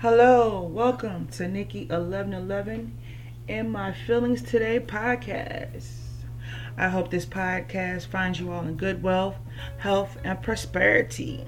Hello, 0.00 0.60
welcome 0.60 1.26
to 1.28 1.48
Nikki 1.48 1.86
1111 1.86 2.98
in 3.48 3.70
My 3.70 3.94
Feelings 3.94 4.42
Today 4.42 4.78
podcast. 4.78 5.88
I 6.76 6.90
hope 6.90 7.10
this 7.10 7.24
podcast 7.24 8.08
finds 8.08 8.38
you 8.38 8.52
all 8.52 8.60
in 8.60 8.76
good 8.76 9.02
wealth, 9.02 9.36
health, 9.78 10.18
and 10.22 10.42
prosperity. 10.42 11.46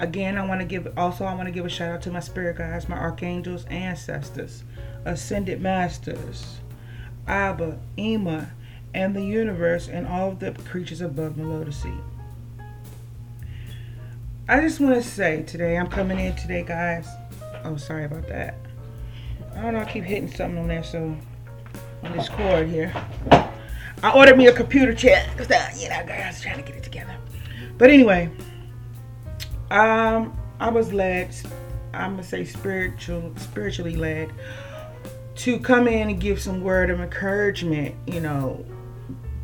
Again, 0.00 0.38
I 0.38 0.46
want 0.46 0.62
to 0.62 0.66
give 0.66 0.90
also 0.96 1.26
I 1.26 1.34
want 1.34 1.48
to 1.48 1.52
give 1.52 1.66
a 1.66 1.68
shout 1.68 1.92
out 1.92 2.00
to 2.02 2.10
my 2.10 2.20
spirit 2.20 2.56
guides, 2.56 2.88
my 2.88 2.96
archangels, 2.96 3.66
ancestors, 3.66 4.64
ascended 5.04 5.60
masters, 5.60 6.60
Abba, 7.26 7.78
Ema, 7.98 8.52
and 8.94 9.14
the 9.14 9.22
universe, 9.22 9.86
and 9.86 10.06
all 10.06 10.30
of 10.30 10.38
the 10.38 10.52
creatures 10.52 11.02
above 11.02 11.36
below 11.36 11.62
the 11.62 11.72
sea. 11.72 11.92
I 14.48 14.62
just 14.62 14.80
want 14.80 14.94
to 14.94 15.02
say 15.02 15.42
today, 15.42 15.76
I'm 15.76 15.88
coming 15.88 16.18
in 16.18 16.34
today, 16.36 16.62
guys. 16.62 17.06
Oh, 17.64 17.76
sorry 17.76 18.04
about 18.04 18.26
that. 18.28 18.56
I 19.54 19.62
don't 19.62 19.74
know, 19.74 19.80
I 19.80 19.84
keep 19.84 20.04
hitting 20.04 20.30
something 20.30 20.58
on 20.58 20.68
there, 20.68 20.82
so 20.82 21.16
on 22.02 22.16
this 22.16 22.28
cord 22.28 22.68
here. 22.68 22.92
I 24.02 24.10
ordered 24.14 24.36
me 24.36 24.46
a 24.46 24.52
computer 24.52 24.94
chair 24.94 25.24
because, 25.30 25.48
you 25.80 25.88
know, 25.88 25.94
I 25.94 26.26
was 26.26 26.40
trying 26.40 26.56
to 26.56 26.62
get 26.62 26.76
it 26.76 26.82
together. 26.82 27.14
But 27.78 27.90
anyway, 27.90 28.30
um, 29.70 30.36
I 30.58 30.70
was 30.70 30.92
led, 30.92 31.34
I'm 31.94 32.12
gonna 32.12 32.24
say 32.24 32.44
spiritual, 32.44 33.32
spiritually 33.36 33.96
led, 33.96 34.32
to 35.36 35.58
come 35.58 35.86
in 35.86 36.10
and 36.10 36.20
give 36.20 36.40
some 36.40 36.62
word 36.62 36.90
of 36.90 37.00
encouragement, 37.00 37.94
you 38.06 38.20
know, 38.20 38.64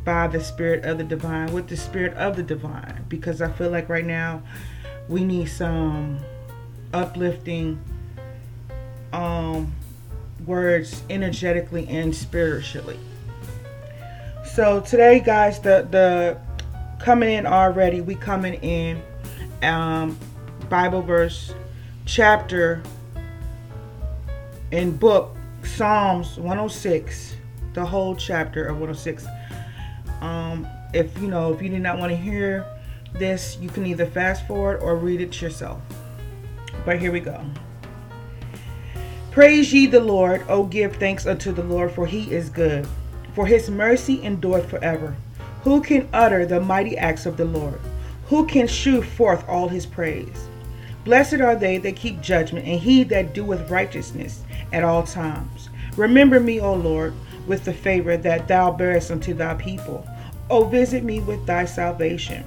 by 0.03 0.27
the 0.27 0.41
spirit 0.43 0.85
of 0.85 0.97
the 0.97 1.03
divine, 1.03 1.53
with 1.53 1.67
the 1.67 1.77
spirit 1.77 2.13
of 2.15 2.35
the 2.35 2.43
divine, 2.43 3.05
because 3.09 3.41
I 3.41 3.51
feel 3.51 3.69
like 3.69 3.89
right 3.89 4.05
now 4.05 4.41
we 5.07 5.23
need 5.23 5.45
some 5.45 6.19
uplifting 6.93 7.79
um, 9.13 9.73
words 10.45 11.03
energetically 11.09 11.87
and 11.87 12.15
spiritually. 12.15 12.99
So 14.45 14.81
today, 14.81 15.19
guys, 15.19 15.59
the 15.59 15.87
the 15.89 16.37
coming 16.99 17.31
in 17.33 17.45
already. 17.45 18.01
We 18.01 18.15
coming 18.15 18.55
in 18.55 19.01
um, 19.63 20.17
Bible 20.69 21.01
verse, 21.01 21.53
chapter, 22.05 22.81
in 24.71 24.95
book 24.95 25.35
Psalms 25.63 26.37
106, 26.37 27.35
the 27.73 27.85
whole 27.85 28.15
chapter 28.15 28.65
of 28.65 28.75
106. 28.75 29.25
Um, 30.21 30.67
if 30.93 31.17
you 31.19 31.27
know, 31.27 31.53
if 31.53 31.61
you 31.61 31.69
did 31.69 31.81
not 31.81 31.97
want 31.97 32.11
to 32.11 32.17
hear 32.17 32.65
this, 33.13 33.57
you 33.59 33.69
can 33.69 33.85
either 33.85 34.05
fast 34.05 34.47
forward 34.47 34.81
or 34.81 34.95
read 34.95 35.21
it 35.21 35.41
yourself. 35.41 35.81
But 36.85 36.99
here 36.99 37.11
we 37.11 37.19
go. 37.19 37.43
Praise 39.39 39.73
ye 39.73 39.85
the 39.85 40.01
Lord, 40.01 40.43
O 40.49 40.65
give 40.65 40.97
thanks 40.97 41.25
unto 41.25 41.53
the 41.53 41.63
Lord, 41.63 41.93
for 41.93 42.05
he 42.05 42.29
is 42.29 42.49
good, 42.49 42.85
for 43.33 43.45
his 43.45 43.69
mercy 43.69 44.21
endureth 44.21 44.69
forever. 44.69 45.15
Who 45.63 45.79
can 45.79 46.09
utter 46.11 46.45
the 46.45 46.59
mighty 46.59 46.97
acts 46.97 47.25
of 47.25 47.37
the 47.37 47.45
Lord? 47.45 47.79
Who 48.25 48.45
can 48.45 48.67
shew 48.67 49.01
forth 49.01 49.47
all 49.47 49.69
his 49.69 49.85
praise? 49.85 50.49
Blessed 51.05 51.35
are 51.39 51.55
they 51.55 51.77
that 51.77 51.95
keep 51.95 52.19
judgment, 52.19 52.67
and 52.67 52.81
he 52.81 53.05
that 53.05 53.33
doeth 53.33 53.71
righteousness 53.71 54.41
at 54.73 54.83
all 54.83 55.03
times. 55.03 55.69
Remember 55.95 56.41
me, 56.41 56.59
O 56.59 56.73
Lord, 56.73 57.13
with 57.47 57.63
the 57.63 57.71
favor 57.71 58.17
that 58.17 58.49
thou 58.49 58.71
bearest 58.71 59.09
unto 59.09 59.33
thy 59.33 59.53
people. 59.53 60.05
O 60.49 60.65
visit 60.65 61.05
me 61.05 61.21
with 61.21 61.45
thy 61.45 61.63
salvation 61.63 62.43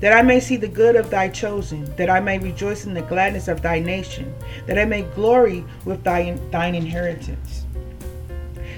that 0.00 0.12
I 0.12 0.22
may 0.22 0.38
see 0.38 0.56
the 0.56 0.68
good 0.68 0.96
of 0.96 1.10
thy 1.10 1.28
chosen, 1.28 1.84
that 1.96 2.08
I 2.08 2.20
may 2.20 2.38
rejoice 2.38 2.84
in 2.84 2.94
the 2.94 3.02
gladness 3.02 3.48
of 3.48 3.62
thy 3.62 3.80
nation, 3.80 4.32
that 4.66 4.78
I 4.78 4.84
may 4.84 5.02
glory 5.02 5.64
with 5.84 6.04
thy, 6.04 6.32
thine 6.50 6.74
inheritance. 6.74 7.66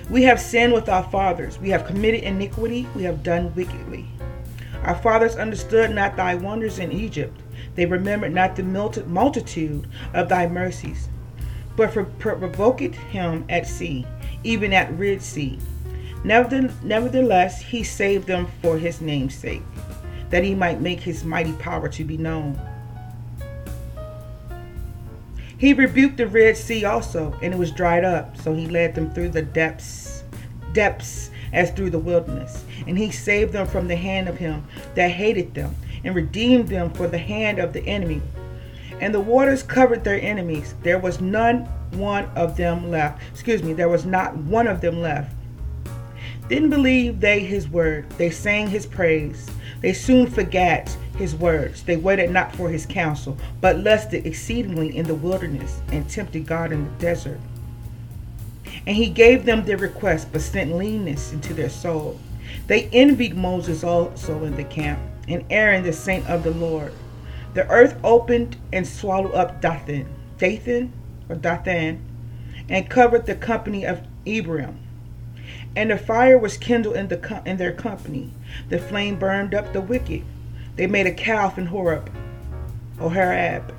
We 0.08 0.22
have 0.24 0.40
sinned 0.40 0.72
with 0.72 0.88
our 0.88 1.04
fathers, 1.10 1.58
we 1.58 1.68
have 1.70 1.86
committed 1.86 2.24
iniquity, 2.24 2.86
we 2.96 3.02
have 3.02 3.22
done 3.22 3.54
wickedly. 3.54 4.06
Our 4.82 4.96
fathers 4.96 5.36
understood 5.36 5.94
not 5.94 6.16
thy 6.16 6.34
wonders 6.34 6.78
in 6.78 6.90
Egypt, 6.90 7.38
they 7.74 7.86
remembered 7.86 8.32
not 8.32 8.56
the 8.56 8.62
multitude 8.62 9.86
of 10.14 10.28
thy 10.28 10.48
mercies, 10.48 11.08
but 11.76 11.92
provoked 12.18 12.94
him 12.94 13.44
at 13.48 13.66
sea, 13.66 14.06
even 14.42 14.72
at 14.72 14.98
Red 14.98 15.22
Sea. 15.22 15.58
Nevertheless, 16.24 17.60
he 17.60 17.84
saved 17.84 18.26
them 18.26 18.48
for 18.62 18.78
his 18.78 19.00
name's 19.00 19.34
sake 19.34 19.62
that 20.30 20.44
he 20.44 20.54
might 20.54 20.80
make 20.80 21.00
his 21.00 21.24
mighty 21.24 21.52
power 21.54 21.88
to 21.88 22.04
be 22.04 22.16
known. 22.16 22.58
He 25.58 25.74
rebuked 25.74 26.16
the 26.16 26.26
Red 26.26 26.56
Sea 26.56 26.86
also, 26.86 27.38
and 27.42 27.52
it 27.52 27.58
was 27.58 27.70
dried 27.70 28.02
up, 28.04 28.36
so 28.38 28.54
he 28.54 28.66
led 28.66 28.94
them 28.94 29.12
through 29.12 29.28
the 29.28 29.42
depths, 29.42 30.24
depths 30.72 31.30
as 31.52 31.70
through 31.72 31.90
the 31.90 31.98
wilderness. 31.98 32.64
And 32.86 32.96
he 32.96 33.10
saved 33.10 33.52
them 33.52 33.66
from 33.66 33.86
the 33.86 33.96
hand 33.96 34.28
of 34.28 34.38
him 34.38 34.64
that 34.94 35.10
hated 35.10 35.52
them, 35.52 35.76
and 36.02 36.14
redeemed 36.14 36.68
them 36.68 36.90
for 36.90 37.06
the 37.06 37.18
hand 37.18 37.58
of 37.58 37.74
the 37.74 37.86
enemy. 37.86 38.22
And 39.00 39.14
the 39.14 39.20
waters 39.20 39.62
covered 39.62 40.02
their 40.02 40.20
enemies. 40.20 40.74
There 40.82 40.98
was 40.98 41.20
none 41.20 41.66
one 41.92 42.24
of 42.36 42.56
them 42.56 42.90
left. 42.90 43.22
Excuse 43.30 43.62
me, 43.62 43.72
there 43.72 43.88
was 43.88 44.06
not 44.06 44.36
one 44.36 44.66
of 44.66 44.80
them 44.80 45.00
left. 45.02 45.34
Didn't 46.48 46.70
believe 46.70 47.20
they 47.20 47.40
his 47.40 47.68
word. 47.68 48.08
They 48.10 48.30
sang 48.30 48.68
his 48.68 48.86
praise. 48.86 49.48
They 49.80 49.92
soon 49.92 50.26
forgot 50.26 50.94
his 51.16 51.34
words. 51.34 51.82
They 51.82 51.96
waited 51.96 52.30
not 52.30 52.54
for 52.54 52.68
his 52.68 52.86
counsel, 52.86 53.36
but 53.60 53.78
lusted 53.78 54.26
exceedingly 54.26 54.96
in 54.96 55.06
the 55.06 55.14
wilderness 55.14 55.80
and 55.90 56.08
tempted 56.08 56.46
God 56.46 56.72
in 56.72 56.84
the 56.84 56.90
desert. 56.98 57.40
And 58.86 58.96
he 58.96 59.08
gave 59.08 59.44
them 59.44 59.64
their 59.64 59.76
request, 59.76 60.28
but 60.32 60.42
sent 60.42 60.74
leanness 60.74 61.32
into 61.32 61.54
their 61.54 61.70
soul. 61.70 62.18
They 62.66 62.88
envied 62.92 63.36
Moses 63.36 63.84
also 63.84 64.44
in 64.44 64.56
the 64.56 64.64
camp, 64.64 65.00
and 65.28 65.44
Aaron 65.50 65.82
the 65.82 65.92
saint 65.92 66.28
of 66.28 66.42
the 66.42 66.50
Lord. 66.50 66.92
The 67.54 67.68
earth 67.68 67.98
opened 68.04 68.56
and 68.72 68.86
swallowed 68.86 69.34
up 69.34 69.60
Dathan, 69.60 70.06
Dathan 70.38 70.92
or 71.28 71.36
Dathan, 71.36 72.00
and 72.68 72.88
covered 72.88 73.26
the 73.26 73.34
company 73.34 73.84
of 73.84 74.06
Abiram. 74.26 74.78
And 75.76 75.90
the 75.90 75.98
fire 75.98 76.38
was 76.38 76.56
kindled 76.56 76.96
in, 76.96 77.08
the, 77.08 77.42
in 77.46 77.56
their 77.56 77.72
company. 77.72 78.32
The 78.68 78.78
flame 78.78 79.18
burned 79.18 79.54
up 79.54 79.72
the 79.72 79.80
wicked. 79.80 80.24
They 80.76 80.86
made 80.86 81.06
a 81.06 81.12
calf 81.12 81.58
in 81.58 81.66
Horeb, 81.66 82.10
or 83.00 83.10
Horeb, 83.10 83.74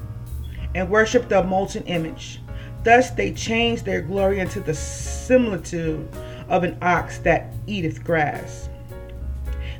and 0.73 0.89
worshipped 0.89 1.29
the 1.29 1.43
molten 1.43 1.83
image. 1.83 2.39
Thus 2.83 3.11
they 3.11 3.31
changed 3.31 3.85
their 3.85 4.01
glory 4.01 4.39
into 4.39 4.59
the 4.59 4.73
similitude 4.73 6.07
of 6.47 6.63
an 6.63 6.77
ox 6.81 7.19
that 7.19 7.53
eateth 7.67 8.03
grass. 8.03 8.69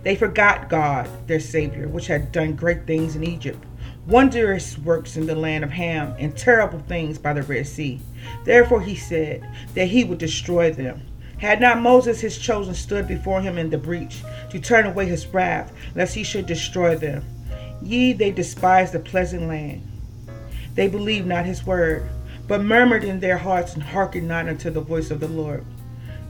They 0.04 0.16
forgot 0.16 0.70
God, 0.70 1.10
their 1.28 1.40
Savior, 1.40 1.88
which 1.88 2.08
had 2.08 2.32
done 2.32 2.56
great 2.56 2.88
things 2.88 3.16
in 3.16 3.24
Egypt, 3.24 3.64
wondrous 4.08 4.78
works 4.80 5.16
in 5.16 5.28
the 5.28 5.36
land 5.36 5.64
of 5.64 5.72
Ham, 5.72 6.16
and 6.18 6.36
terrible 6.36 6.80
things 6.80 7.18
by 7.18 7.34
the 7.34 7.44
Red 7.44 7.68
Sea. 7.68 8.02
Therefore 8.44 8.82
he 8.82 8.96
said 8.96 9.48
that 9.76 9.88
he 9.88 10.04
would 10.04 10.18
destroy 10.18 10.72
them. 10.72 11.02
Had 11.42 11.60
not 11.60 11.82
Moses 11.82 12.22
his 12.22 12.38
chosen 12.38 12.76
stood 12.76 13.08
before 13.08 13.42
him 13.42 13.58
in 13.58 13.72
the 13.72 13.78
breach, 13.80 14.22
to 14.52 14.60
turn 14.60 14.86
away 14.86 15.08
his 15.08 15.26
wrath, 15.26 15.74
lest 15.96 16.14
he 16.14 16.24
should 16.24 16.46
destroy 16.46 16.96
them? 16.96 17.26
Ye, 17.82 18.14
they 18.14 18.30
despised 18.30 18.94
the 18.94 19.00
pleasant 19.00 19.48
land. 19.48 19.82
They 20.76 20.88
believed 20.88 21.26
not 21.26 21.48
his 21.48 21.66
word, 21.66 22.08
but 22.48 22.62
murmured 22.64 23.04
in 23.04 23.20
their 23.20 23.40
hearts 23.40 23.74
and 23.74 23.82
hearkened 23.82 24.28
not 24.28 24.48
unto 24.48 24.70
the 24.70 24.82
voice 24.82 25.10
of 25.10 25.20
the 25.20 25.28
Lord. 25.28 25.66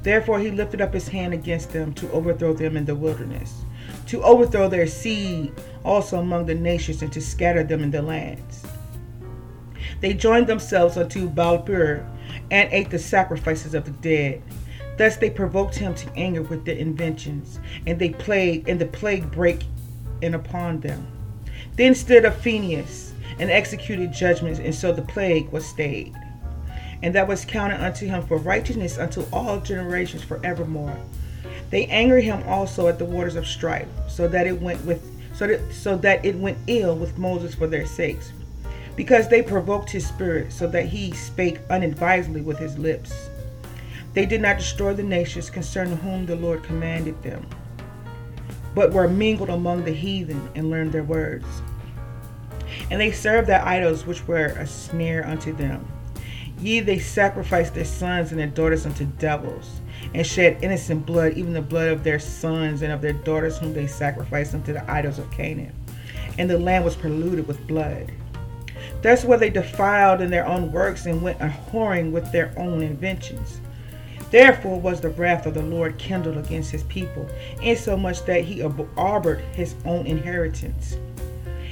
Therefore 0.01 0.39
he 0.39 0.49
lifted 0.49 0.79
up 0.79 0.93
his 0.93 1.09
hand 1.09 1.33
against 1.33 1.73
them 1.73 1.93
to 1.95 2.09
overthrow 2.11 2.53
them 2.53 2.77
in 2.77 2.85
the 2.85 2.95
wilderness, 2.95 3.65
to 4.07 4.23
overthrow 4.23 4.69
their 4.69 4.87
seed 4.87 5.51
also 5.83 6.19
among 6.19 6.45
the 6.45 6.55
nations, 6.55 7.01
and 7.01 7.11
to 7.11 7.19
scatter 7.19 7.63
them 7.63 7.83
in 7.83 7.91
the 7.91 8.01
lands. 8.01 8.65
They 9.99 10.13
joined 10.13 10.47
themselves 10.47 10.95
unto 10.95 11.29
Baalpeor 11.29 12.07
and 12.49 12.71
ate 12.71 12.89
the 12.89 12.97
sacrifices 12.97 13.73
of 13.73 13.83
the 13.83 13.91
dead. 13.91 14.41
Thus 15.01 15.15
they 15.15 15.31
provoked 15.31 15.73
him 15.73 15.95
to 15.95 16.15
anger 16.15 16.43
with 16.43 16.63
their 16.63 16.75
inventions, 16.75 17.59
and 17.87 17.97
they 17.97 18.09
plague 18.09 18.69
and 18.69 18.79
the 18.79 18.85
plague 18.85 19.31
break 19.31 19.63
in 20.21 20.35
upon 20.35 20.79
them. 20.81 21.07
Then 21.75 21.95
stood 21.95 22.23
up 22.23 22.35
Phinehas 22.35 23.11
and 23.39 23.49
executed 23.49 24.13
judgments, 24.13 24.59
and 24.59 24.75
so 24.75 24.91
the 24.91 25.01
plague 25.01 25.49
was 25.49 25.65
stayed. 25.65 26.13
And 27.01 27.15
that 27.15 27.27
was 27.27 27.45
counted 27.45 27.83
unto 27.83 28.05
him 28.05 28.21
for 28.27 28.37
righteousness 28.37 28.99
unto 28.99 29.25
all 29.33 29.59
generations 29.59 30.21
forevermore. 30.21 30.95
They 31.71 31.87
angered 31.87 32.23
him 32.23 32.43
also 32.45 32.87
at 32.87 32.99
the 32.99 33.05
waters 33.05 33.35
of 33.35 33.47
strife, 33.47 33.87
so 34.07 34.27
that 34.27 34.45
it 34.45 34.61
went 34.61 34.85
with 34.85 35.03
so 35.33 35.47
that 35.47 35.73
so 35.73 35.97
that 35.97 36.23
it 36.23 36.35
went 36.35 36.59
ill 36.67 36.95
with 36.95 37.17
Moses 37.17 37.55
for 37.55 37.65
their 37.65 37.87
sakes, 37.87 38.33
because 38.95 39.27
they 39.27 39.41
provoked 39.41 39.89
his 39.89 40.05
spirit, 40.05 40.53
so 40.53 40.67
that 40.67 40.85
he 40.85 41.11
spake 41.13 41.57
unadvisedly 41.71 42.41
with 42.41 42.59
his 42.59 42.77
lips. 42.77 43.30
They 44.13 44.25
did 44.25 44.41
not 44.41 44.57
destroy 44.57 44.93
the 44.93 45.03
nations 45.03 45.49
concerning 45.49 45.97
whom 45.97 46.25
the 46.25 46.35
Lord 46.35 46.63
commanded 46.63 47.21
them, 47.23 47.47
but 48.75 48.91
were 48.91 49.07
mingled 49.07 49.49
among 49.49 49.85
the 49.85 49.93
heathen 49.93 50.49
and 50.53 50.69
learned 50.69 50.91
their 50.91 51.03
words. 51.03 51.45
And 52.89 52.99
they 52.99 53.11
served 53.11 53.47
their 53.47 53.65
idols, 53.65 54.05
which 54.05 54.27
were 54.27 54.47
a 54.47 54.67
snare 54.67 55.25
unto 55.25 55.53
them. 55.53 55.87
Ye, 56.59 56.81
they 56.81 56.99
sacrificed 56.99 57.73
their 57.73 57.85
sons 57.85 58.31
and 58.31 58.39
their 58.39 58.47
daughters 58.47 58.85
unto 58.85 59.05
devils, 59.05 59.81
and 60.13 60.27
shed 60.27 60.61
innocent 60.61 61.05
blood, 61.05 61.33
even 61.33 61.53
the 61.53 61.61
blood 61.61 61.87
of 61.87 62.03
their 62.03 62.19
sons 62.19 62.81
and 62.81 62.91
of 62.91 63.01
their 63.01 63.13
daughters, 63.13 63.57
whom 63.57 63.73
they 63.73 63.87
sacrificed 63.87 64.53
unto 64.53 64.73
the 64.73 64.91
idols 64.91 65.19
of 65.19 65.31
Canaan. 65.31 65.73
And 66.37 66.49
the 66.49 66.59
land 66.59 66.83
was 66.83 66.95
polluted 66.95 67.47
with 67.47 67.65
blood. 67.65 68.11
That's 69.01 69.23
where 69.23 69.37
they 69.37 69.49
defiled 69.49 70.21
in 70.21 70.29
their 70.29 70.45
own 70.45 70.71
works 70.71 71.05
and 71.05 71.21
went 71.21 71.41
a 71.41 71.47
whoring 71.47 72.11
with 72.11 72.31
their 72.31 72.53
own 72.57 72.81
inventions. 72.83 73.61
Therefore 74.31 74.79
was 74.79 75.01
the 75.01 75.09
wrath 75.09 75.45
of 75.45 75.53
the 75.53 75.61
Lord 75.61 75.97
kindled 75.97 76.37
against 76.37 76.71
his 76.71 76.83
people, 76.83 77.27
insomuch 77.61 78.25
that 78.25 78.45
he 78.45 78.63
arbored 78.97 79.41
his 79.53 79.75
own 79.85 80.07
inheritance. 80.07 80.97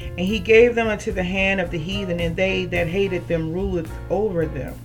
And 0.10 0.20
he 0.20 0.40
gave 0.40 0.76
them 0.76 0.90
into 0.90 1.14
the 1.14 1.24
hand 1.24 1.62
of 1.62 1.72
the 1.72 1.78
heathen, 1.78 2.20
and 2.20 2.36
they 2.36 2.66
that 2.66 2.88
hated 2.88 3.28
them 3.30 3.54
ruled 3.54 3.88
over 4.10 4.46
them. 4.46 4.76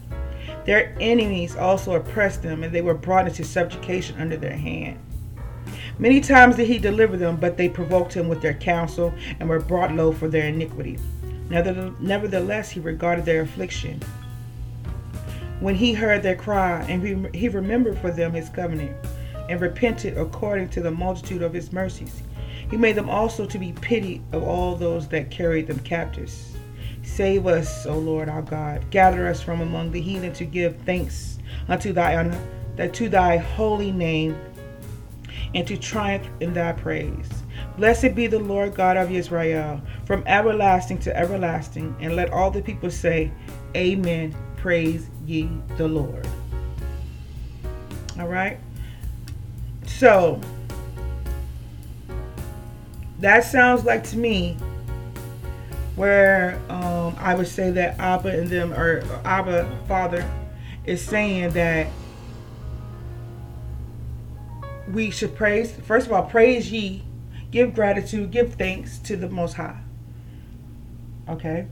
Their 0.65 0.97
enemies 1.01 1.57
also 1.57 1.95
oppressed 1.95 2.43
them, 2.43 2.63
and 2.63 2.73
they 2.73 2.81
were 2.81 2.95
brought 2.95 3.27
into 3.27 3.43
subjugation 3.43 4.21
under 4.21 4.37
their 4.37 4.57
hand. 4.57 4.99
Many 5.99 6.21
times 6.21 6.57
did 6.57 6.69
he 6.69 6.79
deliver 6.79 7.17
them, 7.17 7.37
but 7.37 7.57
they 7.57 7.69
provoked 7.69 8.15
him 8.15 8.29
with 8.29 8.41
their 8.41 8.55
counsel, 8.55 9.13
and 9.41 9.49
were 9.49 9.59
brought 9.61 9.93
low 9.93 10.13
for 10.13 10.29
their 10.29 10.47
iniquity. 10.47 10.99
Nevertheless, 11.51 12.71
he 12.71 12.81
regarded 12.81 13.25
their 13.25 13.43
affliction. 13.43 14.01
When 15.65 15.77
he 15.77 15.95
heard 15.95 16.23
their 16.23 16.37
cry, 16.37 16.85
and 16.91 17.35
he 17.35 17.49
remembered 17.49 17.99
for 17.99 18.11
them 18.11 18.35
his 18.35 18.51
covenant, 18.51 18.95
and 19.49 19.59
repented 19.59 20.19
according 20.19 20.69
to 20.69 20.83
the 20.83 20.91
multitude 20.91 21.41
of 21.41 21.55
his 21.55 21.73
mercies, 21.73 22.23
he 22.71 22.77
made 22.77 22.97
them 22.97 23.09
also 23.09 23.47
to 23.47 23.59
be 23.59 23.73
pitied 23.73 24.23
of 24.33 24.43
all 24.43 24.77
those 24.77 25.09
that 25.09 25.31
carried 25.31 25.67
them 25.67 25.79
captives. 25.79 26.55
Save 27.03 27.47
us, 27.47 27.87
O 27.87 27.99
Lord 27.99 28.29
our 28.29 28.43
God. 28.43 28.91
Gather 28.91 29.27
us 29.27 29.41
from 29.41 29.63
among 29.63 29.91
the 29.91 30.03
heathen 30.03 30.35
to 30.35 30.45
give 30.45 30.77
thanks 30.83 31.39
unto 31.67 31.95
thy 31.95 32.15
honor, 32.15 32.39
that 32.77 32.93
to 32.93 33.09
thy 33.09 33.39
holy 33.39 33.91
name, 33.91 34.37
and 35.55 35.67
to 35.67 35.79
triumph 35.79 36.29
in 36.41 36.53
thy 36.53 36.73
praise. 36.73 37.31
Blessed 37.79 38.15
be 38.15 38.27
the 38.27 38.39
Lord 38.39 38.75
God 38.75 38.99
of 38.99 39.11
Israel, 39.11 39.81
from 40.05 40.25
everlasting 40.27 40.99
to 40.99 41.17
everlasting. 41.17 41.97
And 42.01 42.17
let 42.17 42.35
all 42.35 42.51
the 42.51 42.61
people 42.61 42.91
say, 42.91 43.33
Amen. 43.75 44.37
Praise 44.59 45.09
ye 45.27 45.49
the 45.77 45.89
Lord. 45.89 46.27
All 48.19 48.29
right. 48.29 48.59
So, 49.87 50.41
that 53.19 53.45
sounds 53.45 53.85
like 53.85 54.05
to 54.05 54.19
me 54.19 54.57
where 55.97 56.61
um, 56.69 57.15
I 57.19 57.35
would 57.35 57.47
say 57.47 57.71
that 57.71 57.99
Abba 57.99 58.29
and 58.41 58.49
them, 58.49 58.73
or 58.73 59.03
Abba 59.25 59.71
Father, 59.87 60.29
is 60.85 61.03
saying 61.03 61.51
that 61.51 61.89
we 64.93 65.11
should 65.11 65.35
praise, 65.35 65.73
first 65.73 66.07
of 66.07 66.13
all, 66.13 66.25
praise 66.25 66.71
ye 66.71 67.05
give 67.51 67.75
gratitude, 67.75 68.31
give 68.31 68.55
thanks 68.55 68.99
to 68.99 69.17
the 69.17 69.29
Most 69.29 69.55
High. 69.55 69.81
Okay? 71.29 71.67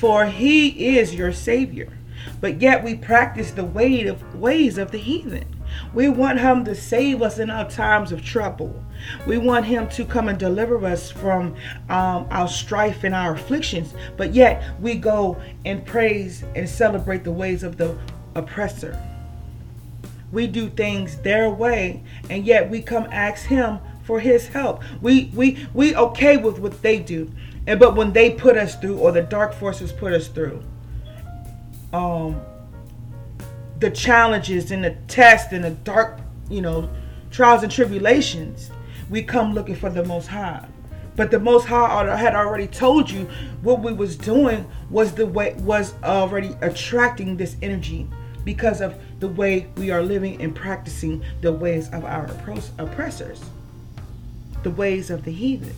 For 0.00 0.24
he 0.24 0.96
is 0.96 1.14
your 1.14 1.30
Savior. 1.30 1.92
But 2.40 2.62
yet 2.62 2.82
we 2.82 2.94
practice 2.94 3.50
the 3.50 3.64
of 3.64 4.34
ways 4.34 4.78
of 4.78 4.92
the 4.92 4.98
heathen. 4.98 5.44
We 5.92 6.08
want 6.08 6.40
him 6.40 6.64
to 6.64 6.74
save 6.74 7.20
us 7.20 7.38
in 7.38 7.50
our 7.50 7.68
times 7.68 8.10
of 8.10 8.24
trouble. 8.24 8.82
We 9.26 9.36
want 9.36 9.66
him 9.66 9.90
to 9.90 10.06
come 10.06 10.28
and 10.28 10.38
deliver 10.38 10.82
us 10.86 11.10
from 11.10 11.54
um, 11.90 12.26
our 12.30 12.48
strife 12.48 13.04
and 13.04 13.14
our 13.14 13.34
afflictions. 13.34 13.92
But 14.16 14.32
yet 14.32 14.62
we 14.80 14.94
go 14.94 15.36
and 15.66 15.84
praise 15.84 16.44
and 16.56 16.66
celebrate 16.66 17.22
the 17.22 17.32
ways 17.32 17.62
of 17.62 17.76
the 17.76 17.94
oppressor 18.34 18.98
we 20.32 20.46
do 20.46 20.68
things 20.70 21.16
their 21.18 21.50
way 21.50 22.02
and 22.28 22.46
yet 22.46 22.70
we 22.70 22.80
come 22.80 23.06
ask 23.10 23.46
him 23.46 23.78
for 24.04 24.20
his 24.20 24.48
help 24.48 24.82
we 25.00 25.30
we 25.34 25.66
we 25.74 25.94
okay 25.94 26.36
with 26.36 26.58
what 26.58 26.80
they 26.82 26.98
do 26.98 27.30
and 27.70 27.78
but 27.78 27.94
when 27.94 28.12
they 28.12 28.30
put 28.30 28.56
us 28.56 28.74
through 28.74 28.98
or 28.98 29.12
the 29.12 29.22
dark 29.22 29.54
forces 29.54 29.92
put 29.92 30.12
us 30.12 30.26
through 30.26 30.60
um 31.92 32.40
the 33.78 33.90
challenges 33.90 34.72
and 34.72 34.82
the 34.82 34.90
tests 35.06 35.52
and 35.52 35.62
the 35.62 35.70
dark 35.70 36.18
you 36.50 36.60
know 36.60 36.90
trials 37.30 37.62
and 37.62 37.70
tribulations 37.70 38.70
we 39.08 39.22
come 39.22 39.54
looking 39.54 39.76
for 39.76 39.88
the 39.88 40.04
most 40.04 40.26
high 40.26 40.66
but 41.14 41.30
the 41.30 41.38
most 41.38 41.66
high 41.66 42.16
had 42.16 42.34
already 42.34 42.66
told 42.66 43.08
you 43.08 43.28
what 43.62 43.80
we 43.80 43.92
was 43.92 44.16
doing 44.16 44.68
was 44.90 45.12
the 45.12 45.26
way 45.26 45.54
was 45.60 45.94
already 46.02 46.56
attracting 46.62 47.36
this 47.36 47.56
energy 47.62 48.08
because 48.44 48.80
of 48.80 48.98
the 49.20 49.28
way 49.28 49.68
we 49.76 49.90
are 49.90 50.02
living 50.02 50.40
and 50.42 50.56
practicing 50.56 51.22
the 51.42 51.52
ways 51.52 51.88
of 51.90 52.04
our 52.06 52.24
oppressors, 52.78 53.44
the 54.62 54.70
ways 54.70 55.10
of 55.10 55.24
the 55.24 55.30
heathen. 55.30 55.76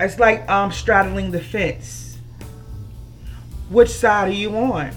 It's 0.00 0.18
like 0.18 0.48
um, 0.48 0.72
straddling 0.72 1.30
the 1.30 1.40
fence. 1.40 2.18
Which 3.68 3.90
side 3.90 4.28
are 4.28 4.32
you 4.32 4.56
on? 4.56 4.90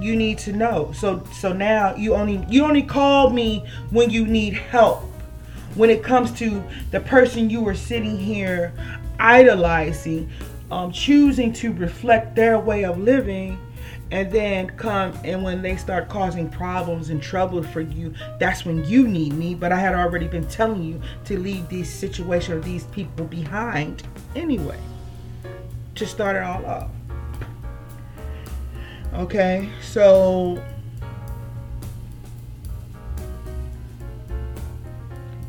You 0.00 0.14
need 0.14 0.38
to 0.38 0.52
know. 0.52 0.92
So 0.92 1.24
so 1.32 1.52
now 1.52 1.94
you 1.96 2.14
only 2.14 2.44
you 2.48 2.64
only 2.64 2.82
call 2.82 3.30
me 3.30 3.64
when 3.90 4.10
you 4.10 4.24
need 4.26 4.54
help. 4.54 5.02
When 5.74 5.90
it 5.90 6.04
comes 6.04 6.30
to 6.38 6.62
the 6.92 7.00
person 7.00 7.50
you 7.50 7.60
were 7.60 7.74
sitting 7.74 8.16
here 8.16 8.72
idolizing, 9.18 10.30
um, 10.70 10.92
choosing 10.92 11.52
to 11.54 11.72
reflect 11.72 12.36
their 12.36 12.58
way 12.58 12.84
of 12.84 12.98
living 12.98 13.58
and 14.14 14.30
then 14.30 14.68
come 14.76 15.12
and 15.24 15.42
when 15.42 15.60
they 15.60 15.76
start 15.76 16.08
causing 16.08 16.48
problems 16.48 17.10
and 17.10 17.20
trouble 17.20 17.60
for 17.64 17.80
you 17.80 18.14
that's 18.38 18.64
when 18.64 18.84
you 18.84 19.08
need 19.08 19.32
me. 19.32 19.56
But 19.56 19.72
i 19.72 19.76
had 19.76 19.92
already 19.92 20.28
been 20.28 20.46
telling 20.46 20.84
you 20.84 21.02
to 21.24 21.38
leave 21.38 21.68
this 21.68 21.90
situation 21.92 22.54
or 22.54 22.60
these 22.60 22.84
people 22.84 23.26
behind 23.26 24.04
anyway 24.36 24.78
to 25.96 26.06
start 26.06 26.36
it 26.36 26.42
all 26.44 26.64
off 26.64 26.90
okay 29.14 29.68
so 29.82 30.62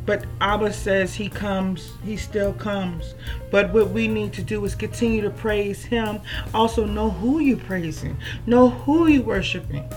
But 0.06 0.26
Abba 0.40 0.72
says 0.72 1.16
he 1.16 1.30
comes, 1.30 1.94
he 2.04 2.16
still 2.16 2.54
comes. 2.54 3.16
But 3.50 3.74
what 3.74 3.90
we 3.90 4.08
need 4.08 4.34
to 4.34 4.44
do 4.44 4.64
is 4.66 4.76
continue 4.76 5.22
to 5.22 5.32
praise 5.32 5.84
him. 5.84 6.22
Also 6.54 6.86
know 6.86 7.10
who 7.10 7.40
you're 7.40 7.58
praising. 7.58 8.16
Know 8.46 8.70
who 8.70 9.08
you're 9.08 9.24
worshiping. 9.24 9.90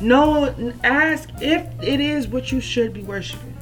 Know 0.00 0.74
ask 0.84 1.30
if 1.40 1.66
it 1.82 2.00
is 2.00 2.28
what 2.28 2.52
you 2.52 2.60
should 2.60 2.92
be 2.92 3.02
worshiping. 3.02 3.56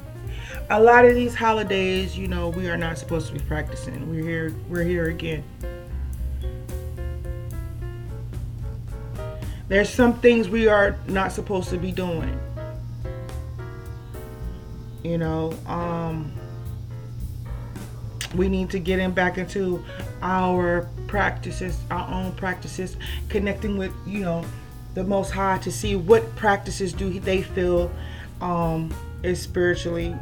A 0.69 0.79
lot 0.79 1.05
of 1.05 1.15
these 1.15 1.33
holidays, 1.33 2.17
you 2.17 2.27
know, 2.27 2.49
we 2.49 2.69
are 2.69 2.77
not 2.77 2.97
supposed 2.97 3.27
to 3.27 3.33
be 3.33 3.39
practicing. 3.39 4.09
We're 4.09 4.23
here 4.23 4.55
we're 4.67 4.83
here 4.83 5.09
again. 5.09 5.43
There's 9.69 9.89
some 9.89 10.19
things 10.19 10.49
we 10.49 10.67
are 10.67 10.97
not 11.07 11.31
supposed 11.31 11.69
to 11.69 11.77
be 11.77 11.91
doing 11.91 12.39
you 15.03 15.17
know 15.17 15.53
um, 15.65 16.31
we 18.35 18.47
need 18.47 18.69
to 18.69 18.79
get 18.79 18.99
in 18.99 19.11
back 19.11 19.37
into 19.37 19.83
our 20.21 20.87
practices 21.07 21.77
our 21.89 22.07
own 22.13 22.31
practices 22.33 22.97
connecting 23.29 23.77
with 23.77 23.91
you 24.05 24.19
know 24.19 24.43
the 24.93 25.03
most 25.03 25.31
high 25.31 25.57
to 25.59 25.71
see 25.71 25.95
what 25.95 26.35
practices 26.35 26.93
do 26.93 27.19
they 27.19 27.41
feel 27.41 27.91
um, 28.41 28.93
is 29.23 29.41
spiritually 29.41 30.15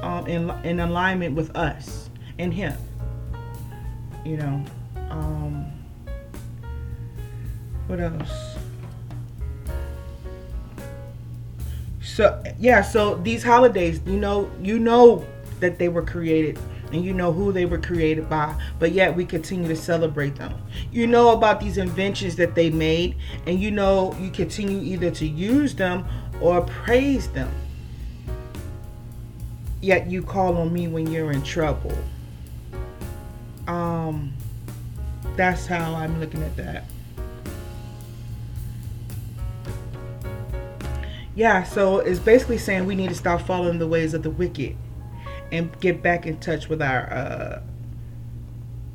um, 0.00 0.26
in, 0.26 0.50
in 0.64 0.80
alignment 0.80 1.34
with 1.34 1.54
us 1.56 2.10
and 2.38 2.52
him 2.52 2.76
you 4.24 4.36
know 4.36 4.64
um, 5.10 5.66
what 7.86 8.00
else 8.00 8.53
so 12.14 12.40
yeah 12.60 12.80
so 12.80 13.16
these 13.16 13.42
holidays 13.42 14.00
you 14.06 14.16
know 14.16 14.48
you 14.62 14.78
know 14.78 15.26
that 15.58 15.80
they 15.80 15.88
were 15.88 16.02
created 16.02 16.56
and 16.92 17.04
you 17.04 17.12
know 17.12 17.32
who 17.32 17.50
they 17.50 17.64
were 17.64 17.78
created 17.78 18.30
by 18.30 18.54
but 18.78 18.92
yet 18.92 19.16
we 19.16 19.24
continue 19.24 19.66
to 19.66 19.74
celebrate 19.74 20.36
them. 20.36 20.54
You 20.92 21.08
know 21.08 21.30
about 21.30 21.58
these 21.58 21.76
inventions 21.76 22.36
that 22.36 22.54
they 22.54 22.70
made 22.70 23.16
and 23.46 23.58
you 23.58 23.72
know 23.72 24.16
you 24.20 24.30
continue 24.30 24.80
either 24.80 25.10
to 25.10 25.26
use 25.26 25.74
them 25.74 26.06
or 26.40 26.60
praise 26.60 27.28
them. 27.30 27.52
Yet 29.80 30.08
you 30.08 30.22
call 30.22 30.56
on 30.56 30.72
me 30.72 30.86
when 30.86 31.10
you're 31.10 31.32
in 31.32 31.42
trouble. 31.42 31.96
Um 33.66 34.32
that's 35.36 35.66
how 35.66 35.94
i'm 35.96 36.20
looking 36.20 36.42
at 36.44 36.56
that 36.56 36.84
yeah, 41.34 41.64
so 41.64 41.98
it's 41.98 42.20
basically 42.20 42.58
saying 42.58 42.86
we 42.86 42.94
need 42.94 43.08
to 43.08 43.14
stop 43.14 43.42
following 43.42 43.78
the 43.78 43.88
ways 43.88 44.14
of 44.14 44.22
the 44.22 44.30
wicked 44.30 44.76
and 45.50 45.78
get 45.80 46.02
back 46.02 46.26
in 46.26 46.38
touch 46.38 46.68
with 46.68 46.80
our 46.80 47.12
uh, 47.12 47.62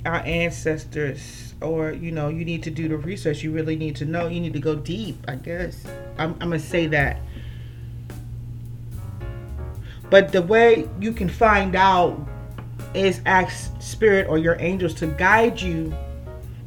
our 0.06 0.22
ancestors 0.26 1.54
or 1.62 1.92
you 1.92 2.12
know 2.12 2.30
you 2.30 2.46
need 2.46 2.64
to 2.64 2.72
do 2.72 2.88
the 2.88 2.98
research. 2.98 3.44
You 3.44 3.52
really 3.52 3.76
need 3.76 3.96
to 3.98 4.06
know. 4.06 4.28
You 4.28 4.40
need 4.40 4.54
to 4.54 4.60
go 4.60 4.76
deep 4.76 5.18
i 5.28 5.36
guess. 5.36 5.84
I'm, 6.18 6.32
I'm 6.34 6.50
gonna 6.50 6.60
say 6.60 6.88
that. 6.88 7.20
But 10.10 10.32
the 10.32 10.42
way 10.42 10.90
you 11.00 11.12
can 11.12 11.30
find 11.30 11.76
out 11.76 12.20
is 12.94 13.22
ask 13.26 13.80
spirit 13.82 14.28
or 14.28 14.38
your 14.38 14.56
angels 14.60 14.94
to 14.96 15.08
guide 15.08 15.62
you 15.62 15.94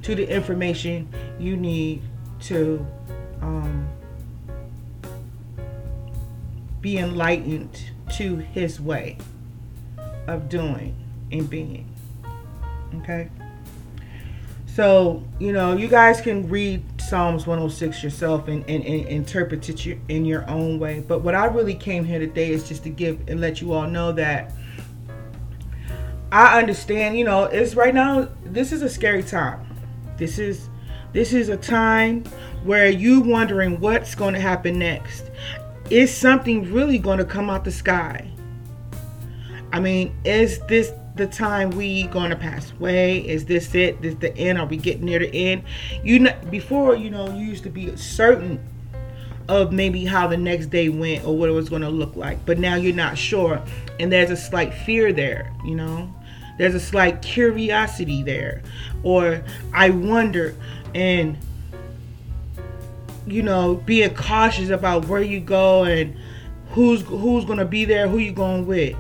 to 0.03 0.15
the 0.15 0.29
information 0.29 1.09
you 1.39 1.57
need 1.57 2.03
to 2.41 2.87
um, 3.41 3.89
be 6.83 6.99
enlightened 6.99 7.91
to 8.17 8.37
his 8.37 8.81
way 8.81 9.17
of 10.27 10.49
doing 10.49 10.95
and 11.31 11.49
being. 11.49 11.89
Okay? 12.97 13.31
So, 14.67 15.23
you 15.39 15.53
know, 15.53 15.77
you 15.77 15.87
guys 15.87 16.21
can 16.21 16.49
read 16.49 16.83
Psalms 17.01 17.47
106 17.47 18.03
yourself 18.03 18.49
and, 18.49 18.69
and, 18.69 18.85
and 18.85 19.07
interpret 19.07 19.69
it 19.69 19.99
in 20.09 20.25
your 20.25 20.49
own 20.49 20.79
way. 20.79 21.05
But 21.07 21.21
what 21.21 21.35
I 21.35 21.47
really 21.47 21.75
came 21.75 22.05
here 22.05 22.19
today 22.19 22.51
is 22.51 22.67
just 22.67 22.83
to 22.85 22.91
give 22.91 23.21
and 23.29 23.41
let 23.41 23.61
you 23.61 23.73
all 23.73 23.87
know 23.87 24.13
that 24.13 24.53
I 26.33 26.59
understand, 26.59 27.19
you 27.19 27.27
know, 27.27 27.45
it's 27.45 27.75
right 27.75 27.95
now, 27.95 28.29
this 28.45 28.73
is 28.73 28.81
a 28.81 28.89
scary 28.89 29.23
time. 29.23 29.67
This 30.17 30.39
is 30.39 30.71
this 31.13 31.35
is 31.35 31.51
a 31.51 31.59
time 31.59 32.25
where 32.65 32.89
you 32.89 33.21
wondering 33.21 33.79
what's 33.81 34.15
going 34.15 34.33
to 34.33 34.41
happen 34.41 34.79
next. 34.79 35.31
Is 35.93 36.11
something 36.11 36.73
really 36.73 36.97
going 36.97 37.19
to 37.19 37.25
come 37.27 37.51
out 37.51 37.65
the 37.65 37.71
sky? 37.71 38.27
I 39.75 39.79
mean, 39.79 40.17
is 40.25 40.59
this 40.61 40.91
the 41.17 41.27
time 41.27 41.69
we 41.69 42.05
going 42.05 42.31
to 42.31 42.37
pass 42.37 42.73
away? 42.73 43.19
Is 43.29 43.45
this 43.45 43.75
it? 43.75 44.01
This 44.01 44.15
the 44.15 44.35
end? 44.39 44.59
Are 44.59 44.65
we 44.65 44.79
getting 44.79 45.05
near 45.05 45.19
the 45.19 45.31
end? 45.51 45.65
You 46.03 46.21
know, 46.21 46.35
before 46.51 46.97
you 46.97 47.11
know, 47.11 47.29
you 47.37 47.45
used 47.45 47.65
to 47.65 47.69
be 47.69 47.95
certain 47.99 48.59
of 49.51 49.71
maybe 49.71 50.07
how 50.07 50.27
the 50.29 50.37
next 50.39 50.69
day 50.69 50.89
went 50.89 51.27
or 51.27 51.37
what 51.37 51.51
it 51.51 51.53
was 51.53 51.69
going 51.69 51.83
to 51.83 51.91
look 51.91 52.17
like, 52.17 52.43
but 52.47 52.59
now 52.59 52.77
you're 52.77 52.95
not 52.95 53.19
sure, 53.19 53.61
and 54.01 54.11
there's 54.11 54.31
a 54.31 54.37
slight 54.37 54.73
fear 54.73 55.13
there. 55.13 55.53
You 55.63 55.75
know, 55.75 56.11
there's 56.57 56.75
a 56.75 56.81
slight 56.81 57.21
curiosity 57.21 58.23
there, 58.23 58.63
or 59.03 59.45
I 59.75 59.91
wonder, 59.91 60.57
and 60.95 61.37
you 63.27 63.43
know, 63.43 63.77
being 63.77 64.15
cautious 64.15 64.71
about 64.71 65.07
where 65.07 65.23
you 65.23 65.41
go 65.41 65.85
and 65.85 66.17
who's 66.71 67.03
who's 67.03 67.45
gonna 67.45 67.65
be 67.65 67.85
there, 67.85 68.09
who 68.09 68.19
you 68.19 68.33
going 68.33 68.67
with, 68.67 68.97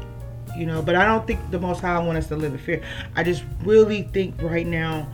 you 0.56 0.66
know. 0.66 0.82
But 0.82 0.94
I 0.94 1.04
don't 1.04 1.26
think 1.26 1.50
the 1.50 1.58
Most 1.58 1.80
High 1.80 1.98
want 1.98 2.18
us 2.18 2.28
to 2.28 2.36
live 2.36 2.52
in 2.52 2.58
fear. 2.58 2.82
I 3.16 3.22
just 3.22 3.44
really 3.64 4.02
think 4.02 4.40
right 4.42 4.66
now, 4.66 5.08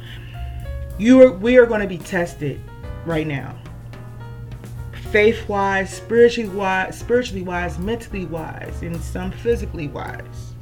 you 0.98 1.22
are 1.22 1.32
we 1.32 1.56
are 1.58 1.66
going 1.66 1.80
to 1.80 1.86
be 1.86 1.98
tested 1.98 2.60
right 3.06 3.26
now, 3.26 3.56
faith 5.10 5.48
wise, 5.48 5.92
spiritually 5.92 6.50
wise, 6.50 6.98
spiritually 6.98 7.42
wise, 7.42 7.78
mentally 7.78 8.26
wise, 8.26 8.82
and 8.82 9.00
some 9.00 9.30
physically 9.30 9.88
wise. 9.88 10.54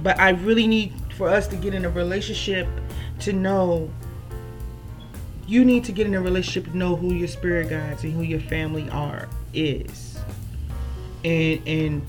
But 0.00 0.20
I 0.20 0.30
really 0.30 0.66
need 0.66 0.92
for 1.16 1.28
us 1.28 1.46
to 1.48 1.56
get 1.56 1.74
in 1.74 1.84
a 1.84 1.90
relationship 1.90 2.68
to 3.20 3.32
know 3.32 3.90
you 5.46 5.64
need 5.64 5.84
to 5.84 5.92
get 5.92 6.06
in 6.06 6.14
a 6.14 6.20
relationship 6.20 6.70
to 6.70 6.76
know 6.76 6.96
who 6.96 7.12
your 7.14 7.28
spirit 7.28 7.68
guides 7.70 8.02
and 8.04 8.12
who 8.12 8.22
your 8.22 8.40
family 8.40 8.88
are 8.90 9.28
is 9.52 10.18
and 11.24 11.60
and 11.66 12.02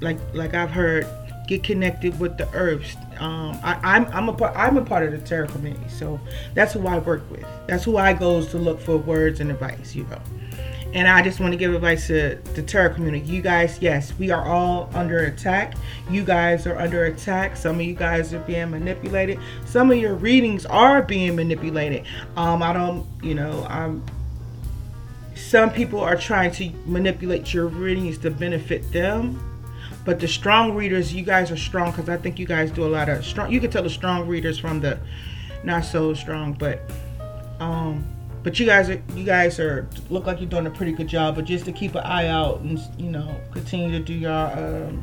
like 0.00 0.18
like 0.34 0.54
i've 0.54 0.70
heard 0.70 1.06
get 1.46 1.62
connected 1.62 2.18
with 2.18 2.36
the 2.38 2.48
herbs 2.54 2.96
um, 3.22 3.56
I, 3.62 3.74
am 3.96 4.06
I'm, 4.06 4.12
I'm 4.14 4.28
a 4.30 4.32
part 4.32 4.56
I'm 4.56 4.76
a 4.76 4.84
part 4.84 5.04
of 5.04 5.12
the 5.12 5.18
tarot 5.18 5.48
community, 5.48 5.88
so 5.88 6.18
that's 6.54 6.72
who 6.72 6.88
I 6.88 6.98
work 6.98 7.22
with. 7.30 7.44
That's 7.68 7.84
who 7.84 7.96
I 7.96 8.14
goes 8.14 8.48
to 8.48 8.58
look 8.58 8.80
for 8.80 8.96
words 8.96 9.38
and 9.38 9.50
advice, 9.50 9.94
you 9.94 10.02
know. 10.04 10.20
And 10.94 11.08
I 11.08 11.22
just 11.22 11.40
want 11.40 11.52
to 11.52 11.56
give 11.56 11.74
advice 11.74 12.08
to 12.08 12.38
the 12.54 12.62
tarot 12.62 12.94
community. 12.94 13.24
You 13.24 13.40
guys, 13.40 13.78
yes, 13.80 14.12
we 14.18 14.30
are 14.30 14.44
all 14.44 14.90
under 14.92 15.20
attack. 15.24 15.74
You 16.10 16.22
guys 16.22 16.66
are 16.66 16.78
under 16.78 17.06
attack. 17.06 17.56
Some 17.56 17.76
of 17.76 17.82
you 17.82 17.94
guys 17.94 18.34
are 18.34 18.40
being 18.40 18.70
manipulated. 18.70 19.38
Some 19.64 19.90
of 19.90 19.96
your 19.96 20.14
readings 20.14 20.66
are 20.66 21.00
being 21.00 21.34
manipulated. 21.34 22.04
Um, 22.36 22.62
I 22.62 22.72
don't, 22.72 23.06
you 23.22 23.34
know, 23.34 23.66
I'm. 23.68 24.04
Some 25.34 25.70
people 25.70 26.00
are 26.00 26.16
trying 26.16 26.50
to 26.52 26.70
manipulate 26.84 27.54
your 27.54 27.66
readings 27.66 28.18
to 28.18 28.30
benefit 28.30 28.92
them. 28.92 29.40
But 30.04 30.20
the 30.20 30.28
strong 30.28 30.74
readers, 30.74 31.14
you 31.14 31.22
guys 31.22 31.50
are 31.50 31.56
strong 31.56 31.90
because 31.90 32.08
I 32.08 32.16
think 32.16 32.38
you 32.38 32.46
guys 32.46 32.70
do 32.70 32.84
a 32.84 32.88
lot 32.88 33.08
of 33.08 33.24
strong. 33.24 33.50
You 33.50 33.60
can 33.60 33.70
tell 33.70 33.82
the 33.82 33.90
strong 33.90 34.28
readers 34.28 34.58
from 34.58 34.80
the 34.80 34.98
not 35.64 35.84
so 35.84 36.12
strong, 36.12 36.52
but 36.52 36.80
um 37.60 38.04
but 38.42 38.58
you 38.58 38.66
guys 38.66 38.90
are 38.90 39.02
you 39.14 39.24
guys 39.24 39.60
are 39.60 39.88
look 40.10 40.26
like 40.26 40.40
you're 40.40 40.48
doing 40.48 40.66
a 40.66 40.70
pretty 40.70 40.92
good 40.92 41.08
job. 41.08 41.36
But 41.36 41.44
just 41.44 41.64
to 41.66 41.72
keep 41.72 41.94
an 41.94 42.02
eye 42.04 42.26
out 42.26 42.60
and 42.60 42.78
you 42.98 43.10
know 43.10 43.40
continue 43.52 43.90
to 43.90 44.04
do 44.04 44.14
your 44.14 44.32
um, 44.32 45.02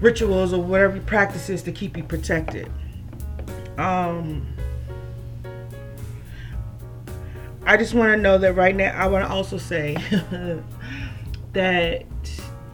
rituals 0.00 0.52
or 0.52 0.62
whatever 0.62 1.00
practices 1.00 1.62
to 1.62 1.72
keep 1.72 1.96
you 1.96 2.02
protected. 2.02 2.70
Um, 3.78 4.46
I 7.64 7.76
just 7.76 7.94
want 7.94 8.12
to 8.12 8.16
know 8.16 8.38
that 8.38 8.54
right 8.54 8.74
now. 8.74 8.92
I 8.94 9.06
want 9.06 9.24
to 9.24 9.30
also 9.32 9.56
say 9.56 9.94
that 11.52 12.04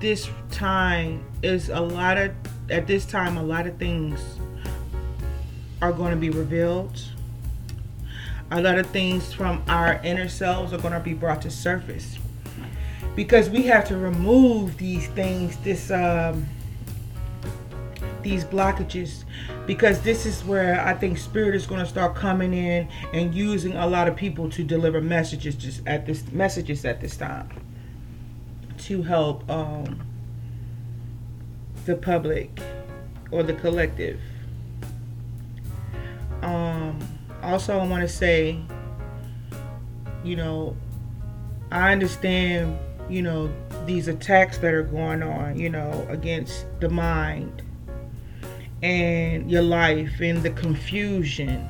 this 0.01 0.29
time 0.51 1.25
is 1.43 1.69
a 1.69 1.81
lot 1.81 2.19
of 2.19 2.33
at 2.71 2.87
this 2.87 3.05
time 3.05 3.37
a 3.37 3.43
lot 3.43 3.67
of 3.67 3.77
things 3.79 4.21
are 5.81 5.93
going 5.93 6.11
to 6.11 6.17
be 6.17 6.31
revealed 6.31 7.01
a 8.51 8.61
lot 8.61 8.79
of 8.79 8.87
things 8.87 9.33
from 9.33 9.63
our 9.69 10.01
inner 10.03 10.29
selves 10.29 10.73
are 10.73 10.79
going 10.79 10.95
to 10.95 11.01
be 11.01 11.13
brought 11.13 11.43
to 11.43 11.51
surface. 11.51 12.19
Because 13.15 13.51
we 13.51 13.63
have 13.65 13.87
to 13.89 13.97
remove 13.97 14.77
these 14.79 15.09
things 15.09 15.57
this 15.59 15.91
um, 15.91 16.47
these 18.23 18.45
blockages. 18.45 19.25
Because 19.67 20.01
this 20.01 20.25
is 20.25 20.45
where 20.45 20.81
I 20.81 20.95
think 20.95 21.19
spirit 21.19 21.55
is 21.55 21.67
going 21.67 21.81
to 21.81 21.87
start 21.87 22.15
coming 22.15 22.55
in 22.55 22.89
and 23.13 23.35
using 23.35 23.75
a 23.75 23.87
lot 23.87 24.09
of 24.09 24.17
people 24.17 24.49
to 24.51 24.65
deliver 24.65 25.01
messages 25.01 25.57
just 25.57 25.87
at 25.87 26.07
this 26.07 26.31
messages 26.33 26.85
at 26.85 27.01
this 27.01 27.17
time. 27.17 27.51
To 28.79 29.03
help 29.03 29.49
um, 29.51 30.01
the 31.85 31.97
public 31.97 32.61
or 33.31 33.43
the 33.43 33.55
collective. 33.55 34.21
Um, 36.43 37.18
also, 37.43 37.79
I 37.79 37.87
want 37.87 38.03
to 38.03 38.09
say, 38.09 38.59
you 40.25 40.37
know, 40.37 40.77
I 41.71 41.93
understand, 41.93 42.79
you 43.09 43.23
know, 43.23 43.53
these 43.87 44.09
attacks 44.09 44.59
that 44.59 44.75
are 44.75 44.83
going 44.83 45.23
on, 45.23 45.59
you 45.59 45.71
know, 45.71 46.07
against 46.09 46.67
the 46.81 46.89
mind 46.89 47.63
and 48.83 49.51
your 49.51 49.63
life 49.63 50.21
and 50.21 50.43
the 50.43 50.51
confusion, 50.51 51.69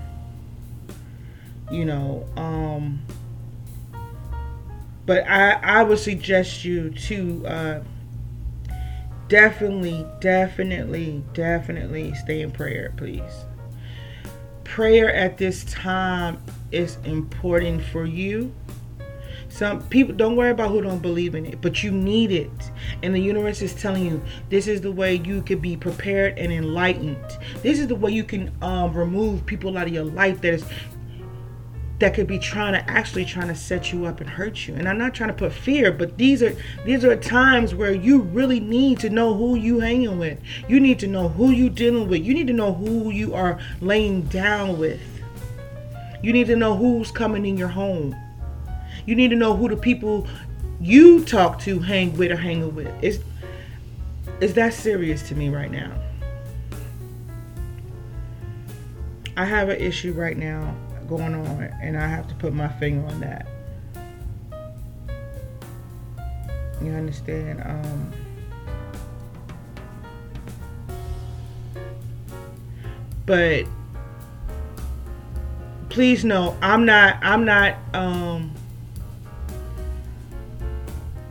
you 1.71 1.85
know, 1.85 2.27
um, 2.37 3.01
but 5.07 5.27
I, 5.29 5.53
I 5.53 5.83
would 5.83 5.99
suggest 5.99 6.65
you 6.65 6.91
to 6.91 7.47
uh, 7.47 7.83
definitely, 9.29 10.07
definitely, 10.21 11.23
definitely 11.33 12.15
stay 12.15 12.43
in 12.43 12.51
prayer, 12.51 12.93
please 12.97 13.48
prayer 14.69 15.13
at 15.13 15.39
this 15.39 15.65
time 15.65 16.41
is 16.71 16.99
important 17.05 17.83
for 17.83 18.05
you. 18.05 18.55
Some 19.49 19.83
people 19.89 20.15
don't 20.15 20.37
worry 20.37 20.51
about 20.51 20.71
who 20.71 20.83
don't 20.83 21.01
believe 21.01 21.35
in 21.35 21.47
it, 21.47 21.61
but 21.63 21.83
you 21.83 21.91
need 21.91 22.31
it. 22.31 22.71
And 23.03 23.15
the 23.15 23.19
universe 23.19 23.63
is 23.63 23.75
telling 23.75 24.05
you 24.05 24.23
this 24.51 24.69
is 24.69 24.83
the 24.83 24.93
way 24.93 25.15
you 25.15 25.41
can 25.41 25.59
be 25.59 25.77
prepared 25.77 26.39
and 26.39 26.53
enlightened. 26.53 27.25
This 27.63 27.79
is 27.79 27.89
the 27.89 27.97
way 27.97 28.13
you 28.13 28.25
can 28.25 28.53
um, 28.61 28.93
remove 28.93 29.45
people 29.47 29.77
out 29.79 29.87
of 29.87 29.93
your 29.93 30.05
life 30.05 30.43
that 30.43 30.53
is 30.53 30.65
that 31.99 32.15
could 32.15 32.29
be 32.29 32.39
trying 32.39 32.75
to 32.75 32.91
actually 32.91 33.25
trying 33.25 33.49
to 33.49 33.55
set 33.55 33.93
you 33.93 34.07
up 34.07 34.21
and 34.21 34.31
hurt 34.31 34.69
you. 34.69 34.75
And 34.75 34.89
I'm 34.89 34.99
not 34.99 35.15
trying 35.15 35.31
to 35.31 35.35
put 35.35 35.53
fear, 35.53 35.91
but 35.91 36.17
these 36.17 36.43
are 36.43 36.55
these 36.85 37.05
are 37.05 37.17
times 37.17 37.75
where 37.75 37.93
you 37.93 38.21
really 38.21 38.61
need 38.61 39.01
to 39.01 39.11
know 39.11 39.35
who 39.35 39.57
you 39.57 39.81
hanging 39.81 40.19
with. 40.19 40.41
You 40.69 40.79
need 40.79 41.01
to 41.01 41.09
know 41.09 41.29
who 41.29 41.51
you 41.51 41.69
dealing 41.69 42.09
with. 42.09 42.23
You 42.23 42.35
need 42.35 42.47
to 42.47 42.53
know 42.53 42.73
who 42.73 43.11
you 43.11 43.35
are 43.35 43.59
laying 43.81 44.23
down 44.23 44.79
with. 44.79 45.01
You 46.23 46.33
need 46.33 46.47
to 46.49 46.57
know 46.57 46.77
who's 46.77 47.11
coming 47.11 47.45
in 47.47 47.57
your 47.57 47.69
home. 47.69 48.15
You 49.07 49.17
need 49.17 49.31
to 49.31 49.37
know 49.37 49.57
who 49.57 49.69
the 49.69 49.77
people 49.77 50.27
you 50.81 51.25
talk 51.25 51.59
to 51.61 51.81
hang 51.81 52.17
with 52.17 52.31
or 52.31 52.37
hanging 52.37 52.75
with. 52.75 52.93
It's 53.03 53.19
is 54.41 54.55
that 54.55 54.73
serious 54.73 55.27
to 55.29 55.35
me 55.35 55.49
right 55.49 55.71
now. 55.71 55.93
I 59.37 59.45
have 59.45 59.69
an 59.69 59.81
issue 59.81 60.13
right 60.13 60.37
now 60.37 60.77
going 61.09 61.35
on, 61.35 61.63
and 61.83 61.97
I 61.97 62.07
have 62.07 62.29
to 62.29 62.35
put 62.35 62.53
my 62.53 62.69
finger 62.69 63.07
on 63.07 63.21
that. 63.21 63.47
You 66.83 66.93
understand? 66.93 67.61
Um, 67.65 68.13
but 73.27 73.67
please 75.89 76.25
know 76.25 76.57
I'm 76.63 76.85
not 76.85 77.19
I'm 77.23 77.45
not 77.45 77.77
um 77.93 78.55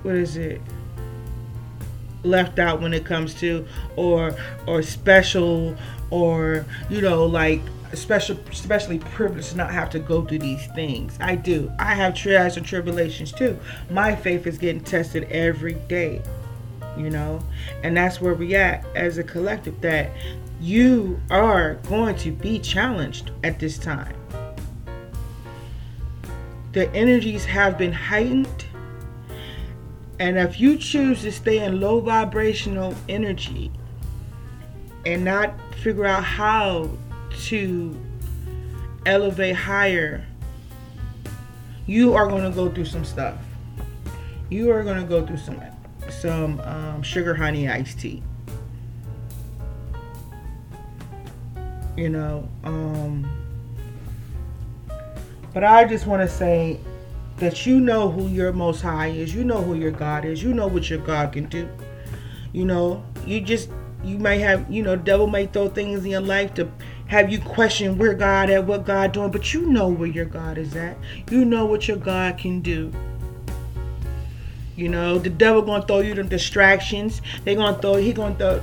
what 0.03 0.15
is 0.15 0.35
it 0.35 0.61
left 2.23 2.59
out 2.59 2.81
when 2.81 2.93
it 2.93 3.05
comes 3.05 3.33
to 3.35 3.65
or 3.95 4.35
or 4.67 4.81
special 4.81 5.75
or 6.09 6.65
you 6.89 7.01
know 7.01 7.25
like 7.25 7.61
special 7.93 8.37
especially 8.51 8.99
privileged 8.99 9.51
to 9.51 9.57
not 9.57 9.71
have 9.71 9.89
to 9.91 9.99
go 9.99 10.23
through 10.25 10.39
these 10.39 10.65
things. 10.75 11.17
I 11.21 11.35
do. 11.35 11.71
I 11.79 11.93
have 11.93 12.15
trials 12.15 12.57
and 12.57 12.65
tribulations 12.65 13.31
too. 13.31 13.57
My 13.89 14.15
faith 14.15 14.45
is 14.45 14.57
getting 14.57 14.83
tested 14.83 15.23
every 15.25 15.75
day 15.87 16.21
you 16.97 17.09
know? 17.09 17.41
And 17.83 17.95
that's 17.95 18.19
where 18.19 18.33
we 18.33 18.55
at 18.55 18.85
as 18.95 19.17
a 19.17 19.23
collective 19.23 19.79
that 19.81 20.11
you 20.59 21.19
are 21.29 21.75
going 21.87 22.15
to 22.17 22.31
be 22.31 22.59
challenged 22.59 23.31
at 23.43 23.59
this 23.59 23.77
time. 23.77 24.15
The 26.73 26.91
energies 26.93 27.45
have 27.45 27.77
been 27.77 27.93
heightened 27.93 28.65
and 30.19 30.37
if 30.37 30.59
you 30.59 30.77
choose 30.77 31.21
to 31.21 31.31
stay 31.31 31.63
in 31.63 31.79
low 31.79 31.99
vibrational 31.99 32.95
energy 33.07 33.71
and 35.05 35.23
not 35.23 35.53
figure 35.75 36.05
out 36.05 36.23
how 36.23 36.89
to 37.31 37.95
elevate 39.05 39.55
higher, 39.55 40.25
you 41.85 42.13
are 42.13 42.27
going 42.27 42.43
to 42.43 42.55
go 42.55 42.69
through 42.69 42.85
some 42.85 43.05
stuff. 43.05 43.37
You 44.49 44.71
are 44.71 44.83
going 44.83 44.97
to 44.97 45.07
go 45.07 45.25
through 45.25 45.37
some 45.37 45.61
some 46.09 46.59
um, 46.61 47.03
sugar 47.03 47.35
honey 47.35 47.69
iced 47.69 47.99
tea. 47.99 48.23
You 51.97 52.09
know, 52.09 52.47
um, 52.63 53.29
but 55.53 55.63
I 55.63 55.85
just 55.85 56.05
want 56.05 56.21
to 56.21 56.33
say 56.33 56.79
that 57.37 57.65
you 57.65 57.79
know 57.79 58.09
who 58.09 58.27
your 58.27 58.51
most 58.51 58.81
high 58.81 59.07
is 59.07 59.33
you 59.33 59.43
know 59.43 59.61
who 59.61 59.75
your 59.75 59.91
god 59.91 60.25
is 60.25 60.41
you 60.41 60.53
know 60.53 60.67
what 60.67 60.89
your 60.89 60.99
god 60.99 61.31
can 61.31 61.45
do 61.45 61.69
you 62.51 62.65
know 62.65 63.03
you 63.25 63.39
just 63.39 63.69
you 64.03 64.17
might 64.17 64.39
have 64.39 64.69
you 64.71 64.81
know 64.81 64.95
devil 64.95 65.27
may 65.27 65.45
throw 65.45 65.69
things 65.69 66.03
in 66.03 66.11
your 66.11 66.21
life 66.21 66.53
to 66.55 66.69
have 67.07 67.31
you 67.31 67.39
questioned 67.39 67.97
where 67.97 68.13
god 68.13 68.49
at 68.49 68.65
what 68.65 68.85
god 68.85 69.11
doing 69.11 69.31
but 69.31 69.53
you 69.53 69.61
know 69.65 69.87
where 69.87 70.07
your 70.07 70.25
god 70.25 70.57
is 70.57 70.75
at 70.75 70.97
you 71.29 71.45
know 71.45 71.65
what 71.65 71.87
your 71.87 71.97
god 71.97 72.37
can 72.37 72.61
do 72.61 72.91
you 74.77 74.89
know, 74.89 75.17
the 75.17 75.31
devil 75.31 75.63
gonna 75.63 75.85
throw 75.85 76.01
you 76.01 76.13
them 76.13 76.27
distractions. 76.27 77.23
They 77.43 77.55
gonna 77.55 77.81
throw 77.81 77.95
he 77.95 78.13
gonna 78.13 78.35
throw 78.35 78.61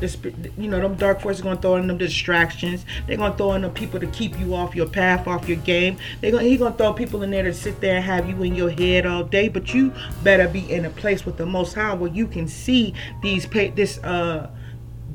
you 0.57 0.69
know, 0.69 0.81
them 0.81 0.95
dark 0.95 1.21
forces 1.21 1.43
gonna 1.43 1.61
throw 1.61 1.75
in 1.75 1.89
them 1.89 1.99
distractions. 1.99 2.87
They 3.09 3.17
gonna 3.17 3.37
throw 3.37 3.55
in 3.55 3.63
the 3.63 3.69
people 3.69 3.99
to 3.99 4.07
keep 4.07 4.39
you 4.39 4.55
off 4.55 4.77
your 4.77 4.87
path, 4.87 5.27
off 5.27 5.49
your 5.49 5.59
game. 5.59 5.97
They 6.21 6.31
gonna 6.31 6.45
he 6.45 6.57
gonna 6.57 6.77
throw 6.77 6.93
people 6.93 7.25
in 7.25 7.33
there 7.33 7.43
to 7.43 7.53
sit 7.53 7.81
there 7.81 7.97
and 7.97 8.05
have 8.05 8.29
you 8.29 8.41
in 8.45 8.55
your 8.55 8.71
head 8.71 9.07
all 9.07 9.25
day. 9.25 9.49
But 9.49 9.75
you 9.75 9.93
better 10.23 10.47
be 10.47 10.73
in 10.73 10.85
a 10.85 10.91
place 10.91 11.27
with 11.27 11.37
the 11.37 11.47
most 11.47 11.75
high 11.75 11.95
where 11.95 12.13
you 12.13 12.29
can 12.29 12.47
see 12.47 12.95
these 13.21 13.49
this 13.75 13.99
uh 13.99 14.51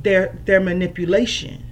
their 0.03 0.37
their 0.43 0.59
manipulation. 0.59 1.68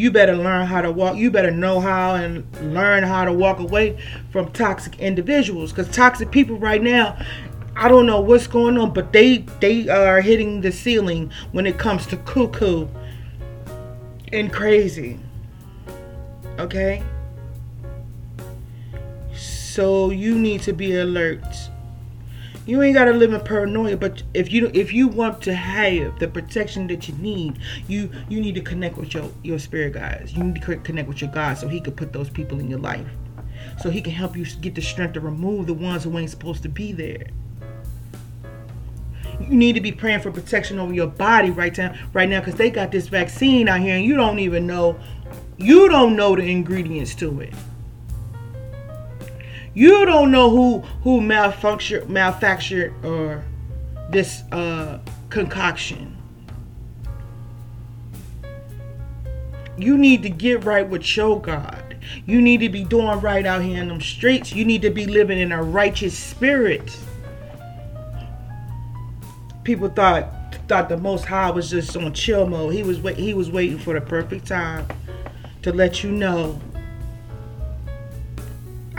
You 0.00 0.10
better 0.10 0.36
learn 0.36 0.66
how 0.66 0.80
to 0.80 0.90
walk 0.90 1.16
you 1.16 1.30
better 1.30 1.50
know 1.50 1.80
how 1.80 2.14
and 2.14 2.44
learn 2.74 3.02
how 3.02 3.24
to 3.24 3.32
walk 3.32 3.58
away 3.58 3.98
from 4.30 4.50
toxic 4.52 4.98
individuals 4.98 5.72
because 5.72 5.88
toxic 5.94 6.30
people 6.30 6.56
right 6.56 6.82
now 6.82 7.16
i 7.76 7.88
don't 7.88 8.06
know 8.06 8.20
what's 8.20 8.46
going 8.46 8.76
on 8.78 8.92
but 8.92 9.12
they 9.12 9.38
they 9.60 9.88
are 9.88 10.20
hitting 10.20 10.60
the 10.60 10.72
ceiling 10.72 11.30
when 11.52 11.66
it 11.66 11.78
comes 11.78 12.06
to 12.06 12.16
cuckoo 12.18 12.86
and 14.32 14.52
crazy 14.52 15.18
okay? 16.60 17.02
So 19.34 20.10
you 20.10 20.38
need 20.38 20.62
to 20.62 20.72
be 20.72 20.96
alert 20.96 21.69
you 22.66 22.82
ain't 22.82 22.94
gotta 22.94 23.12
live 23.12 23.32
in 23.32 23.40
paranoia, 23.40 23.96
but 23.96 24.22
if 24.34 24.52
you 24.52 24.70
if 24.74 24.92
you 24.92 25.08
want 25.08 25.42
to 25.42 25.54
have 25.54 26.18
the 26.18 26.28
protection 26.28 26.86
that 26.88 27.08
you 27.08 27.14
need, 27.14 27.58
you 27.88 28.10
you 28.28 28.40
need 28.40 28.54
to 28.54 28.60
connect 28.60 28.96
with 28.96 29.14
your 29.14 29.30
your 29.42 29.58
spirit 29.58 29.94
guides. 29.94 30.32
You 30.34 30.44
need 30.44 30.60
to 30.60 30.76
connect 30.76 31.08
with 31.08 31.20
your 31.20 31.30
God 31.30 31.58
so 31.58 31.68
He 31.68 31.80
could 31.80 31.96
put 31.96 32.12
those 32.12 32.28
people 32.28 32.60
in 32.60 32.68
your 32.68 32.78
life, 32.78 33.06
so 33.80 33.90
He 33.90 34.02
can 34.02 34.12
help 34.12 34.36
you 34.36 34.44
get 34.60 34.74
the 34.74 34.82
strength 34.82 35.14
to 35.14 35.20
remove 35.20 35.66
the 35.66 35.74
ones 35.74 36.04
who 36.04 36.16
ain't 36.18 36.30
supposed 36.30 36.62
to 36.62 36.68
be 36.68 36.92
there. 36.92 37.26
You 39.40 39.56
need 39.56 39.72
to 39.74 39.80
be 39.80 39.90
praying 39.90 40.20
for 40.20 40.30
protection 40.30 40.78
over 40.78 40.92
your 40.92 41.06
body 41.06 41.50
right 41.50 41.76
now, 41.76 41.94
right 42.12 42.28
now, 42.28 42.40
because 42.40 42.56
they 42.56 42.70
got 42.70 42.92
this 42.92 43.08
vaccine 43.08 43.68
out 43.68 43.80
here, 43.80 43.96
and 43.96 44.04
you 44.04 44.16
don't 44.16 44.38
even 44.38 44.66
know, 44.66 45.00
you 45.56 45.88
don't 45.88 46.14
know 46.14 46.36
the 46.36 46.42
ingredients 46.42 47.14
to 47.16 47.40
it. 47.40 47.54
You 49.74 50.04
don't 50.04 50.30
know 50.30 50.50
who 50.50 50.80
who 51.02 51.20
manufactured 51.20 53.04
or 53.04 53.44
this 54.10 54.42
uh, 54.50 54.98
concoction. 55.28 56.16
You 59.78 59.96
need 59.96 60.22
to 60.24 60.30
get 60.30 60.64
right 60.64 60.86
with 60.86 61.16
your 61.16 61.40
God. 61.40 61.96
You 62.26 62.42
need 62.42 62.58
to 62.58 62.68
be 62.68 62.84
doing 62.84 63.20
right 63.20 63.46
out 63.46 63.62
here 63.62 63.80
in 63.80 63.88
them 63.88 64.00
streets. 64.00 64.52
You 64.52 64.64
need 64.64 64.82
to 64.82 64.90
be 64.90 65.06
living 65.06 65.38
in 65.38 65.52
a 65.52 65.62
righteous 65.62 66.18
spirit. 66.18 66.96
People 69.64 69.88
thought 69.88 70.34
thought 70.66 70.88
the 70.88 70.96
Most 70.96 71.24
High 71.24 71.50
was 71.50 71.70
just 71.70 71.96
on 71.96 72.12
chill 72.12 72.46
mode. 72.46 72.74
He 72.74 72.82
was 72.82 72.98
he 73.16 73.34
was 73.34 73.50
waiting 73.50 73.78
for 73.78 73.94
the 73.94 74.00
perfect 74.00 74.46
time 74.46 74.86
to 75.62 75.72
let 75.72 76.02
you 76.02 76.10
know 76.10 76.60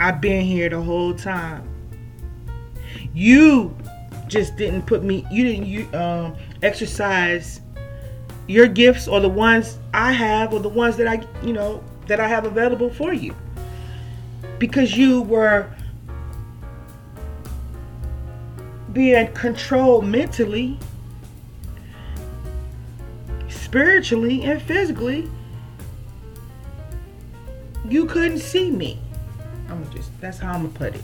I've 0.02 0.20
been 0.20 0.44
here 0.44 0.68
the 0.68 0.80
whole 0.80 1.14
time. 1.14 1.62
You 3.14 3.76
just 4.26 4.56
didn't 4.56 4.82
put 4.82 5.04
me. 5.04 5.24
You 5.30 5.44
didn't 5.44 5.66
you 5.66 5.88
um, 5.96 6.34
exercise 6.60 7.60
your 8.48 8.66
gifts 8.66 9.06
or 9.06 9.20
the 9.20 9.28
ones 9.28 9.78
I 9.94 10.10
have 10.10 10.52
or 10.52 10.58
the 10.58 10.68
ones 10.68 10.96
that 10.96 11.06
I 11.06 11.24
you 11.46 11.52
know 11.52 11.84
that 12.08 12.18
I 12.18 12.26
have 12.26 12.46
available 12.46 12.90
for 12.90 13.12
you 13.12 13.36
because 14.58 14.96
you 14.96 15.22
were 15.22 15.70
being 18.92 19.32
controlled 19.34 20.04
mentally, 20.04 20.80
spiritually, 23.48 24.42
and 24.42 24.60
physically. 24.60 25.30
You 27.88 28.06
couldn't 28.06 28.38
see 28.40 28.70
me. 28.72 29.01
I'm 29.72 29.90
just 29.90 30.10
that's 30.20 30.38
how 30.38 30.52
I'm 30.52 30.66
gonna 30.66 30.78
put 30.78 30.94
it. 30.94 31.02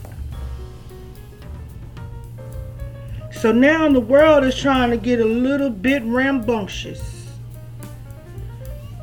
So 3.31 3.51
now 3.51 3.89
the 3.89 3.99
world 3.99 4.43
is 4.43 4.55
trying 4.55 4.91
to 4.91 4.97
get 4.97 5.19
a 5.19 5.25
little 5.25 5.69
bit 5.69 6.03
rambunctious. 6.03 7.27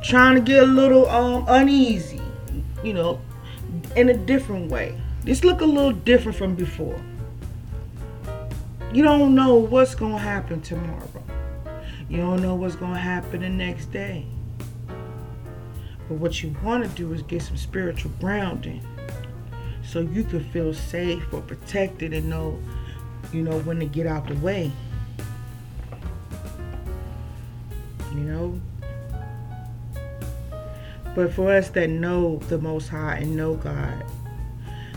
Trying 0.03 0.35
to 0.35 0.41
get 0.41 0.63
a 0.63 0.65
little 0.65 1.09
um 1.09 1.45
uneasy, 1.47 2.21
you 2.83 2.93
know, 2.93 3.19
in 3.95 4.09
a 4.09 4.13
different 4.13 4.71
way. 4.71 4.99
This 5.23 5.43
look 5.43 5.59
a 5.59 5.65
little 5.65 5.91
different 5.91 6.37
from 6.37 6.55
before. 6.55 7.01
You 8.93 9.03
don't 9.03 9.35
know 9.35 9.55
what's 9.55 9.95
gonna 9.95 10.17
happen 10.17 10.61
tomorrow. 10.61 11.23
You 12.07 12.17
don't 12.17 12.41
know 12.41 12.55
what's 12.55 12.77
gonna 12.77 12.97
happen 12.97 13.41
the 13.41 13.49
next 13.49 13.91
day. 13.91 14.25
But 16.07 16.19
what 16.19 16.41
you 16.41 16.55
want 16.63 16.85
to 16.85 16.89
do 16.91 17.11
is 17.11 17.21
get 17.23 17.41
some 17.41 17.57
spiritual 17.57 18.11
grounding 18.21 18.81
so 19.87 20.01
you 20.01 20.23
can 20.23 20.43
feel 20.51 20.73
safe 20.73 21.33
or 21.33 21.41
protected 21.41 22.13
and 22.13 22.29
know, 22.29 22.59
you 23.31 23.41
know, 23.41 23.57
when 23.59 23.79
to 23.79 23.85
get 23.85 24.05
out 24.05 24.27
the 24.27 24.35
way. 24.35 24.71
You 28.11 28.19
know? 28.19 28.61
But 31.15 31.31
for 31.33 31.53
us 31.53 31.69
that 31.69 31.89
know 31.89 32.37
the 32.49 32.57
Most 32.57 32.89
High 32.89 33.19
and 33.19 33.35
know 33.37 33.55
God, 33.55 34.03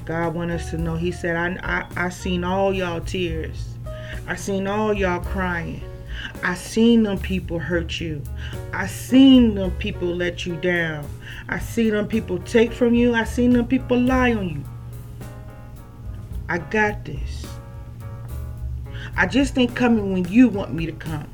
God 0.05 0.35
want 0.35 0.51
us 0.51 0.71
to 0.71 0.79
know. 0.79 0.97
He 0.97 1.13
said, 1.13 1.37
I, 1.37 1.59
I, 1.63 2.07
I 2.07 2.09
seen 2.09 2.43
all 2.43 2.75
y'all 2.75 3.01
tears. 3.01 3.69
I 4.27 4.35
seen 4.35 4.67
all 4.67 4.93
y'all 4.93 5.21
crying. 5.21 5.83
I 6.43 6.55
seen 6.55 7.05
them 7.05 7.19
people 7.19 7.59
hurt 7.59 8.01
you. 8.01 8.23
I 8.73 8.87
seen 8.87 9.55
them 9.55 9.71
people 9.73 10.09
let 10.09 10.47
you 10.47 10.57
down. 10.57 11.09
I 11.49 11.61
seen 11.61 11.93
them 11.93 12.09
people 12.09 12.39
take 12.39 12.73
from 12.73 12.95
you. 12.95 13.15
I 13.15 13.25
seen 13.25 13.53
them 13.53 13.67
people 13.67 13.99
lie 13.99 14.35
on 14.35 14.49
you. 14.49 14.65
I 16.51 16.59
got 16.59 17.05
this. 17.05 17.47
I 19.17 19.29
just 19.29 19.57
ain't 19.57 19.77
coming 19.77 20.13
when 20.13 20.25
you 20.25 20.49
want 20.49 20.75
me 20.75 20.85
to 20.85 20.91
come. 20.93 21.29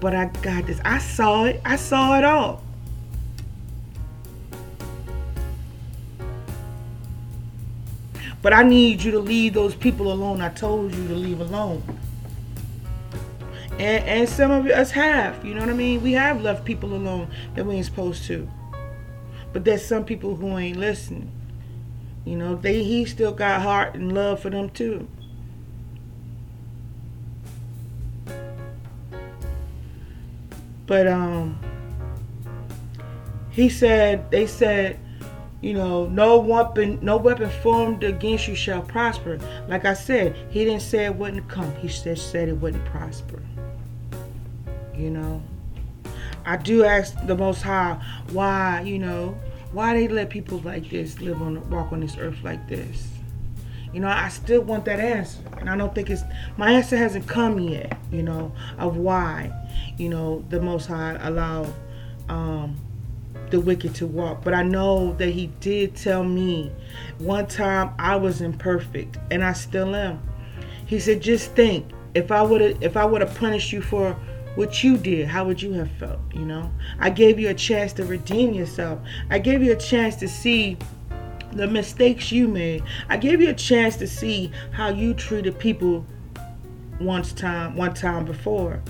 But 0.00 0.14
I 0.14 0.26
got 0.40 0.66
this. 0.66 0.80
I 0.82 0.96
saw 0.96 1.44
it. 1.44 1.60
I 1.62 1.76
saw 1.76 2.16
it 2.16 2.24
all. 2.24 2.62
But 8.40 8.54
I 8.54 8.62
need 8.62 9.02
you 9.02 9.10
to 9.10 9.18
leave 9.18 9.52
those 9.52 9.74
people 9.74 10.10
alone 10.10 10.40
I 10.40 10.48
told 10.48 10.94
you 10.94 11.06
to 11.08 11.14
leave 11.14 11.42
alone. 11.42 11.82
And, 13.72 14.04
and 14.06 14.26
some 14.26 14.50
of 14.50 14.66
us 14.68 14.90
have, 14.92 15.44
you 15.44 15.52
know 15.52 15.60
what 15.60 15.68
I 15.68 15.74
mean? 15.74 16.02
We 16.02 16.12
have 16.12 16.40
left 16.40 16.64
people 16.64 16.94
alone 16.94 17.28
that 17.56 17.66
we 17.66 17.74
ain't 17.74 17.84
supposed 17.84 18.24
to. 18.28 18.48
But 19.52 19.66
there's 19.66 19.84
some 19.84 20.06
people 20.06 20.34
who 20.34 20.56
ain't 20.56 20.78
listening. 20.78 21.30
You 22.30 22.36
know, 22.36 22.54
they 22.54 22.84
he 22.84 23.06
still 23.06 23.32
got 23.32 23.60
heart 23.60 23.96
and 23.96 24.14
love 24.14 24.38
for 24.38 24.50
them 24.50 24.70
too. 24.70 25.08
But 30.86 31.08
um 31.08 31.58
he 33.50 33.68
said 33.68 34.30
they 34.30 34.46
said 34.46 35.00
you 35.60 35.74
know, 35.74 36.06
no 36.06 36.38
weapon, 36.38 37.00
no 37.02 37.16
weapon 37.16 37.50
formed 37.50 38.04
against 38.04 38.46
you 38.46 38.54
shall 38.54 38.80
prosper. 38.80 39.40
Like 39.66 39.84
I 39.84 39.94
said, 39.94 40.36
he 40.50 40.64
didn't 40.64 40.82
say 40.82 41.06
it 41.06 41.16
wouldn't 41.16 41.48
come. 41.48 41.74
He 41.76 41.88
just 41.88 42.30
said 42.30 42.48
it 42.48 42.58
wouldn't 42.58 42.84
prosper. 42.84 43.42
You 44.94 45.10
know, 45.10 45.42
I 46.46 46.58
do 46.58 46.84
ask 46.84 47.14
the 47.26 47.36
Most 47.36 47.62
High 47.62 48.00
why, 48.30 48.82
you 48.82 49.00
know, 49.00 49.36
why 49.72 49.94
they 49.94 50.08
let 50.08 50.30
people 50.30 50.58
like 50.58 50.88
this 50.90 51.20
live 51.20 51.40
on, 51.42 51.68
walk 51.70 51.92
on 51.92 52.00
this 52.00 52.16
earth 52.18 52.38
like 52.42 52.68
this. 52.68 53.08
You 53.92 54.00
know, 54.00 54.08
I 54.08 54.28
still 54.28 54.62
want 54.62 54.84
that 54.84 55.00
answer, 55.00 55.40
and 55.58 55.68
I 55.68 55.76
don't 55.76 55.94
think 55.94 56.10
it's 56.10 56.22
my 56.56 56.72
answer 56.72 56.96
hasn't 56.96 57.26
come 57.26 57.58
yet. 57.58 57.98
You 58.12 58.22
know, 58.22 58.52
of 58.78 58.96
why, 58.96 59.52
you 59.98 60.08
know, 60.08 60.44
the 60.48 60.60
Most 60.60 60.86
High 60.86 61.18
allow. 61.20 61.66
Um, 62.28 62.76
the 63.50 63.60
wicked 63.60 63.94
to 63.96 64.06
walk. 64.06 64.42
But 64.44 64.54
I 64.54 64.62
know 64.62 65.12
that 65.14 65.30
he 65.30 65.48
did 65.60 65.96
tell 65.96 66.22
me 66.22 66.70
one 67.18 67.46
time 67.46 67.92
I 67.98 68.16
was 68.16 68.40
imperfect 68.40 69.18
and 69.30 69.44
I 69.44 69.52
still 69.52 69.94
am. 69.94 70.22
He 70.86 71.00
said, 71.00 71.20
just 71.20 71.52
think, 71.52 71.90
if 72.14 72.32
I 72.32 72.42
would 72.42 72.60
have 72.60 72.82
if 72.82 72.96
I 72.96 73.04
would 73.04 73.20
have 73.20 73.34
punished 73.36 73.72
you 73.72 73.82
for 73.82 74.16
what 74.54 74.82
you 74.82 74.96
did, 74.96 75.28
how 75.28 75.44
would 75.46 75.62
you 75.62 75.72
have 75.74 75.90
felt? 75.92 76.20
You 76.32 76.44
know? 76.44 76.70
I 76.98 77.10
gave 77.10 77.38
you 77.38 77.48
a 77.48 77.54
chance 77.54 77.92
to 77.94 78.04
redeem 78.04 78.52
yourself. 78.52 78.98
I 79.30 79.38
gave 79.38 79.62
you 79.62 79.72
a 79.72 79.76
chance 79.76 80.16
to 80.16 80.28
see 80.28 80.76
the 81.52 81.66
mistakes 81.66 82.30
you 82.30 82.48
made. 82.48 82.82
I 83.08 83.16
gave 83.16 83.40
you 83.40 83.50
a 83.50 83.54
chance 83.54 83.96
to 83.96 84.06
see 84.06 84.50
how 84.72 84.88
you 84.88 85.14
treated 85.14 85.58
people 85.58 86.04
once 87.00 87.32
time 87.32 87.76
one 87.76 87.94
time 87.94 88.24
before. 88.24 88.82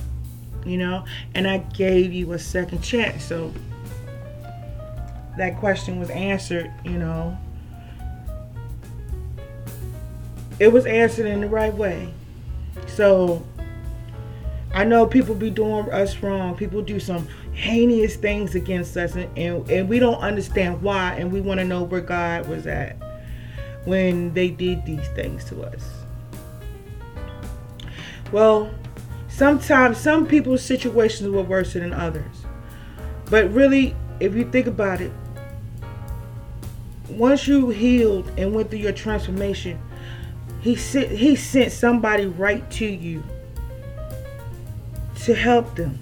You 0.65 0.79
know? 0.79 1.05
And 1.35 1.47
I 1.47 1.59
gave 1.59 2.13
you 2.13 2.33
a 2.33 2.39
second 2.39 2.83
chance. 2.83 3.25
So 3.25 3.53
that 5.37 5.59
question 5.59 5.99
was 5.99 6.11
answered, 6.11 6.71
you 6.85 6.99
know. 6.99 7.37
It 10.59 10.73
was 10.73 10.85
answered 10.85 11.27
in 11.27 11.41
the 11.41 11.49
right 11.49 11.73
way. 11.73 12.13
So 12.87 13.43
I 14.73 14.85
know 14.85 15.07
people 15.07 15.35
be 15.35 15.51
doing 15.51 15.91
us 15.91 16.17
wrong. 16.19 16.57
People 16.57 16.81
do 16.83 17.01
some 17.01 17.27
heinous 17.53 18.17
things 18.17 18.55
against 18.55 18.97
us 18.97 19.17
and, 19.17 19.37
and, 19.37 19.69
and 19.69 19.89
we 19.89 19.99
don't 19.99 20.21
understand 20.21 20.81
why 20.81 21.15
and 21.15 21.33
we 21.33 21.41
want 21.41 21.59
to 21.59 21.65
know 21.65 21.83
where 21.83 22.01
God 22.01 22.49
was 22.49 22.67
at 22.67 22.97
when 23.85 24.33
they 24.33 24.49
did 24.49 24.87
these 24.87 25.07
things 25.09 25.45
to 25.47 25.63
us. 25.63 25.85
Well, 28.31 28.71
sometimes 29.29 29.99
some 29.99 30.27
people's 30.27 30.63
situations 30.63 31.29
were 31.29 31.43
worse 31.43 31.73
than 31.73 31.93
others. 31.93 32.45
But 33.29 33.53
really, 33.53 33.97
if 34.21 34.35
you 34.35 34.49
think 34.51 34.69
about 34.69 35.01
it, 35.01 35.13
once 37.09 37.49
you 37.49 37.71
healed 37.71 38.31
and 38.37 38.55
went 38.55 38.71
through 38.71 38.79
your 38.79 38.93
transformation, 38.93 39.81
he 40.61 40.77
sent 40.77 41.11
he 41.11 41.35
sent 41.35 41.73
somebody 41.73 42.27
right 42.27 42.69
to 42.73 42.87
you 42.87 43.25
to 45.25 45.35
help 45.35 45.77
them. 45.77 45.99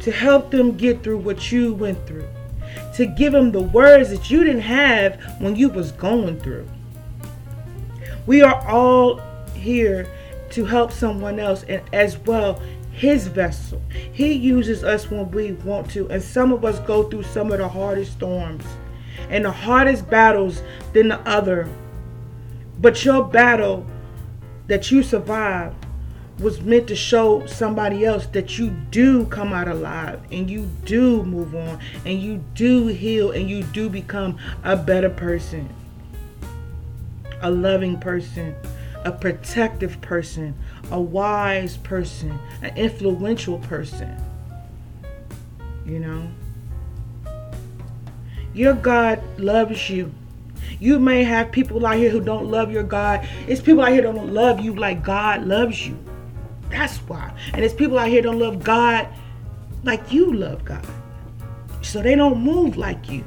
To 0.00 0.10
help 0.10 0.50
them 0.50 0.76
get 0.76 1.02
through 1.02 1.18
what 1.18 1.52
you 1.52 1.74
went 1.74 2.06
through. 2.06 2.28
To 2.94 3.06
give 3.06 3.32
them 3.32 3.52
the 3.52 3.60
words 3.60 4.10
that 4.10 4.30
you 4.30 4.44
didn't 4.44 4.62
have 4.62 5.20
when 5.40 5.56
you 5.56 5.68
was 5.68 5.92
going 5.92 6.40
through. 6.40 6.68
We 8.26 8.42
are 8.42 8.66
all 8.66 9.20
here 9.54 10.08
to 10.50 10.64
help 10.64 10.92
someone 10.92 11.38
else 11.38 11.64
and 11.64 11.82
as 11.92 12.18
well 12.18 12.60
his 12.92 13.26
vessel. 13.26 13.82
He 14.12 14.32
uses 14.32 14.82
us 14.82 15.10
when 15.10 15.30
we 15.30 15.52
want 15.52 15.90
to 15.90 16.08
and 16.08 16.22
some 16.22 16.52
of 16.52 16.64
us 16.64 16.80
go 16.80 17.04
through 17.04 17.24
some 17.24 17.52
of 17.52 17.58
the 17.58 17.68
hardest 17.68 18.12
storms 18.12 18.64
and 19.28 19.44
the 19.44 19.52
hardest 19.52 20.08
battles 20.08 20.62
than 20.92 21.08
the 21.08 21.20
other. 21.28 21.68
But 22.80 23.04
your 23.04 23.24
battle 23.24 23.86
that 24.66 24.90
you 24.90 25.02
survived 25.02 25.85
was 26.38 26.60
meant 26.60 26.86
to 26.88 26.96
show 26.96 27.46
somebody 27.46 28.04
else 28.04 28.26
that 28.26 28.58
you 28.58 28.70
do 28.90 29.24
come 29.26 29.52
out 29.52 29.68
alive 29.68 30.20
and 30.30 30.50
you 30.50 30.68
do 30.84 31.22
move 31.22 31.54
on 31.54 31.78
and 32.04 32.20
you 32.20 32.44
do 32.54 32.88
heal 32.88 33.30
and 33.30 33.48
you 33.48 33.62
do 33.62 33.88
become 33.88 34.38
a 34.62 34.76
better 34.76 35.08
person, 35.08 35.68
a 37.40 37.50
loving 37.50 37.98
person, 37.98 38.54
a 39.04 39.12
protective 39.12 39.98
person, 40.02 40.54
a 40.90 41.00
wise 41.00 41.78
person, 41.78 42.38
an 42.60 42.76
influential 42.76 43.58
person. 43.60 44.14
You 45.86 46.00
know? 46.00 46.28
Your 48.52 48.74
God 48.74 49.22
loves 49.38 49.88
you. 49.88 50.12
You 50.80 50.98
may 50.98 51.24
have 51.24 51.52
people 51.52 51.86
out 51.86 51.96
here 51.96 52.10
who 52.10 52.20
don't 52.20 52.50
love 52.50 52.70
your 52.70 52.82
God. 52.82 53.26
It's 53.46 53.60
people 53.62 53.82
out 53.82 53.92
here 53.92 54.02
who 54.02 54.12
don't 54.12 54.34
love 54.34 54.60
you 54.60 54.74
like 54.74 55.02
God 55.02 55.46
loves 55.46 55.86
you. 55.86 55.96
That's 56.70 56.98
why. 56.98 57.32
And 57.52 57.64
it's 57.64 57.74
people 57.74 57.98
out 57.98 58.08
here 58.08 58.22
don't 58.22 58.38
love 58.38 58.62
God 58.62 59.08
like 59.84 60.12
you 60.12 60.32
love 60.32 60.64
God. 60.64 60.86
So 61.82 62.02
they 62.02 62.14
don't 62.14 62.40
move 62.40 62.76
like 62.76 63.08
you. 63.08 63.24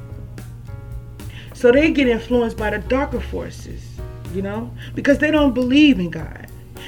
So 1.54 1.72
they 1.72 1.90
get 1.92 2.08
influenced 2.08 2.56
by 2.56 2.70
the 2.70 2.78
darker 2.78 3.20
forces, 3.20 3.86
you 4.32 4.42
know, 4.42 4.72
because 4.94 5.18
they 5.18 5.30
don't 5.30 5.52
believe 5.52 5.98
in 5.98 6.10
God. 6.10 6.46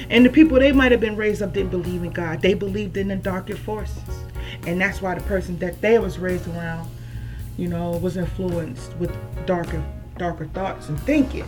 And 0.09 0.25
the 0.25 0.29
people 0.29 0.59
they 0.59 0.71
might 0.71 0.91
have 0.91 1.01
been 1.01 1.15
raised 1.15 1.41
up 1.41 1.53
didn't 1.53 1.71
believe 1.71 2.03
in 2.03 2.11
God. 2.11 2.41
They 2.41 2.53
believed 2.53 2.97
in 2.97 3.07
the 3.07 3.15
darker 3.15 3.55
forces. 3.55 4.03
And 4.65 4.79
that's 4.79 5.01
why 5.01 5.15
the 5.15 5.21
person 5.21 5.57
that 5.59 5.81
they 5.81 5.99
was 5.99 6.17
raised 6.17 6.47
around 6.47 6.89
you 7.57 7.67
know, 7.67 7.91
was 7.91 8.17
influenced 8.17 8.95
with 8.97 9.15
darker, 9.45 9.83
darker 10.17 10.47
thoughts 10.47 10.89
and 10.89 10.99
thinking. 11.01 11.45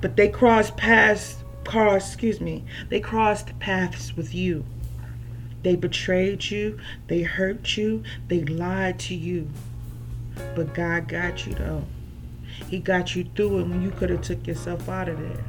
But 0.00 0.16
they 0.16 0.28
crossed 0.28 0.76
paths, 0.76 1.36
crossed, 1.66 2.08
excuse 2.08 2.40
me, 2.40 2.64
they 2.88 3.00
crossed 3.00 3.58
paths 3.58 4.16
with 4.16 4.34
you. 4.34 4.64
They 5.62 5.76
betrayed 5.76 6.44
you, 6.44 6.78
they 7.08 7.22
hurt 7.22 7.76
you, 7.76 8.02
they 8.28 8.44
lied 8.44 8.98
to 9.00 9.14
you. 9.14 9.48
But 10.54 10.74
God 10.74 11.08
got 11.08 11.46
you 11.46 11.54
though. 11.54 11.84
He 12.68 12.78
got 12.78 13.14
you 13.14 13.28
through 13.34 13.60
it 13.60 13.68
when 13.68 13.82
you 13.82 13.90
could 13.90 14.10
have 14.10 14.22
took 14.22 14.46
yourself 14.46 14.88
out 14.88 15.08
of 15.08 15.18
there. 15.18 15.44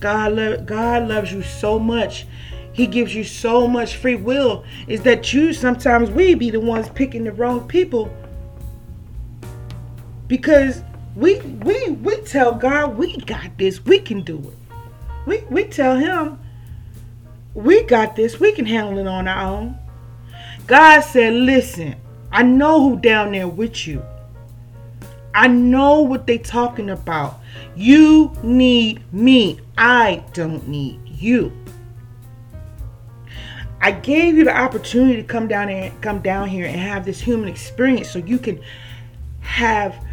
God, 0.00 0.32
lo- 0.32 0.60
God 0.60 1.08
loves 1.08 1.32
you 1.32 1.42
so 1.42 1.78
much 1.78 2.26
he 2.74 2.88
gives 2.88 3.14
you 3.14 3.22
so 3.22 3.68
much 3.68 3.96
free 3.96 4.16
will 4.16 4.64
is 4.88 5.02
that 5.02 5.32
you 5.32 5.52
sometimes 5.52 6.10
we 6.10 6.34
be 6.34 6.50
the 6.50 6.60
ones 6.60 6.88
picking 6.88 7.22
the 7.22 7.32
wrong 7.32 7.66
people 7.68 8.12
because 10.26 10.82
we 11.16 11.40
we 11.40 11.90
we 11.90 12.16
tell 12.22 12.52
God 12.54 12.96
we 12.96 13.16
got 13.18 13.56
this 13.58 13.84
we 13.84 13.98
can 13.98 14.22
do 14.22 14.38
it. 14.38 14.76
We 15.26 15.44
we 15.50 15.64
tell 15.64 15.96
him 15.96 16.38
we 17.54 17.82
got 17.84 18.16
this 18.16 18.40
we 18.40 18.52
can 18.52 18.66
handle 18.66 18.98
it 18.98 19.06
on 19.06 19.28
our 19.28 19.52
own. 19.52 19.78
God 20.66 21.00
said 21.02 21.34
listen 21.34 21.96
I 22.32 22.42
know 22.42 22.82
who 22.82 22.98
down 22.98 23.32
there 23.32 23.46
with 23.46 23.86
you. 23.86 24.02
I 25.34 25.46
know 25.46 26.00
what 26.00 26.26
they 26.26 26.38
talking 26.38 26.90
about. 26.90 27.40
You 27.76 28.32
need 28.42 29.12
me. 29.12 29.60
I 29.78 30.24
don't 30.32 30.66
need 30.66 31.00
you. 31.08 31.52
I 33.80 33.90
gave 33.92 34.36
you 34.36 34.44
the 34.44 34.56
opportunity 34.56 35.16
to 35.16 35.22
come 35.22 35.46
down 35.46 35.68
and 35.68 36.00
come 36.00 36.20
down 36.20 36.48
here 36.48 36.66
and 36.66 36.76
have 36.76 37.04
this 37.04 37.20
human 37.20 37.48
experience 37.48 38.10
so 38.10 38.18
you 38.18 38.38
can 38.38 38.60
have 39.40 40.03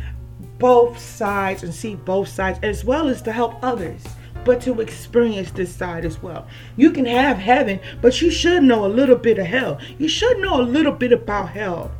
both 0.61 0.99
sides 0.99 1.63
and 1.63 1.73
see 1.73 1.95
both 1.95 2.27
sides 2.27 2.59
as 2.61 2.85
well 2.85 3.07
as 3.07 3.19
to 3.23 3.31
help 3.31 3.55
others 3.63 4.03
but 4.43 4.61
to 4.61 4.79
experience 4.79 5.49
this 5.51 5.73
side 5.73 6.05
as 6.05 6.21
well. 6.21 6.47
You 6.75 6.91
can 6.91 7.05
have 7.05 7.37
heaven, 7.37 7.79
but 7.99 8.21
you 8.21 8.29
should 8.29 8.63
know 8.63 8.85
a 8.85 8.87
little 8.87 9.15
bit 9.15 9.39
of 9.39 9.47
hell. 9.47 9.79
You 9.97 10.07
should 10.07 10.39
know 10.39 10.61
a 10.61 10.63
little 10.63 10.91
bit 10.91 11.11
about 11.11 11.49
hell. 11.49 11.91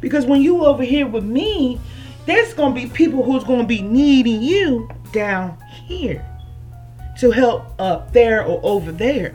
Because 0.00 0.26
when 0.26 0.42
you 0.42 0.64
over 0.64 0.82
here 0.82 1.06
with 1.06 1.24
me, 1.24 1.80
there's 2.26 2.52
going 2.52 2.74
to 2.74 2.80
be 2.80 2.88
people 2.88 3.22
who's 3.22 3.44
going 3.44 3.60
to 3.60 3.66
be 3.66 3.82
needing 3.82 4.42
you 4.42 4.88
down 5.12 5.56
here 5.84 6.24
to 7.18 7.30
help 7.30 7.74
up 7.78 8.12
there 8.12 8.44
or 8.44 8.60
over 8.62 8.90
there. 8.90 9.34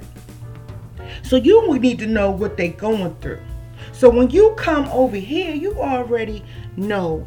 So 1.23 1.37
you 1.37 1.63
would 1.67 1.81
need 1.81 1.99
to 1.99 2.07
know 2.07 2.29
what 2.31 2.57
they're 2.57 2.69
going 2.69 3.15
through. 3.15 3.41
So 3.93 4.09
when 4.09 4.29
you 4.29 4.53
come 4.57 4.85
over 4.89 5.15
here, 5.15 5.53
you 5.53 5.73
already 5.75 6.43
know 6.75 7.25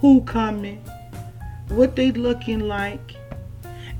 who 0.00 0.20
coming, 0.22 0.82
what 1.68 1.96
they 1.96 2.12
looking 2.12 2.60
like, 2.60 3.16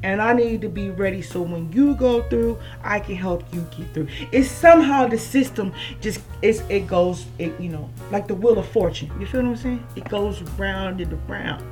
And 0.03 0.21
I 0.21 0.35
need 0.35 0.61
to 0.61 0.69
be 0.69 0.91
ready 0.91 1.23
so 1.23 1.43
when 1.43 1.73
you 1.73 1.95
go 1.95 2.23
through, 2.29 2.59
I 2.85 3.01
can 3.01 3.17
help 3.17 3.43
you 3.53 3.67
get 3.77 3.93
through. 3.93 4.09
It's 4.31 4.49
somehow 4.49 5.09
the 5.09 5.19
system 5.19 5.73
just 6.01 6.21
it's 6.43 6.61
it 6.69 6.87
goes 6.87 7.27
it 7.39 7.59
you 7.59 7.71
know 7.71 7.89
like 8.13 8.29
the 8.29 8.35
wheel 8.35 8.59
of 8.59 8.69
fortune. 8.69 9.11
You 9.19 9.27
feel 9.27 9.43
what 9.43 9.49
I'm 9.51 9.57
saying? 9.57 9.87
It 9.97 10.09
goes 10.09 10.43
round 10.59 11.01
and 11.01 11.13
around. 11.29 11.65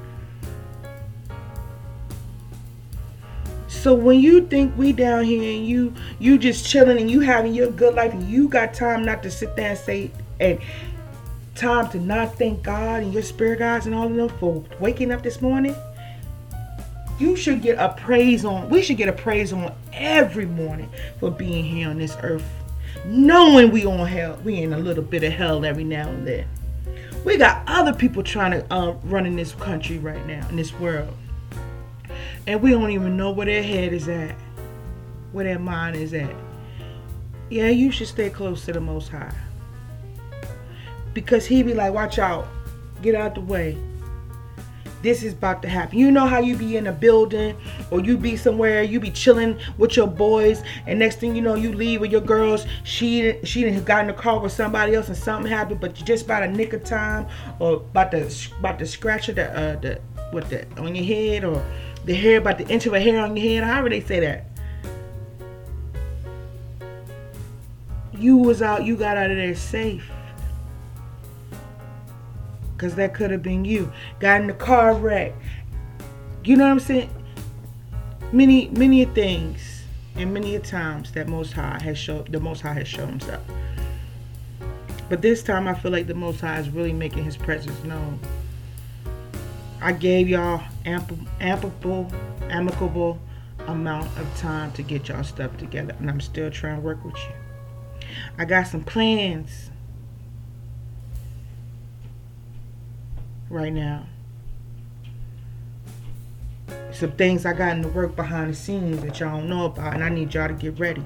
So 3.69 3.93
when 3.95 4.19
you 4.19 4.47
think 4.47 4.77
we 4.79 4.93
down 4.93 5.25
here 5.25 5.59
and 5.59 5.69
you 5.69 5.93
you 6.19 6.39
just 6.39 6.67
chilling 6.67 6.99
and 6.99 7.11
you 7.11 7.21
having 7.21 7.53
your 7.53 7.71
good 7.71 7.95
life 7.95 8.15
and 8.15 8.27
you 8.29 8.49
got 8.49 8.73
time 8.73 9.05
not 9.05 9.23
to 9.25 9.31
sit 9.31 9.55
there 9.57 9.71
and 9.71 9.79
say 9.79 10.11
and 10.41 10.59
time 11.55 11.91
to 11.91 12.01
not 12.01 12.37
thank 12.37 12.63
God 12.63 13.03
and 13.03 13.13
your 13.13 13.23
spirit 13.23 13.61
guides 13.61 13.87
and 13.87 13.95
all 13.95 14.07
of 14.07 14.15
them 14.15 14.29
for 14.41 14.65
waking 14.81 15.13
up 15.13 15.23
this 15.23 15.41
morning, 15.41 15.75
you 17.19 17.37
should 17.37 17.63
get 17.63 17.79
a 17.79 17.95
praise 17.95 18.45
on. 18.45 18.69
We 18.69 18.83
should 18.83 18.97
get 18.97 19.09
a 19.09 19.13
praise 19.13 19.53
on 19.53 19.73
every 19.93 20.47
morning 20.47 20.91
for 21.21 21.31
being 21.31 21.65
here 21.65 21.89
on 21.89 21.99
this 21.99 22.17
earth, 22.23 22.45
knowing 23.05 23.71
we 23.71 23.87
on 23.87 24.07
hell. 24.07 24.39
We 24.45 24.63
in 24.63 24.73
a 24.73 24.79
little 24.79 25.05
bit 25.05 25.23
of 25.23 25.33
hell 25.33 25.65
every 25.65 25.85
now 25.85 26.09
and 26.09 26.27
then. 26.27 26.49
We 27.25 27.37
got 27.37 27.63
other 27.67 27.93
people 27.93 28.23
trying 28.23 28.51
to 28.51 28.75
uh, 28.75 28.93
run 29.05 29.27
in 29.27 29.37
this 29.37 29.53
country 29.53 29.99
right 29.99 30.25
now 30.27 30.47
in 30.49 30.57
this 30.57 30.73
world 30.75 31.15
and 32.47 32.61
we 32.61 32.71
don't 32.71 32.91
even 32.91 33.17
know 33.17 33.31
where 33.31 33.47
their 33.47 33.63
head 33.63 33.93
is 33.93 34.09
at, 34.09 34.35
where 35.33 35.45
their 35.45 35.59
mind 35.59 35.97
is 35.97 36.13
at. 36.13 36.35
Yeah, 37.49 37.69
you 37.69 37.91
should 37.91 38.09
stay 38.09 38.31
close 38.31 38.65
to 38.67 38.73
the 38.73 38.81
Most 38.81 39.09
High. 39.09 39.35
Because 41.15 41.47
He 41.47 41.63
be 41.63 41.73
like, 41.73 41.95
watch 41.95 42.19
out, 42.19 42.47
get 43.01 43.15
out 43.15 43.35
the 43.35 43.41
way. 43.41 43.79
This 45.05 45.23
is 45.23 45.35
about 45.35 45.61
to 45.61 45.69
happen. 45.69 45.99
You 45.99 46.11
know 46.11 46.27
how 46.27 46.39
you 46.39 46.57
be 46.57 46.79
in 46.79 46.87
a 46.87 46.93
building 46.93 47.55
or 47.91 48.01
you 48.01 48.17
be 48.17 48.39
somewhere, 48.39 48.83
you 48.83 48.99
be 48.99 49.11
chilling 49.11 49.59
with 49.77 49.99
your 49.99 50.07
boys, 50.07 50.63
and 50.87 50.99
next 50.99 51.21
thing 51.21 51.37
you 51.37 51.43
know, 51.43 51.57
you 51.57 51.75
leave 51.75 52.01
with 52.01 52.11
your 52.11 52.23
girls. 52.23 52.65
She 52.85 53.39
she 53.45 53.65
didn't 53.65 53.85
got 53.85 54.01
in 54.01 54.07
the 54.07 54.15
car 54.15 54.41
with 54.41 54.53
somebody 54.53 54.95
else 54.95 55.09
and 55.09 55.17
something 55.17 55.53
happened, 55.53 55.81
but 55.81 56.01
you 56.01 56.07
just 56.07 56.25
about 56.25 56.43
a 56.43 56.49
nick 56.49 56.73
of 56.73 56.85
time 56.85 57.27
or 57.59 57.75
about 57.75 58.13
to 58.13 58.31
about 58.59 58.79
to 58.79 58.87
scratch 58.87 59.27
the 59.27 59.45
uh, 59.53 59.77
the 59.77 60.01
what 60.31 60.49
the 60.49 60.67
on 60.79 60.95
your 60.95 61.05
head 61.05 61.45
or 61.45 61.63
the 62.07 62.15
hair 62.15 62.39
about 62.39 62.57
the 62.57 62.67
inch 62.69 62.87
of 62.87 62.95
a 62.95 63.01
hair 63.01 63.21
on 63.21 63.37
your 63.37 63.47
head. 63.47 63.63
However 63.63 63.91
they 63.91 64.01
say 64.01 64.21
that. 64.21 64.47
You 68.15 68.39
was 68.39 68.63
out, 68.63 68.85
you 68.85 68.97
got 68.97 69.19
out 69.19 69.31
of 69.31 69.37
there 69.37 69.55
safe. 69.55 70.11
Cause 72.85 72.97
that 72.97 73.15
could 73.15 73.31
have 73.31 73.43
been 73.43 73.65
you. 73.65 73.91
Got 74.21 74.43
in 74.43 74.47
the 74.47 74.53
car 74.53 74.93
wreck. 74.93 75.33
You 76.45 76.55
know 76.55 76.65
what 76.65 76.73
I'm 76.73 76.81
saying? 76.81 77.09
Many, 78.31 78.69
many 78.69 79.07
things 79.07 79.85
and 80.17 80.35
many 80.35 80.55
a 80.55 80.61
times 80.61 81.11
that 81.13 81.27
Most 81.27 81.55
High 81.55 81.81
has 81.83 81.97
showed 81.97 82.31
the 82.31 82.41
Most 82.41 82.61
High 82.61 82.75
has 82.75 82.87
shown 82.87 83.09
himself. 83.09 83.43
But 85.09 85.23
this 85.23 85.43
time 85.43 85.67
I 85.67 85.73
feel 85.73 85.93
like 85.93 86.07
the 86.07 86.15
Most 86.15 86.43
High 86.43 86.59
is 86.59 86.69
really 86.69 86.93
making 86.93 87.25
his 87.25 87.39
presence 87.39 87.83
known. 87.85 88.21
I 89.81 89.93
gave 89.93 90.29
y'all 90.29 90.63
ample, 90.85 91.17
ample, 91.41 92.13
amicable 92.51 93.19
amount 93.67 94.15
of 94.19 94.37
time 94.37 94.73
to 94.73 94.83
get 94.83 95.09
y'all 95.09 95.25
stuff 95.25 95.57
together, 95.57 95.97
and 95.99 96.11
I'm 96.11 96.21
still 96.21 96.51
trying 96.51 96.77
to 96.77 96.83
work 96.83 97.03
with 97.03 97.17
you. 97.17 98.09
I 98.37 98.45
got 98.45 98.67
some 98.67 98.85
plans 98.85 99.71
right 103.55 103.73
now. 103.73 104.05
Some 106.93 107.13
things 107.13 107.47
I 107.47 107.53
got 107.53 107.73
in 107.73 107.83
the 107.83 107.89
work 107.89 108.15
behind 108.15 108.51
the 108.51 108.55
scenes 108.55 109.01
that 109.03 109.19
y'all 109.21 109.39
don't 109.39 109.49
know 109.49 109.67
about, 109.67 109.95
and 109.95 110.05
I 110.05 110.09
need 110.09 110.35
y'all 110.35 110.49
to 110.49 110.55
get 110.55 110.79
ready. 110.79 111.05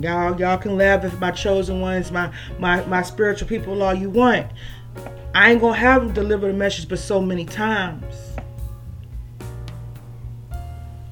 Y'all, 0.00 0.38
y'all 0.38 0.58
can 0.58 0.76
laugh 0.76 1.04
if 1.04 1.18
my 1.18 1.30
chosen 1.30 1.80
ones, 1.80 2.10
my 2.10 2.32
my 2.58 2.84
my 2.86 3.02
spiritual 3.02 3.48
people, 3.48 3.82
all 3.82 3.94
you 3.94 4.10
want. 4.10 4.50
I 5.34 5.52
ain't 5.52 5.60
gonna 5.60 5.76
have 5.76 6.02
them 6.02 6.14
deliver 6.14 6.46
the 6.46 6.52
message 6.52 6.88
but 6.88 6.98
so 6.98 7.20
many 7.20 7.44
times. 7.44 8.14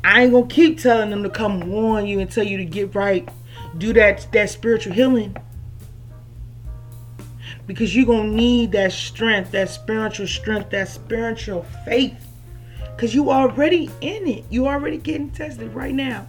I 0.04 0.22
ain't 0.22 0.32
gonna 0.32 0.46
keep 0.46 0.80
telling 0.80 1.10
them 1.10 1.22
to 1.22 1.30
come 1.30 1.60
warn 1.68 2.06
you 2.06 2.20
and 2.20 2.30
tell 2.30 2.46
you 2.46 2.58
to 2.58 2.64
get 2.64 2.94
right, 2.94 3.28
do 3.76 3.92
that 3.94 4.26
that 4.32 4.50
spiritual 4.50 4.92
healing. 4.92 5.36
Because 7.66 7.94
you're 7.96 8.06
gonna 8.06 8.30
need 8.30 8.72
that 8.72 8.92
strength, 8.92 9.50
that 9.52 9.68
spiritual 9.68 10.26
strength, 10.26 10.70
that 10.70 10.88
spiritual 10.88 11.64
faith. 11.84 12.26
Because 12.94 13.14
you 13.14 13.30
already 13.30 13.90
in 14.00 14.26
it. 14.26 14.44
You 14.48 14.66
already 14.68 14.98
getting 14.98 15.30
tested 15.30 15.74
right 15.74 15.94
now. 15.94 16.28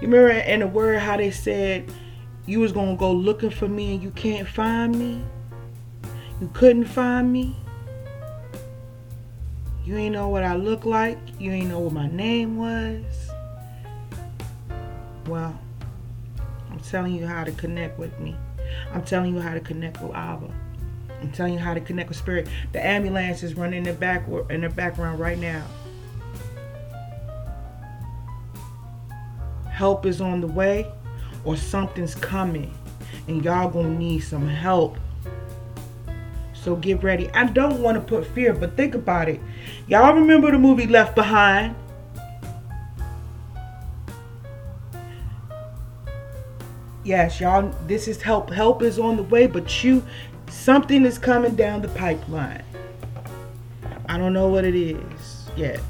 You 0.00 0.08
remember 0.08 0.30
in 0.30 0.60
the 0.60 0.66
word 0.66 1.00
how 1.00 1.16
they 1.16 1.30
said 1.30 1.92
you 2.46 2.60
was 2.60 2.72
gonna 2.72 2.96
go 2.96 3.12
looking 3.12 3.50
for 3.50 3.68
me 3.68 3.94
and 3.94 4.02
you 4.02 4.10
can't 4.10 4.48
find 4.48 4.98
me? 4.98 5.22
You 6.40 6.50
couldn't 6.54 6.86
find 6.86 7.32
me? 7.32 7.56
You 9.84 9.96
ain't 9.96 10.12
know 10.12 10.28
what 10.28 10.44
I 10.44 10.56
look 10.56 10.84
like? 10.84 11.18
You 11.38 11.52
ain't 11.52 11.68
know 11.68 11.80
what 11.80 11.92
my 11.92 12.08
name 12.08 12.56
was? 12.56 13.30
Well, 15.26 15.56
I'm 16.70 16.80
telling 16.80 17.14
you 17.14 17.26
how 17.26 17.44
to 17.44 17.52
connect 17.52 17.98
with 17.98 18.18
me. 18.18 18.36
I'm 18.92 19.02
telling 19.02 19.34
you 19.34 19.40
how 19.40 19.54
to 19.54 19.60
connect 19.60 20.00
with 20.00 20.14
Abba. 20.14 20.50
I'm 21.20 21.32
telling 21.32 21.54
you 21.54 21.58
how 21.58 21.74
to 21.74 21.80
connect 21.80 22.08
with 22.08 22.18
Spirit. 22.18 22.48
The 22.72 22.84
ambulance 22.84 23.42
is 23.42 23.54
running 23.54 23.78
in 23.78 23.84
the 23.84 23.92
back 23.92 24.26
in 24.50 24.60
the 24.62 24.68
background 24.68 25.20
right 25.20 25.38
now. 25.38 25.64
help 29.82 30.06
is 30.06 30.20
on 30.20 30.40
the 30.40 30.46
way 30.46 30.86
or 31.44 31.56
something's 31.56 32.14
coming 32.14 32.72
and 33.26 33.44
y'all 33.44 33.68
gonna 33.68 33.88
need 33.88 34.20
some 34.20 34.46
help. 34.46 34.96
So 36.52 36.76
get 36.76 37.02
ready. 37.02 37.28
I 37.30 37.46
don't 37.46 37.82
want 37.82 37.96
to 37.96 38.00
put 38.00 38.24
fear, 38.24 38.52
but 38.54 38.76
think 38.76 38.94
about 38.94 39.28
it. 39.28 39.40
Y'all 39.88 40.14
remember 40.14 40.52
the 40.52 40.58
movie 40.58 40.86
Left 40.86 41.16
Behind? 41.16 41.74
Yes, 47.04 47.40
y'all, 47.40 47.74
this 47.86 48.06
is 48.06 48.22
help. 48.22 48.50
Help 48.50 48.82
is 48.82 48.98
on 48.98 49.16
the 49.16 49.24
way, 49.24 49.46
but 49.46 49.82
you, 49.82 50.04
something 50.48 51.04
is 51.04 51.18
coming 51.18 51.56
down 51.56 51.82
the 51.82 51.88
pipeline. 51.88 52.62
I 54.08 54.18
don't 54.18 54.32
know 54.32 54.48
what 54.48 54.64
it 54.64 54.76
is 54.76 55.48
yet. 55.56 55.80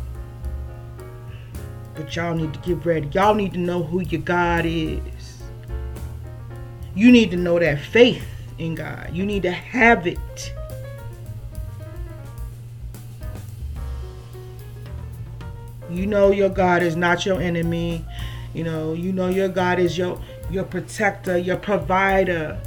But 1.95 2.15
y'all 2.17 2.35
need 2.35 2.55
to 2.55 2.61
get 2.61 2.85
ready. 2.87 3.09
Y'all 3.13 3.35
need 3.35 3.53
to 3.53 3.59
know 3.59 3.83
who 3.83 4.01
your 4.01 4.23
God 4.23 4.65
is. 4.65 5.43
You 6.95 7.13
need 7.13 7.31
to 7.33 7.37
know 7.37 7.59
that 7.59 7.81
faith 7.81 8.27
in 8.59 8.75
God. 8.75 9.11
You 9.13 9.27
need 9.27 9.43
to 9.43 9.51
have 9.51 10.07
it. 10.07 10.55
You 15.91 16.07
know 16.07 16.31
your 16.31 16.49
God 16.49 16.83
is 16.83 16.97
not 16.97 17.27
your 17.27 17.41
enemy. 17.41 18.05
You 18.55 18.65
know, 18.65 18.95
you 18.95 19.13
know 19.13 19.29
your 19.29 19.49
God 19.49 19.79
is 19.79 19.97
your 19.97 20.19
your 20.53 20.65
protector, 20.65 21.39
your 21.39 21.57
provider. 21.57 22.61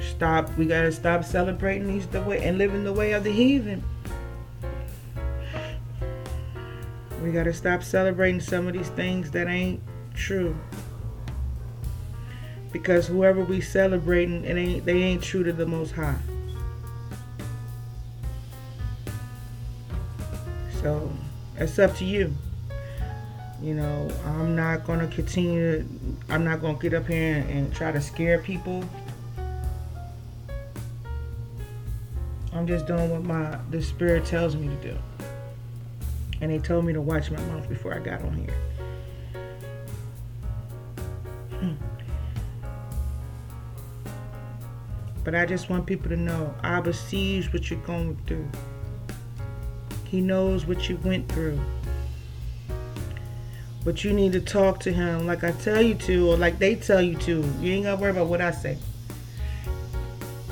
stop. 0.00 0.56
We 0.56 0.66
gotta 0.66 0.92
stop 0.92 1.24
celebrating 1.24 1.88
these 1.88 2.06
the 2.06 2.22
way 2.22 2.42
and 2.42 2.56
living 2.56 2.84
the 2.84 2.92
way 2.92 3.12
of 3.12 3.24
the 3.24 3.32
heathen. 3.32 3.82
We 7.22 7.32
gotta 7.32 7.52
stop 7.52 7.82
celebrating 7.82 8.40
some 8.40 8.66
of 8.68 8.74
these 8.74 8.88
things 8.90 9.30
that 9.32 9.48
ain't 9.48 9.82
true. 10.14 10.56
Because 12.72 13.08
whoever 13.08 13.44
we 13.44 13.60
celebrating, 13.60 14.44
it 14.44 14.56
ain't 14.56 14.84
they 14.84 15.02
ain't 15.02 15.22
true 15.22 15.42
to 15.42 15.52
the 15.52 15.66
Most 15.66 15.92
High. 15.92 16.18
So 20.80 21.10
it's 21.56 21.78
up 21.78 21.94
to 21.96 22.04
you. 22.04 22.32
You 23.62 23.74
know, 23.74 24.10
I'm 24.26 24.54
not 24.54 24.84
gonna 24.84 25.08
continue. 25.08 25.86
I'm 26.28 26.44
not 26.44 26.60
gonna 26.60 26.78
get 26.78 26.94
up 26.94 27.06
here 27.06 27.36
and, 27.36 27.50
and 27.50 27.74
try 27.74 27.92
to 27.92 28.00
scare 28.00 28.38
people 28.38 28.84
I'm 32.54 32.68
just 32.68 32.86
doing 32.86 33.10
what 33.10 33.24
my 33.24 33.58
the 33.70 33.82
spirit 33.82 34.24
tells 34.24 34.54
me 34.54 34.68
to 34.68 34.76
do. 34.76 34.98
And 36.40 36.52
they 36.52 36.58
told 36.58 36.84
me 36.84 36.92
to 36.92 37.00
watch 37.00 37.30
my 37.30 37.40
mouth 37.46 37.68
before 37.68 37.92
I 37.92 37.98
got 37.98 38.22
on 38.22 38.34
here. 38.34 38.54
Hmm. 41.50 41.72
But 45.24 45.34
I 45.34 45.46
just 45.46 45.68
want 45.68 45.84
people 45.84 46.10
to 46.10 46.16
know 46.16 46.54
Abba 46.62 46.92
sees 46.92 47.52
what 47.52 47.70
you're 47.70 47.80
going 47.80 48.16
through. 48.26 48.48
He 50.14 50.20
knows 50.20 50.64
what 50.64 50.88
you 50.88 50.96
went 50.98 51.28
through. 51.28 51.58
But 53.84 54.04
you 54.04 54.12
need 54.12 54.32
to 54.34 54.40
talk 54.40 54.78
to 54.82 54.92
him 54.92 55.26
like 55.26 55.42
I 55.42 55.50
tell 55.50 55.82
you 55.82 55.96
to, 56.06 56.30
or 56.30 56.36
like 56.36 56.60
they 56.60 56.76
tell 56.76 57.02
you 57.02 57.16
to. 57.16 57.44
You 57.60 57.72
ain't 57.72 57.82
gotta 57.86 58.00
worry 58.00 58.12
about 58.12 58.28
what 58.28 58.40
I 58.40 58.52
say. 58.52 58.78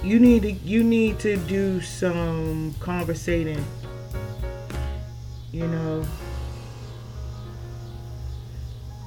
You 0.02 0.18
need 0.18 0.42
to 0.42 0.50
you 0.50 0.82
need 0.82 1.20
to 1.20 1.36
do 1.36 1.80
some 1.80 2.74
conversating. 2.80 3.64
You 5.52 5.68
know. 5.68 6.04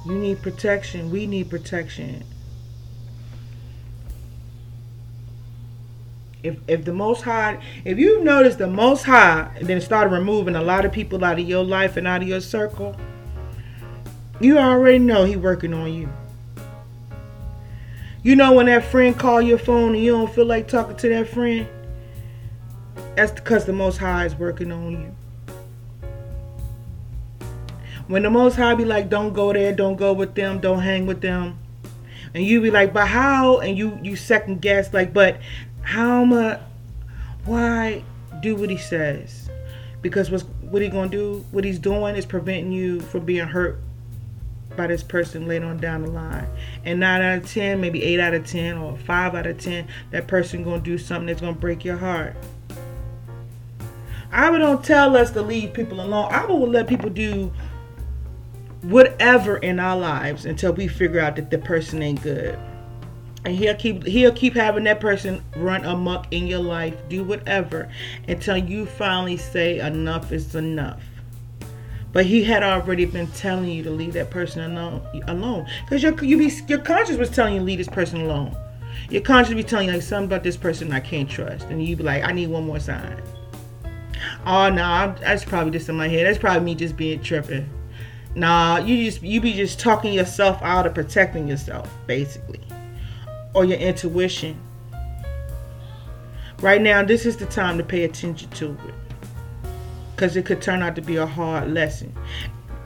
You 0.05 0.17
need 0.17 0.41
protection. 0.41 1.11
We 1.11 1.27
need 1.27 1.49
protection. 1.49 2.23
If, 6.45 6.59
if 6.67 6.85
the 6.85 6.93
most 6.93 7.23
high 7.23 7.61
if 7.83 7.97
you 7.97 8.23
notice 8.23 8.55
the 8.55 8.67
most 8.67 9.03
high 9.03 9.49
then 9.61 9.81
started 9.81 10.11
removing 10.13 10.55
a 10.55 10.61
lot 10.61 10.85
of 10.85 10.91
people 10.91 11.23
out 11.25 11.39
of 11.39 11.47
your 11.47 11.63
life 11.63 11.97
and 11.97 12.07
out 12.07 12.21
of 12.21 12.27
your 12.27 12.41
circle 12.41 12.95
you 14.39 14.57
already 14.57 14.99
know 14.99 15.23
he 15.23 15.37
working 15.37 15.73
on 15.73 15.93
you. 15.93 16.09
You 18.21 18.35
know 18.35 18.53
when 18.53 18.65
that 18.65 18.83
friend 18.83 19.17
call 19.17 19.41
your 19.41 19.57
phone 19.57 19.95
and 19.95 20.03
you 20.03 20.11
don't 20.11 20.33
feel 20.33 20.45
like 20.45 20.67
talking 20.67 20.97
to 20.97 21.09
that 21.09 21.29
friend? 21.29 21.67
That's 23.15 23.31
because 23.31 23.65
the 23.65 23.71
Most 23.71 23.97
High 23.97 24.25
is 24.25 24.35
working 24.35 24.71
on 24.71 24.91
you. 24.91 25.15
When 28.07 28.23
the 28.23 28.29
Most 28.29 28.55
High 28.55 28.75
be 28.75 28.83
like, 28.83 29.09
don't 29.09 29.33
go 29.33 29.53
there, 29.53 29.71
don't 29.71 29.95
go 29.95 30.11
with 30.11 30.35
them, 30.35 30.59
don't 30.59 30.79
hang 30.79 31.05
with 31.05 31.21
them. 31.21 31.57
And 32.33 32.43
you 32.43 32.59
be 32.59 32.71
like, 32.71 32.93
but 32.93 33.07
how? 33.07 33.59
And 33.59 33.77
you, 33.77 33.97
you 34.03 34.17
second 34.17 34.61
guess, 34.61 34.93
like, 34.93 35.13
but 35.13 35.39
how 35.85 36.25
much? 36.25 36.59
Why 37.45 38.03
do 38.41 38.55
what 38.55 38.69
he 38.69 38.77
says? 38.77 39.49
Because 40.01 40.31
what's, 40.31 40.43
what 40.61 40.81
he 40.81 40.89
gonna 40.89 41.09
do? 41.09 41.45
What 41.51 41.63
he's 41.63 41.79
doing 41.79 42.15
is 42.15 42.25
preventing 42.25 42.71
you 42.71 42.99
from 43.01 43.23
being 43.23 43.45
hurt 43.45 43.79
by 44.75 44.87
this 44.87 45.03
person 45.03 45.47
later 45.47 45.65
on 45.67 45.77
down 45.77 46.01
the 46.01 46.09
line. 46.09 46.47
And 46.83 46.99
9 46.99 47.21
out 47.21 47.37
of 47.37 47.51
10, 47.51 47.79
maybe 47.79 48.03
8 48.03 48.19
out 48.19 48.33
of 48.33 48.45
10, 48.45 48.77
or 48.77 48.97
5 48.97 49.35
out 49.35 49.45
of 49.45 49.59
10, 49.59 49.87
that 50.11 50.27
person 50.27 50.63
to 50.65 50.79
do 50.79 50.97
something 50.97 51.27
that's 51.27 51.39
to 51.39 51.53
break 51.53 51.85
your 51.85 51.97
heart. 51.97 52.35
I 54.31 54.51
don't 54.57 54.83
tell 54.83 55.15
us 55.15 55.31
to 55.31 55.41
leave 55.41 55.71
people 55.73 56.01
alone. 56.01 56.31
I 56.31 56.45
will 56.45 56.67
let 56.67 56.87
people 56.87 57.09
do 57.09 57.53
whatever 58.81 59.57
in 59.57 59.79
our 59.79 59.97
lives 59.97 60.45
until 60.45 60.73
we 60.73 60.87
figure 60.87 61.19
out 61.19 61.35
that 61.37 61.51
the 61.51 61.57
person 61.59 62.01
ain't 62.01 62.21
good. 62.21 62.59
And 63.45 63.55
he'll 63.55 63.75
keep 63.75 64.05
he'll 64.05 64.31
keep 64.31 64.55
having 64.55 64.85
that 64.85 64.99
person 64.99 65.43
run 65.55 65.85
amok 65.85 66.27
in 66.31 66.47
your 66.47 66.59
life, 66.59 66.95
do 67.09 67.23
whatever, 67.23 67.89
until 68.27 68.57
you 68.57 68.87
finally 68.87 69.37
say 69.37 69.79
enough 69.79 70.31
is 70.31 70.55
enough. 70.55 71.03
But 72.11 72.25
he 72.25 72.43
had 72.43 72.63
already 72.63 73.05
been 73.05 73.27
telling 73.27 73.69
you 73.69 73.83
to 73.83 73.91
leave 73.91 74.13
that 74.13 74.31
person 74.31 74.61
alone, 74.61 75.05
alone, 75.27 75.67
because 75.83 76.01
your 76.01 76.23
you 76.23 76.37
be 76.37 76.51
your 76.67 76.79
conscience 76.79 77.19
was 77.19 77.29
telling 77.29 77.53
you 77.53 77.61
leave 77.61 77.77
this 77.77 77.87
person 77.87 78.21
alone. 78.21 78.55
Your 79.09 79.21
conscience 79.21 79.55
be 79.55 79.63
telling 79.63 79.87
you 79.87 79.93
like 79.93 80.01
something 80.01 80.27
about 80.27 80.41
this 80.41 80.57
person 80.57 80.91
I 80.91 80.99
can't 80.99 81.29
trust, 81.29 81.67
and 81.67 81.85
you 81.85 81.95
be 81.95 82.03
like, 82.03 82.23
I 82.23 82.31
need 82.31 82.47
one 82.47 82.65
more 82.65 82.79
sign. 82.79 83.21
Oh 84.45 84.69
no, 84.69 84.75
nah, 84.75 85.13
that's 85.15 85.43
probably 85.43 85.71
just 85.71 85.89
in 85.89 85.95
my 85.95 86.07
head. 86.07 86.25
That's 86.25 86.39
probably 86.39 86.63
me 86.63 86.73
just 86.73 86.97
being 86.97 87.21
tripping. 87.21 87.69
Nah, 88.33 88.77
you 88.79 89.03
just 89.03 89.21
you 89.21 89.39
be 89.39 89.53
just 89.53 89.79
talking 89.79 90.13
yourself 90.13 90.61
out 90.61 90.85
of 90.87 90.93
protecting 90.93 91.47
yourself, 91.47 91.89
basically, 92.07 92.59
or 93.55 93.65
your 93.65 93.79
intuition. 93.79 94.59
Right 96.61 96.81
now, 96.81 97.03
this 97.03 97.25
is 97.25 97.37
the 97.37 97.45
time 97.47 97.77
to 97.77 97.83
pay 97.83 98.03
attention 98.03 98.49
to 98.51 98.71
it 98.71 98.93
because 100.15 100.37
it 100.37 100.45
could 100.45 100.61
turn 100.61 100.81
out 100.81 100.95
to 100.95 101.01
be 101.01 101.17
a 101.17 101.25
hard 101.25 101.71
lesson. 101.73 102.13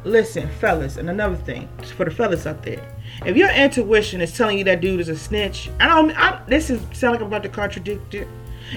Listen, 0.06 0.48
fellas, 0.60 0.98
and 0.98 1.10
another 1.10 1.36
thing 1.36 1.68
for 1.98 2.06
the 2.06 2.12
fellas 2.12 2.48
out 2.48 2.64
there. 2.64 2.82
If 3.26 3.36
your 3.36 3.50
intuition 3.52 4.22
is 4.22 4.36
telling 4.36 4.58
you 4.58 4.64
that 4.64 4.82
dude 4.82 5.00
is 5.02 5.10
a 5.10 5.18
snitch, 5.18 5.70
I 5.80 5.88
don't. 5.88 6.12
I, 6.12 6.42
this 6.48 6.70
is 6.70 6.80
sound 6.98 7.14
like 7.14 7.22
I'm 7.22 7.28
about 7.28 7.44
to 7.44 7.50
contradict 7.50 8.14
it. 8.14 8.28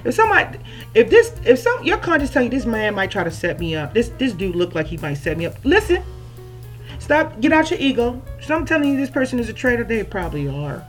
If 0.04 0.14
somebody, 0.14 0.58
if 0.94 1.10
this, 1.10 1.32
if 1.44 1.58
some 1.58 1.84
your 1.84 1.98
conscience 1.98 2.32
telling 2.32 2.50
you 2.50 2.58
this 2.58 2.66
man 2.66 2.94
might 2.94 3.10
try 3.10 3.22
to 3.22 3.30
set 3.30 3.60
me 3.60 3.76
up, 3.76 3.94
this 3.94 4.08
this 4.18 4.32
dude 4.32 4.56
look 4.56 4.74
like 4.74 4.86
he 4.86 4.96
might 4.96 5.14
set 5.14 5.38
me 5.38 5.46
up. 5.46 5.54
Listen, 5.64 6.02
stop, 6.98 7.40
get 7.40 7.52
out 7.52 7.70
your 7.70 7.78
ego. 7.78 8.20
So 8.40 8.54
I'm 8.56 8.66
telling 8.66 8.90
you 8.90 8.96
this 8.96 9.10
person 9.10 9.38
is 9.38 9.48
a 9.48 9.52
traitor. 9.52 9.84
They 9.84 10.02
probably 10.02 10.48
are. 10.48 10.84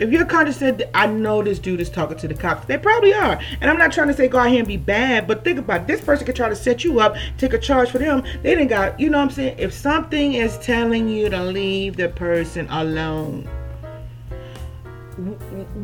If 0.00 0.10
your 0.10 0.24
conscience 0.24 0.56
said, 0.56 0.90
I 0.94 1.06
know 1.06 1.42
this 1.42 1.58
dude 1.58 1.78
is 1.78 1.90
talking 1.90 2.16
to 2.16 2.26
the 2.26 2.34
cops, 2.34 2.64
they 2.64 2.78
probably 2.78 3.12
are. 3.12 3.38
And 3.60 3.70
I'm 3.70 3.76
not 3.76 3.92
trying 3.92 4.08
to 4.08 4.14
say 4.14 4.28
go 4.28 4.38
out 4.38 4.48
here 4.48 4.60
and 4.60 4.66
be 4.66 4.78
bad, 4.78 5.26
but 5.26 5.44
think 5.44 5.58
about 5.58 5.82
it. 5.82 5.86
this 5.86 6.00
person 6.00 6.24
could 6.24 6.34
try 6.34 6.48
to 6.48 6.56
set 6.56 6.82
you 6.82 7.00
up, 7.00 7.16
take 7.36 7.52
a 7.52 7.58
charge 7.58 7.90
for 7.90 7.98
them. 7.98 8.22
They 8.42 8.54
didn't 8.54 8.68
got, 8.68 8.98
you 8.98 9.10
know 9.10 9.18
what 9.18 9.24
I'm 9.24 9.30
saying? 9.30 9.58
If 9.58 9.74
something 9.74 10.32
is 10.32 10.56
telling 10.58 11.10
you 11.10 11.28
to 11.28 11.44
leave 11.44 11.96
the 11.96 12.08
person 12.08 12.66
alone, 12.70 13.46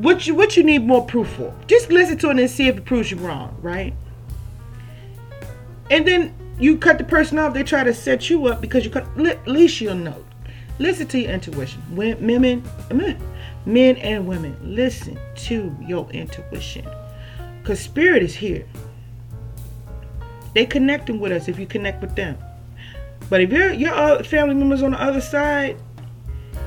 what 0.00 0.26
you 0.26 0.34
what 0.34 0.56
you 0.56 0.62
need 0.62 0.84
more 0.84 1.04
proof 1.04 1.28
for? 1.28 1.54
Just 1.66 1.90
listen 1.90 2.16
to 2.18 2.30
it 2.30 2.38
and 2.38 2.50
see 2.50 2.68
if 2.68 2.78
it 2.78 2.86
proves 2.86 3.10
you 3.10 3.18
wrong, 3.18 3.54
right? 3.60 3.92
And 5.90 6.06
then 6.06 6.34
you 6.58 6.78
cut 6.78 6.96
the 6.96 7.04
person 7.04 7.38
off. 7.38 7.52
They 7.52 7.62
try 7.62 7.84
to 7.84 7.92
set 7.92 8.30
you 8.30 8.46
up 8.46 8.62
because 8.62 8.82
you 8.84 8.90
cut. 8.90 9.06
At 9.26 9.46
least 9.46 9.78
you'll 9.82 9.94
know. 9.94 10.24
Listen 10.78 11.06
to 11.08 11.18
your 11.18 11.32
intuition. 11.32 11.82
Women, 11.94 12.62
women, 12.90 13.18
Men 13.66 13.96
and 13.96 14.26
women, 14.28 14.56
listen 14.62 15.18
to 15.34 15.76
your 15.82 16.08
intuition. 16.10 16.88
Because 17.60 17.80
spirit 17.80 18.22
is 18.22 18.34
here. 18.34 18.64
They 20.54 20.64
connecting 20.64 21.18
with 21.18 21.32
us 21.32 21.48
if 21.48 21.58
you 21.58 21.66
connect 21.66 22.00
with 22.00 22.14
them. 22.14 22.38
But 23.28 23.40
if 23.40 23.50
your 23.50 23.72
your 23.72 24.22
family 24.22 24.54
members 24.54 24.82
on 24.82 24.92
the 24.92 25.02
other 25.02 25.20
side 25.20 25.76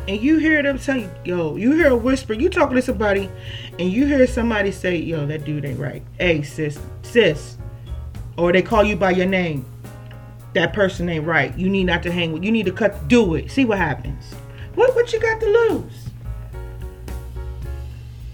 and 0.09 0.21
you 0.21 0.37
hear 0.37 0.61
them 0.61 0.77
you, 0.87 1.09
yo, 1.23 1.55
you 1.55 1.71
hear 1.71 1.87
a 1.87 1.95
whisper, 1.95 2.33
you 2.33 2.49
talking 2.49 2.75
to 2.75 2.81
somebody 2.81 3.29
and 3.79 3.91
you 3.91 4.05
hear 4.05 4.27
somebody 4.27 4.71
say, 4.71 4.97
yo, 4.97 5.25
that 5.25 5.45
dude 5.45 5.63
ain't 5.63 5.79
right. 5.79 6.03
Hey, 6.19 6.41
sis, 6.41 6.77
sis. 7.01 7.57
Or 8.37 8.51
they 8.51 8.61
call 8.61 8.83
you 8.83 8.97
by 8.97 9.11
your 9.11 9.25
name. 9.25 9.65
That 10.53 10.73
person 10.73 11.07
ain't 11.07 11.25
right. 11.25 11.57
You 11.57 11.69
need 11.69 11.85
not 11.85 12.03
to 12.03 12.11
hang 12.11 12.33
with. 12.33 12.43
You 12.43 12.51
need 12.51 12.65
to 12.65 12.71
cut. 12.73 13.07
Do 13.07 13.35
it. 13.35 13.49
See 13.51 13.65
what 13.65 13.77
happens. 13.77 14.33
What 14.75 14.95
what 14.95 15.13
you 15.13 15.19
got 15.19 15.39
to 15.39 15.45
lose? 15.45 16.08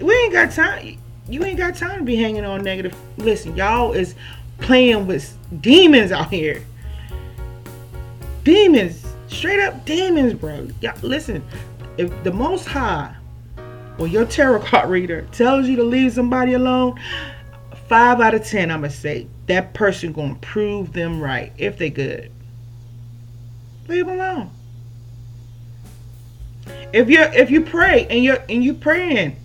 We 0.05 0.15
ain't 0.15 0.33
got 0.33 0.51
time. 0.51 0.97
You 1.27 1.43
ain't 1.43 1.57
got 1.57 1.75
time 1.75 1.99
to 1.99 2.05
be 2.05 2.15
hanging 2.15 2.45
on 2.45 2.63
negative. 2.63 2.95
Listen, 3.17 3.55
y'all 3.55 3.93
is 3.93 4.15
playing 4.59 5.07
with 5.07 5.37
demons 5.61 6.11
out 6.11 6.29
here. 6.29 6.63
Demons, 8.43 9.05
straight 9.27 9.59
up 9.59 9.85
demons, 9.85 10.33
bro. 10.33 10.67
Y'all, 10.81 10.93
listen, 11.01 11.43
if 11.97 12.11
the 12.23 12.31
Most 12.31 12.67
High 12.67 13.15
or 13.97 14.07
your 14.07 14.25
tarot 14.25 14.59
card 14.65 14.89
reader 14.89 15.27
tells 15.31 15.67
you 15.67 15.75
to 15.77 15.83
leave 15.83 16.13
somebody 16.13 16.53
alone, 16.53 16.99
five 17.87 18.21
out 18.21 18.35
of 18.35 18.45
ten, 18.45 18.69
I'ma 18.69 18.89
say 18.89 19.27
that 19.47 19.73
person 19.73 20.13
gonna 20.13 20.35
prove 20.35 20.93
them 20.93 21.19
right 21.19 21.51
if 21.57 21.77
they 21.77 21.89
good. 21.89 22.31
Leave 23.87 24.05
them 24.05 24.15
alone. 24.15 24.51
If 26.93 27.09
you 27.09 27.21
if 27.21 27.49
you 27.49 27.61
pray 27.61 28.05
and 28.09 28.23
you're 28.23 28.43
and 28.47 28.63
you 28.63 28.73
praying 28.75 29.37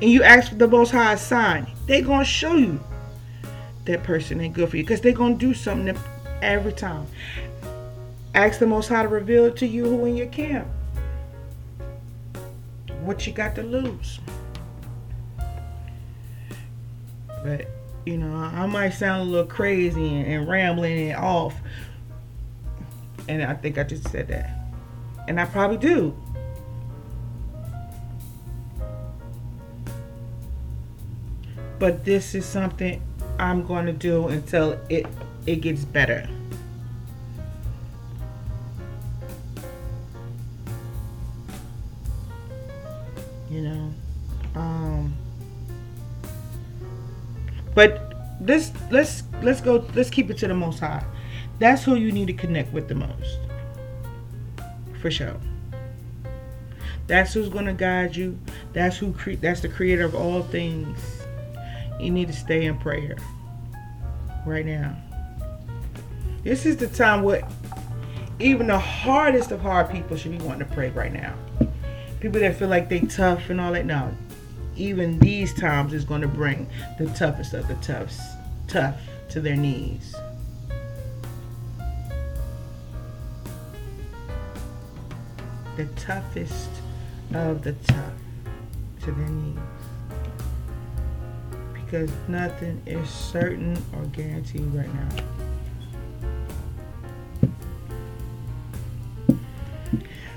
and 0.00 0.10
you 0.10 0.22
ask 0.22 0.50
for 0.50 0.54
the 0.54 0.68
most 0.68 0.90
high 0.90 1.16
sign, 1.16 1.66
they 1.86 2.02
gonna 2.02 2.24
show 2.24 2.54
you 2.54 2.80
that 3.84 4.02
person 4.02 4.40
ain't 4.40 4.54
good 4.54 4.68
for 4.68 4.76
you 4.76 4.84
because 4.84 5.00
they 5.00 5.12
gonna 5.12 5.34
do 5.34 5.54
something 5.54 5.96
every 6.40 6.72
time. 6.72 7.06
Ask 8.34 8.60
the 8.60 8.66
most 8.66 8.88
high 8.88 9.02
to 9.02 9.08
reveal 9.08 9.46
it 9.46 9.56
to 9.56 9.66
you 9.66 9.84
who 9.84 10.04
in 10.04 10.16
your 10.16 10.26
camp. 10.28 10.68
What 13.00 13.26
you 13.26 13.32
got 13.32 13.54
to 13.56 13.62
lose. 13.62 14.20
But 17.42 17.66
you 18.04 18.18
know, 18.18 18.34
I 18.34 18.66
might 18.66 18.90
sound 18.90 19.22
a 19.22 19.24
little 19.24 19.46
crazy 19.46 20.06
and, 20.06 20.26
and 20.26 20.48
rambling 20.48 21.10
and 21.10 21.16
off. 21.16 21.54
And 23.28 23.42
I 23.42 23.54
think 23.54 23.78
I 23.78 23.82
just 23.82 24.08
said 24.08 24.28
that. 24.28 24.50
And 25.26 25.40
I 25.40 25.44
probably 25.44 25.76
do. 25.76 26.16
But 31.78 32.04
this 32.04 32.34
is 32.34 32.44
something 32.44 33.00
I'm 33.38 33.64
going 33.64 33.86
to 33.86 33.92
do 33.92 34.28
until 34.28 34.78
it 34.88 35.06
it 35.46 35.56
gets 35.56 35.84
better. 35.84 36.28
You 43.50 43.62
know, 43.62 43.90
um, 44.56 45.14
but 47.74 48.36
this 48.40 48.72
let's 48.90 49.22
let's 49.42 49.60
go 49.60 49.84
let's 49.94 50.10
keep 50.10 50.30
it 50.30 50.38
to 50.38 50.48
the 50.48 50.54
most 50.54 50.80
high. 50.80 51.04
That's 51.58 51.82
who 51.82 51.94
you 51.94 52.12
need 52.12 52.26
to 52.26 52.34
connect 52.34 52.72
with 52.72 52.88
the 52.88 52.94
most, 52.94 53.38
for 55.00 55.10
sure. 55.10 55.36
That's 57.06 57.32
who's 57.32 57.48
gonna 57.48 57.72
guide 57.72 58.14
you. 58.14 58.38
That's 58.74 58.98
who 58.98 59.12
cre- 59.12 59.40
that's 59.40 59.60
the 59.60 59.68
creator 59.68 60.04
of 60.04 60.14
all 60.14 60.42
things 60.42 61.17
you 62.00 62.10
need 62.10 62.28
to 62.28 62.34
stay 62.34 62.66
in 62.66 62.78
prayer 62.78 63.16
right 64.46 64.64
now. 64.66 64.96
This 66.44 66.64
is 66.64 66.76
the 66.76 66.86
time 66.86 67.22
where 67.22 67.46
even 68.38 68.68
the 68.68 68.78
hardest 68.78 69.50
of 69.50 69.60
hard 69.60 69.90
people 69.90 70.16
should 70.16 70.30
be 70.30 70.38
wanting 70.44 70.66
to 70.68 70.74
pray 70.74 70.90
right 70.90 71.12
now. 71.12 71.34
People 72.20 72.40
that 72.40 72.56
feel 72.56 72.68
like 72.68 72.88
they 72.88 73.00
tough 73.00 73.50
and 73.50 73.60
all 73.60 73.72
that. 73.72 73.86
No, 73.86 74.12
even 74.76 75.18
these 75.18 75.52
times 75.54 75.92
is 75.92 76.04
going 76.04 76.20
to 76.20 76.28
bring 76.28 76.68
the 76.98 77.06
toughest 77.10 77.54
of 77.54 77.66
the 77.68 77.74
toughs, 77.76 78.20
tough 78.68 78.96
to 79.30 79.40
their 79.40 79.56
knees. 79.56 80.14
The 85.76 85.86
toughest 85.96 86.70
of 87.34 87.62
the 87.62 87.72
tough 87.72 88.12
to 89.02 89.12
their 89.12 89.28
knees. 89.28 89.77
Because 91.88 92.10
nothing 92.28 92.82
is 92.84 93.08
certain 93.08 93.82
or 93.96 94.04
guaranteed 94.06 94.66
right 94.74 94.92
now. 94.92 95.08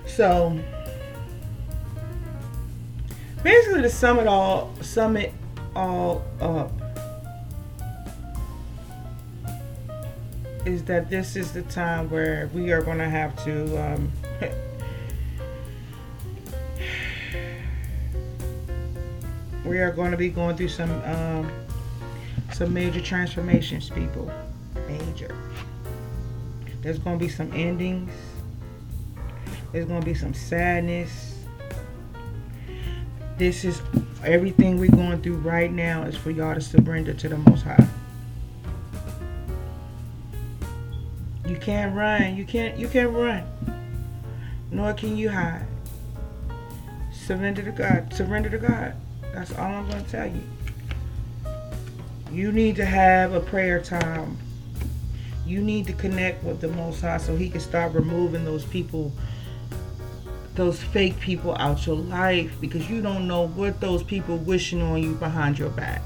So 0.05 0.57
basically 3.43 3.81
to 3.81 3.89
sum 3.89 4.19
it 4.19 4.27
all 4.27 4.73
sum 4.79 5.17
it 5.17 5.33
all 5.75 6.23
up 6.39 6.71
is 10.65 10.85
that 10.85 11.09
this 11.09 11.35
is 11.35 11.51
the 11.51 11.63
time 11.63 12.09
where 12.09 12.49
we 12.53 12.71
are 12.71 12.81
going 12.81 12.99
to 12.99 13.09
have 13.09 13.35
to 13.43 13.93
um, 13.93 14.11
we 19.65 19.79
are 19.79 19.91
going 19.91 20.11
to 20.11 20.17
be 20.17 20.29
going 20.29 20.55
through 20.55 20.69
some 20.69 20.91
um, 21.03 21.51
some 22.51 22.73
major 22.73 23.01
transformations 23.01 23.89
people 23.89 24.31
major 24.87 25.35
there's 26.81 26.99
going 26.99 27.17
to 27.17 27.25
be 27.25 27.29
some 27.29 27.51
endings 27.53 28.11
there's 29.71 29.85
going 29.85 30.01
to 30.01 30.05
be 30.05 30.13
some 30.13 30.33
sadness. 30.33 31.37
This 33.37 33.63
is 33.63 33.81
everything 34.23 34.77
we're 34.77 34.91
going 34.91 35.21
through 35.21 35.37
right 35.37 35.71
now 35.71 36.03
is 36.03 36.15
for 36.15 36.29
y'all 36.29 36.53
to 36.53 36.61
surrender 36.61 37.13
to 37.13 37.29
the 37.29 37.37
Most 37.37 37.63
High. 37.63 37.87
You 41.47 41.55
can't 41.55 41.95
run. 41.95 42.35
You 42.35 42.45
can't. 42.45 42.77
You 42.77 42.87
can't 42.87 43.11
run. 43.11 43.43
Nor 44.71 44.93
can 44.93 45.17
you 45.17 45.29
hide. 45.29 45.65
Surrender 47.11 47.63
to 47.63 47.71
God. 47.71 48.13
Surrender 48.13 48.49
to 48.49 48.57
God. 48.57 48.95
That's 49.33 49.51
all 49.57 49.71
I'm 49.71 49.89
going 49.89 50.03
to 50.03 50.11
tell 50.11 50.27
you. 50.27 50.43
You 52.31 52.51
need 52.51 52.75
to 52.77 52.85
have 52.85 53.33
a 53.33 53.41
prayer 53.41 53.81
time. 53.81 54.37
You 55.45 55.61
need 55.61 55.87
to 55.87 55.93
connect 55.93 56.43
with 56.43 56.61
the 56.61 56.69
Most 56.69 57.01
High 57.01 57.17
so 57.17 57.35
He 57.35 57.49
can 57.49 57.59
start 57.59 57.93
removing 57.93 58.45
those 58.45 58.65
people 58.65 59.11
those 60.55 60.83
fake 60.83 61.17
people 61.21 61.55
out 61.55 61.85
your 61.85 61.95
life 61.95 62.53
because 62.59 62.89
you 62.89 63.01
don't 63.01 63.25
know 63.25 63.47
what 63.47 63.79
those 63.79 64.03
people 64.03 64.37
wishing 64.37 64.81
on 64.81 65.01
you 65.01 65.13
behind 65.15 65.57
your 65.57 65.69
back. 65.69 66.01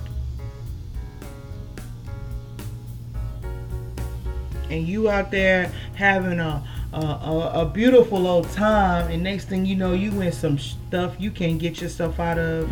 And 4.69 4.87
you 4.87 5.09
out 5.09 5.31
there 5.31 5.71
having 5.95 6.39
a 6.39 6.63
a, 6.93 7.51
a, 7.55 7.65
beautiful 7.65 8.25
old 8.25 8.49
time, 8.51 9.11
and 9.11 9.21
next 9.21 9.49
thing 9.49 9.65
you 9.65 9.75
know, 9.75 9.91
you 9.91 10.21
in 10.21 10.31
some 10.31 10.57
stuff 10.57 11.13
you 11.19 11.29
can't 11.29 11.59
get 11.59 11.81
yourself 11.81 12.21
out 12.21 12.39
of. 12.39 12.71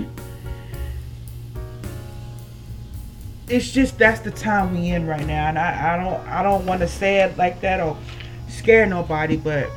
It's 3.50 3.72
just 3.72 3.98
that's 3.98 4.22
the 4.22 4.32
time 4.32 4.74
we 4.74 4.90
in 4.90 5.06
right 5.06 5.26
now, 5.26 5.50
and 5.50 5.60
I, 5.60 5.94
I 5.94 6.04
don't 6.04 6.28
I 6.28 6.44
don't 6.44 6.66
want 6.66 6.80
to 6.82 6.88
say 6.88 7.22
it 7.22 7.38
like 7.38 7.60
that 7.62 7.82
or 7.82 7.98
scare 8.48 8.86
nobody, 8.86 9.36
but 9.36 9.70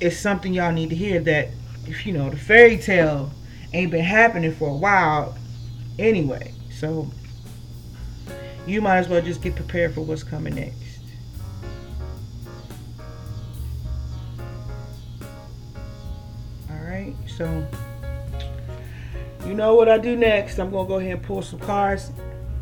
it's 0.00 0.18
something 0.18 0.52
y'all 0.52 0.72
need 0.72 0.90
to 0.90 0.96
hear 0.96 1.20
that 1.20 1.48
if 1.86 2.06
you 2.06 2.12
know 2.12 2.28
the 2.28 2.36
fairy 2.36 2.76
tale 2.76 3.30
ain't 3.72 3.90
been 3.90 4.04
happening 4.04 4.52
for 4.54 4.68
a 4.68 4.74
while 4.74 5.36
anyway. 5.98 6.52
So 6.70 7.10
you 8.66 8.80
might 8.80 8.98
as 8.98 9.08
well 9.08 9.22
just 9.22 9.42
get 9.42 9.56
prepared 9.56 9.94
for 9.94 10.02
what's 10.02 10.22
coming 10.22 10.54
next. 10.54 10.76
Alright, 16.70 17.14
so 17.26 17.66
you 19.46 19.54
know 19.54 19.74
what 19.74 19.88
I 19.88 19.98
do 19.98 20.16
next. 20.16 20.58
I'm 20.58 20.70
gonna 20.70 20.86
go 20.86 20.98
ahead 20.98 21.12
and 21.12 21.22
pull 21.22 21.42
some 21.42 21.58
cards. 21.58 22.12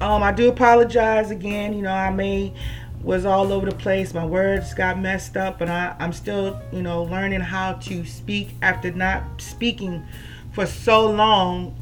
Um, 0.01 0.23
I 0.23 0.33
do 0.33 0.49
apologize 0.49 1.31
again. 1.31 1.75
You 1.75 1.83
know, 1.83 1.93
I 1.93 2.11
may 2.11 2.55
was 3.03 3.25
all 3.25 3.53
over 3.53 3.69
the 3.69 3.77
place. 3.77 4.13
My 4.15 4.25
words 4.25 4.75
got 4.75 4.99
messed 4.99 5.37
up, 5.37 5.59
but 5.59 5.69
I, 5.69 5.95
I'm 5.99 6.13
still, 6.13 6.61
you 6.73 6.83
know, 6.83 7.05
learning 7.05 7.41
how 7.41 7.75
to 7.75 8.05
speak 8.05 8.51
after 8.63 8.91
not 8.93 9.41
speaking 9.41 10.05
for 10.53 10.67
so 10.67 11.11
long 11.11 11.75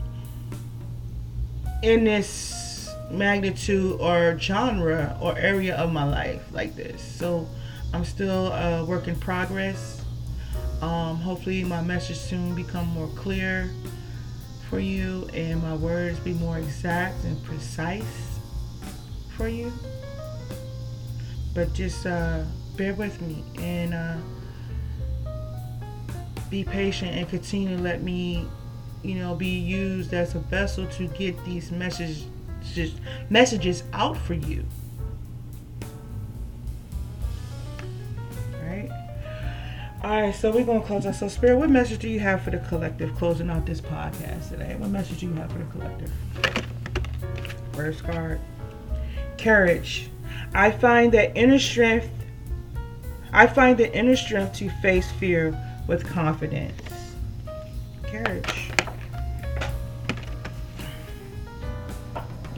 in 1.82 2.04
this 2.04 2.88
magnitude 3.10 4.00
or 4.00 4.38
genre 4.38 5.16
or 5.20 5.36
area 5.38 5.76
of 5.76 5.92
my 5.92 6.04
life 6.04 6.42
like 6.52 6.76
this. 6.76 7.00
So 7.02 7.48
I'm 7.92 8.04
still 8.04 8.52
a 8.52 8.84
work 8.84 9.08
in 9.08 9.16
progress. 9.16 10.02
Um, 10.82 11.16
hopefully 11.16 11.64
my 11.64 11.82
message 11.82 12.18
soon 12.18 12.54
become 12.54 12.86
more 12.88 13.08
clear 13.08 13.70
for 14.68 14.78
you 14.78 15.28
and 15.32 15.62
my 15.62 15.74
words 15.74 16.18
be 16.20 16.34
more 16.34 16.58
exact 16.58 17.24
and 17.24 17.42
precise 17.44 18.38
for 19.36 19.48
you. 19.48 19.72
But 21.54 21.72
just 21.72 22.06
uh, 22.06 22.44
bear 22.76 22.94
with 22.94 23.20
me 23.22 23.42
and 23.58 23.94
uh, 23.94 24.16
be 26.50 26.64
patient 26.64 27.12
and 27.14 27.28
continue 27.28 27.76
to 27.76 27.82
let 27.82 28.02
me 28.02 28.46
you 29.02 29.14
know 29.14 29.34
be 29.34 29.48
used 29.48 30.12
as 30.12 30.34
a 30.34 30.40
vessel 30.40 30.86
to 30.86 31.06
get 31.08 31.42
these 31.44 31.70
messages 31.70 32.26
messages 33.30 33.84
out 33.92 34.16
for 34.16 34.34
you 34.34 34.64
all 40.08 40.22
right 40.22 40.34
so 40.34 40.50
we're 40.50 40.64
gonna 40.64 40.80
close 40.80 41.04
out 41.04 41.14
so 41.14 41.28
spirit 41.28 41.56
what 41.56 41.68
message 41.68 41.98
do 41.98 42.08
you 42.08 42.18
have 42.18 42.40
for 42.42 42.50
the 42.50 42.58
collective 42.60 43.14
closing 43.16 43.50
out 43.50 43.66
this 43.66 43.80
podcast 43.80 44.48
today 44.48 44.74
what 44.78 44.88
message 44.88 45.20
do 45.20 45.26
you 45.26 45.34
have 45.34 45.52
for 45.52 45.58
the 45.58 45.64
collective 45.66 46.10
first 47.72 48.02
card 48.02 48.40
courage 49.36 50.08
I 50.54 50.70
find 50.70 51.12
that 51.12 51.36
inner 51.36 51.58
strength 51.58 52.08
I 53.32 53.46
find 53.46 53.76
the 53.76 53.94
inner 53.94 54.16
strength 54.16 54.54
to 54.54 54.70
face 54.80 55.10
fear 55.12 55.56
with 55.86 56.06
confidence. 56.06 56.80
Courage. 58.04 58.70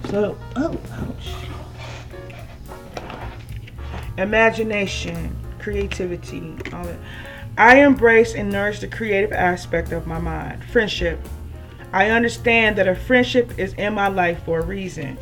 So, 0.09 0.39
oh, 0.57 0.81
ouch. 0.93 1.35
Imagination, 4.17 5.37
creativity, 5.59 6.57
all 6.73 6.85
that. 6.85 6.99
I 7.59 7.81
embrace 7.83 8.35
and 8.35 8.51
nourish 8.51 8.81
the 8.81 8.89
creative 8.89 9.33
aspect 9.33 9.93
of 9.93 10.07
my 10.07 10.19
mind. 10.19 10.65
Friendship. 10.65 11.19
I 11.93 12.11
understand 12.11 12.77
that 12.77 12.87
a 12.87 12.95
friendship 12.95 13.59
is 13.59 13.75
in 13.75 13.95
my 13.95 14.09
life 14.09 14.43
for 14.45 14.61
a 14.61 14.65
reason 14.65 15.19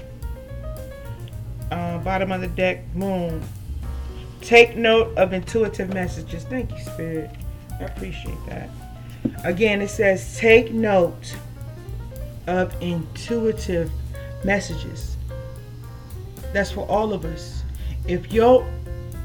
uh, 1.70 1.98
bottom 1.98 2.32
of 2.32 2.40
the 2.40 2.48
deck, 2.48 2.84
moon. 2.94 3.42
Take 4.40 4.76
note 4.76 5.16
of 5.18 5.32
intuitive 5.32 5.92
messages. 5.92 6.44
Thank 6.44 6.70
you, 6.70 6.78
Spirit. 6.78 7.30
I 7.80 7.84
appreciate 7.84 8.38
that. 8.46 8.70
Again, 9.44 9.82
it 9.82 9.88
says 9.88 10.38
take 10.38 10.72
note 10.72 11.36
of 12.46 12.74
intuitive 12.80 13.90
messages. 14.44 15.16
That's 16.52 16.70
for 16.70 16.86
all 16.88 17.12
of 17.12 17.24
us. 17.24 17.62
If 18.06 18.32
your 18.32 18.66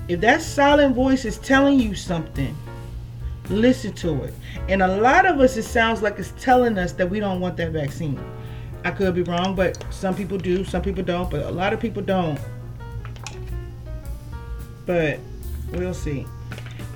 if 0.10 0.20
that 0.22 0.41
silent 0.41 0.95
voice 0.95 1.24
is 1.24 1.38
telling 1.38 1.80
you 1.80 1.95
something, 1.95 2.56
listen 3.50 3.94
to 3.94 4.24
it. 4.24 4.34
And 4.70 4.82
a 4.82 4.98
lot 4.98 5.26
of 5.26 5.39
us, 5.39 5.58
it 5.58 5.64
sounds 5.64 6.02
like 6.02 6.20
it's 6.20 6.34
telling 6.39 6.78
us 6.78 6.94
that 6.94 7.10
we 7.10 7.20
don't 7.20 7.39
want 7.39 7.58
that 7.58 7.72
vaccine. 7.72 8.20
I 8.86 8.91
could 8.91 9.16
be 9.16 9.24
wrong, 9.24 9.56
but 9.56 9.84
some 9.91 10.16
people 10.16 10.38
do, 10.38 10.64
some 10.64 10.82
people 10.82 11.04
don't, 11.04 11.30
but 11.30 11.46
a 11.46 11.52
lot 11.52 11.74
of 11.74 11.80
people 11.80 12.02
don't. 12.02 12.39
But 14.86 15.20
we'll 15.72 15.94
see. 15.94 16.26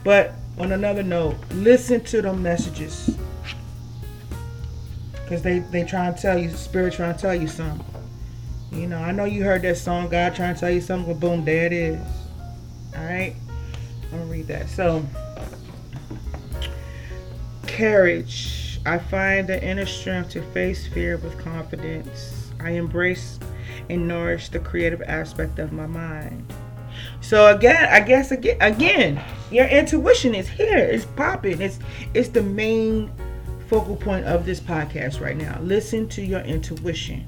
But 0.04 0.34
on 0.58 0.72
another 0.72 1.04
note, 1.04 1.36
listen 1.52 2.02
to 2.06 2.22
the 2.22 2.34
messages. 2.34 3.18
Cause 5.28 5.41
they 5.41 5.60
they 5.60 5.84
try 5.84 6.08
and 6.08 6.18
tell 6.18 6.38
you, 6.38 6.50
spirit 6.50 6.93
trying 6.93 7.14
to 7.14 7.20
tell 7.20 7.36
you 7.36 7.48
something. 7.48 7.86
You 8.72 8.88
know, 8.88 8.98
I 8.98 9.12
know 9.12 9.26
you 9.26 9.43
heard 9.43 9.62
that 9.64 9.78
song, 9.78 10.08
God 10.08 10.36
trying 10.36 10.54
to 10.54 10.60
tell 10.60 10.70
you 10.70 10.80
something, 10.80 11.14
but 11.14 11.20
boom, 11.20 11.43
there 11.43 11.66
it 11.66 11.74
is. 11.74 12.00
All 12.95 13.04
right, 13.04 13.36
I'm 14.06 14.20
gonna 14.20 14.32
read 14.32 14.48
that. 14.48 14.70
So, 14.70 15.06
courage 17.78 18.80
I 18.88 18.97
find 18.97 19.47
the 19.47 19.61
inner 19.61 19.86
strength 19.86 20.30
to 20.32 20.41
face 20.53 20.88
fear 20.88 21.17
with 21.17 21.38
confidence. 21.38 22.51
I 22.59 22.71
embrace 22.71 23.38
and 23.89 24.07
nourish 24.07 24.47
the 24.47 24.59
creative 24.59 25.01
aspect 25.01 25.59
of 25.59 25.73
my 25.73 25.86
mind. 25.86 26.51
So 27.19 27.53
again, 27.53 27.86
I 27.91 27.99
guess 27.99 28.32
again, 28.32 28.57
again, 28.61 29.21
your 29.51 29.67
intuition 29.67 30.34
is 30.34 30.47
here. 30.47 30.78
It's 30.78 31.05
popping. 31.05 31.61
It's 31.61 31.80
it's 32.13 32.30
the 32.30 32.41
main 32.41 33.11
focal 33.67 33.97
point 33.97 34.25
of 34.25 34.45
this 34.45 34.61
podcast 34.61 35.19
right 35.19 35.38
now. 35.38 35.59
Listen 35.61 36.07
to 36.09 36.23
your 36.23 36.41
intuition. 36.41 37.28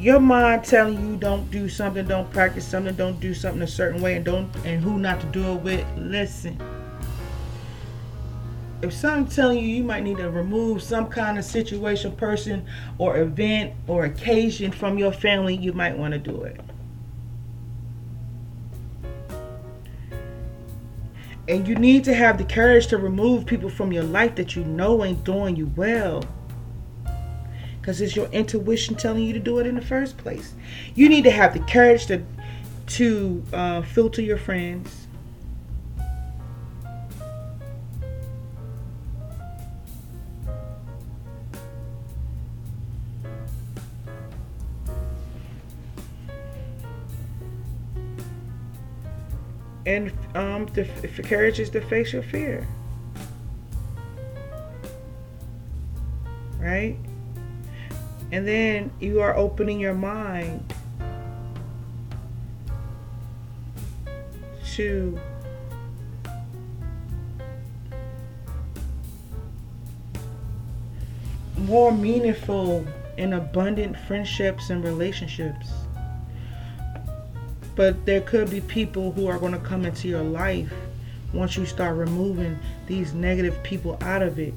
Your 0.00 0.18
mind 0.18 0.64
telling 0.64 0.98
you 1.06 1.18
don't 1.18 1.50
do 1.50 1.68
something, 1.68 2.06
don't 2.08 2.30
practice 2.30 2.66
something, 2.66 2.94
don't 2.94 3.20
do 3.20 3.34
something 3.34 3.60
a 3.60 3.66
certain 3.66 4.00
way, 4.00 4.16
and 4.16 4.24
don't 4.24 4.48
and 4.64 4.82
who 4.82 4.98
not 4.98 5.20
to 5.20 5.26
do 5.26 5.52
it 5.52 5.56
with. 5.56 5.86
Listen. 5.98 6.58
If 8.80 8.94
something's 8.94 9.36
telling 9.36 9.58
you 9.58 9.68
you 9.68 9.84
might 9.84 10.02
need 10.02 10.16
to 10.16 10.30
remove 10.30 10.82
some 10.82 11.08
kind 11.08 11.36
of 11.36 11.44
situation, 11.44 12.12
person, 12.12 12.64
or 12.96 13.18
event 13.18 13.74
or 13.86 14.06
occasion 14.06 14.72
from 14.72 14.96
your 14.96 15.12
family, 15.12 15.54
you 15.54 15.74
might 15.74 15.98
want 15.98 16.14
to 16.14 16.18
do 16.18 16.44
it. 16.44 16.58
And 21.46 21.68
you 21.68 21.74
need 21.74 22.04
to 22.04 22.14
have 22.14 22.38
the 22.38 22.44
courage 22.44 22.86
to 22.86 22.96
remove 22.96 23.44
people 23.44 23.68
from 23.68 23.92
your 23.92 24.04
life 24.04 24.34
that 24.36 24.56
you 24.56 24.64
know 24.64 25.04
ain't 25.04 25.24
doing 25.24 25.56
you 25.56 25.70
well. 25.76 26.24
Because 27.80 28.00
it's 28.00 28.14
your 28.14 28.26
intuition 28.26 28.94
telling 28.94 29.24
you 29.24 29.32
to 29.32 29.38
do 29.38 29.58
it 29.58 29.66
in 29.66 29.74
the 29.74 29.80
first 29.80 30.18
place. 30.18 30.54
You 30.94 31.08
need 31.08 31.24
to 31.24 31.30
have 31.30 31.54
the 31.54 31.60
courage 31.60 32.06
to, 32.06 32.22
to 32.88 33.42
uh, 33.52 33.82
filter 33.82 34.22
your 34.22 34.36
friends. 34.36 35.06
and 49.90 50.12
um, 50.36 50.66
the, 50.74 50.84
the 51.02 51.22
courage 51.22 51.58
is 51.58 51.70
to 51.70 51.80
face 51.80 52.12
your 52.12 52.22
fear. 52.22 52.66
Right? 56.58 56.96
And 58.32 58.46
then 58.46 58.92
you 59.00 59.20
are 59.20 59.36
opening 59.36 59.80
your 59.80 59.94
mind 59.94 60.72
to 64.74 65.18
more 71.58 71.92
meaningful 71.92 72.86
and 73.18 73.34
abundant 73.34 73.98
friendships 74.06 74.70
and 74.70 74.82
relationships. 74.84 75.72
But 77.74 78.06
there 78.06 78.20
could 78.20 78.50
be 78.50 78.60
people 78.60 79.12
who 79.12 79.26
are 79.26 79.38
going 79.38 79.52
to 79.52 79.58
come 79.58 79.84
into 79.84 80.08
your 80.08 80.22
life 80.22 80.72
once 81.32 81.56
you 81.56 81.66
start 81.66 81.96
removing 81.96 82.58
these 82.86 83.12
negative 83.12 83.60
people 83.62 83.98
out 84.02 84.22
of 84.22 84.38
it 84.38 84.54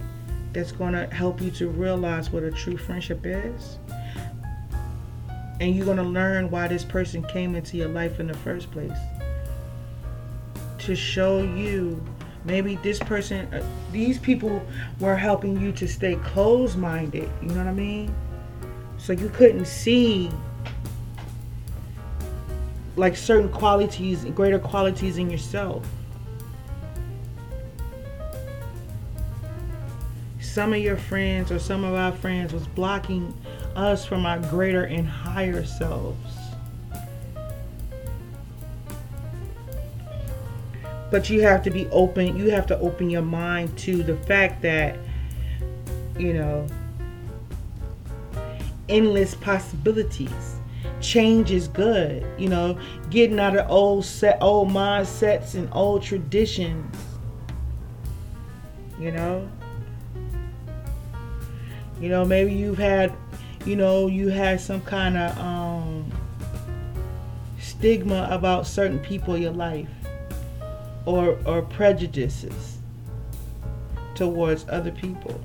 that's 0.53 0.71
going 0.71 0.93
to 0.93 1.07
help 1.07 1.41
you 1.41 1.51
to 1.51 1.67
realize 1.67 2.29
what 2.29 2.43
a 2.43 2.51
true 2.51 2.77
friendship 2.77 3.21
is. 3.25 3.77
And 5.59 5.75
you're 5.75 5.85
going 5.85 5.97
to 5.97 6.03
learn 6.03 6.49
why 6.49 6.67
this 6.67 6.83
person 6.83 7.23
came 7.23 7.55
into 7.55 7.77
your 7.77 7.89
life 7.89 8.19
in 8.19 8.27
the 8.27 8.33
first 8.33 8.71
place. 8.71 8.97
To 10.79 10.95
show 10.95 11.39
you 11.39 12.03
maybe 12.45 12.75
this 12.77 12.99
person, 12.99 13.51
uh, 13.53 13.65
these 13.91 14.19
people 14.19 14.65
were 14.99 15.15
helping 15.15 15.59
you 15.59 15.71
to 15.73 15.87
stay 15.87 16.15
closed 16.15 16.77
minded. 16.77 17.29
You 17.41 17.49
know 17.49 17.57
what 17.57 17.67
I 17.67 17.73
mean? 17.73 18.13
So 18.97 19.13
you 19.13 19.29
couldn't 19.29 19.65
see 19.65 20.29
like 22.95 23.15
certain 23.15 23.49
qualities, 23.49 24.25
greater 24.25 24.59
qualities 24.59 25.17
in 25.17 25.29
yourself. 25.29 25.85
Some 30.53 30.71
of 30.71 30.77
your 30.81 30.97
friends 30.97 31.51
or 31.51 31.57
some 31.57 31.83
of 31.83 31.95
our 31.95 32.11
friends 32.11 32.53
was 32.53 32.67
blocking 32.67 33.33
us 33.75 34.05
from 34.05 34.23
our 34.27 34.37
greater 34.37 34.83
and 34.83 35.07
higher 35.07 35.65
selves. 35.65 36.31
But 41.09 41.27
you 41.27 41.41
have 41.41 41.63
to 41.63 41.71
be 41.71 41.87
open, 41.87 42.37
you 42.37 42.51
have 42.51 42.67
to 42.67 42.77
open 42.77 43.09
your 43.09 43.23
mind 43.23 43.75
to 43.79 44.03
the 44.03 44.15
fact 44.15 44.61
that, 44.61 44.99
you 46.19 46.33
know, 46.33 46.67
endless 48.87 49.33
possibilities 49.33 50.59
change 51.01 51.49
is 51.49 51.67
good. 51.67 52.23
You 52.37 52.49
know, 52.49 52.77
getting 53.09 53.39
out 53.39 53.57
of 53.57 53.71
old 53.71 54.05
set, 54.05 54.37
old 54.39 54.69
mindsets 54.69 55.55
and 55.55 55.67
old 55.71 56.03
traditions. 56.03 56.95
You 58.99 59.13
know. 59.13 59.49
You 62.03 62.09
know, 62.09 62.25
maybe 62.25 62.51
you've 62.51 62.77
had, 62.77 63.13
you 63.65 63.77
know, 63.77 64.07
you 64.07 64.27
had 64.27 64.59
some 64.59 64.81
kind 64.81 65.15
of 65.15 65.37
um, 65.37 66.11
stigma 67.61 68.27
about 68.29 68.67
certain 68.67 68.99
people 68.99 69.35
in 69.35 69.41
your 69.41 69.53
life, 69.53 69.87
or 71.05 71.39
or 71.45 71.61
prejudices 71.61 72.79
towards 74.15 74.65
other 74.67 74.91
people. 74.91 75.39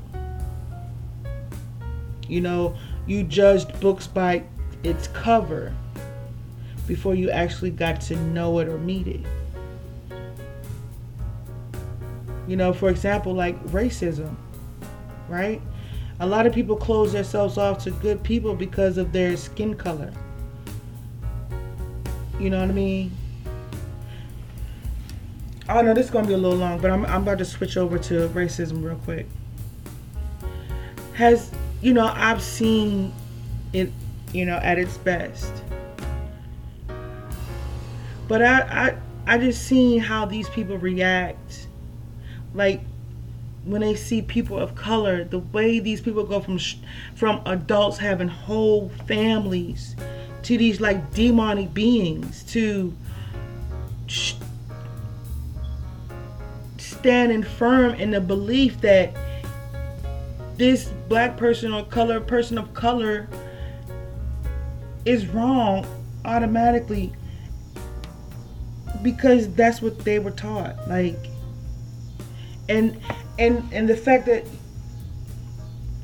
You 2.27 2.41
know, 2.41 2.77
you 3.07 3.23
judged 3.23 3.79
books 3.79 4.09
by 4.09 4.43
its 4.83 5.07
cover 5.07 5.73
before 6.89 7.15
you 7.15 7.31
actually 7.31 7.71
got 7.71 8.01
to 8.01 8.17
know 8.17 8.59
it 8.59 8.67
or 8.67 8.79
meet 8.79 9.07
it. 9.07 9.25
You 12.49 12.57
know, 12.57 12.73
for 12.73 12.91
example, 12.91 13.33
like 13.33 13.57
racism, 13.67 14.35
right? 15.29 15.63
A 16.21 16.27
lot 16.27 16.47
of 16.47 16.53
people 16.53 16.77
close 16.77 17.13
themselves 17.13 17.59
off 17.59 17.83
to 17.85 17.91
good 17.91 18.23
people 18.23 18.55
because 18.55 18.99
of 18.99 19.13
their 19.13 19.37
skin 19.37 19.75
color. 19.75 20.13
You 22.41 22.51
know 22.51 22.61
what 22.61 22.71
I 22.71 22.73
mean? 22.73 23.13
Oh 25.69 25.81
no, 25.83 25.95
this 25.95 26.07
is 26.07 26.11
gonna 26.11 26.27
be 26.27 26.35
a 26.35 26.39
little 26.39 26.59
long, 26.59 26.81
but 26.81 26.91
I'm, 26.91 27.05
I'm 27.07 27.23
about 27.23 27.39
to 27.39 27.45
switch 27.45 27.77
over 27.77 27.99
to 27.99 28.29
racism 28.29 28.83
real 28.83 28.97
quick. 28.97 29.27
Has 31.15 31.51
you 31.83 31.93
know 31.93 32.11
I've 32.15 32.43
seen 32.43 33.13
it 33.73 33.93
you 34.33 34.45
know, 34.45 34.57
at 34.57 34.79
its 34.79 34.97
best. 34.99 35.53
But 38.27 38.43
I, 38.43 38.61
I, 39.27 39.35
I 39.35 39.39
just 39.39 39.65
seen 39.65 40.01
how 40.01 40.27
these 40.27 40.49
people 40.51 40.77
react, 40.77 41.69
like 42.55 42.83
when 43.65 43.81
they 43.81 43.95
see 43.95 44.23
people 44.23 44.59
of 44.59 44.75
color, 44.75 45.25
the 45.25 45.39
way 45.39 45.81
these 45.81 46.01
people 46.01 46.25
go 46.25 46.41
from 46.41 46.59
from 47.15 47.43
adults 47.47 47.99
having 47.99 48.29
whole 48.29 48.89
families 49.07 49.95
to 50.43 50.57
these 50.57 50.81
like 50.81 51.13
demonic 51.13 51.75
beings 51.75 52.43
to 52.45 52.95
standing 56.79 57.43
firm 57.43 57.95
in 57.95 58.11
the 58.11 58.21
belief 58.21 58.81
that 58.81 59.15
this 60.57 60.87
black 61.09 61.37
person 61.37 61.73
or 61.73 61.85
color 61.85 62.21
person 62.21 62.59
of 62.59 62.73
color 62.75 63.29
is 65.05 65.27
wrong 65.29 65.87
automatically 66.25 67.13
because 69.03 69.53
that's 69.55 69.81
what 69.81 69.99
they 70.01 70.19
were 70.19 70.33
taught 70.33 70.77
like 70.89 71.17
and 72.69 73.01
and 73.39 73.67
and 73.73 73.89
the 73.89 73.97
fact 73.97 74.27
that 74.27 74.45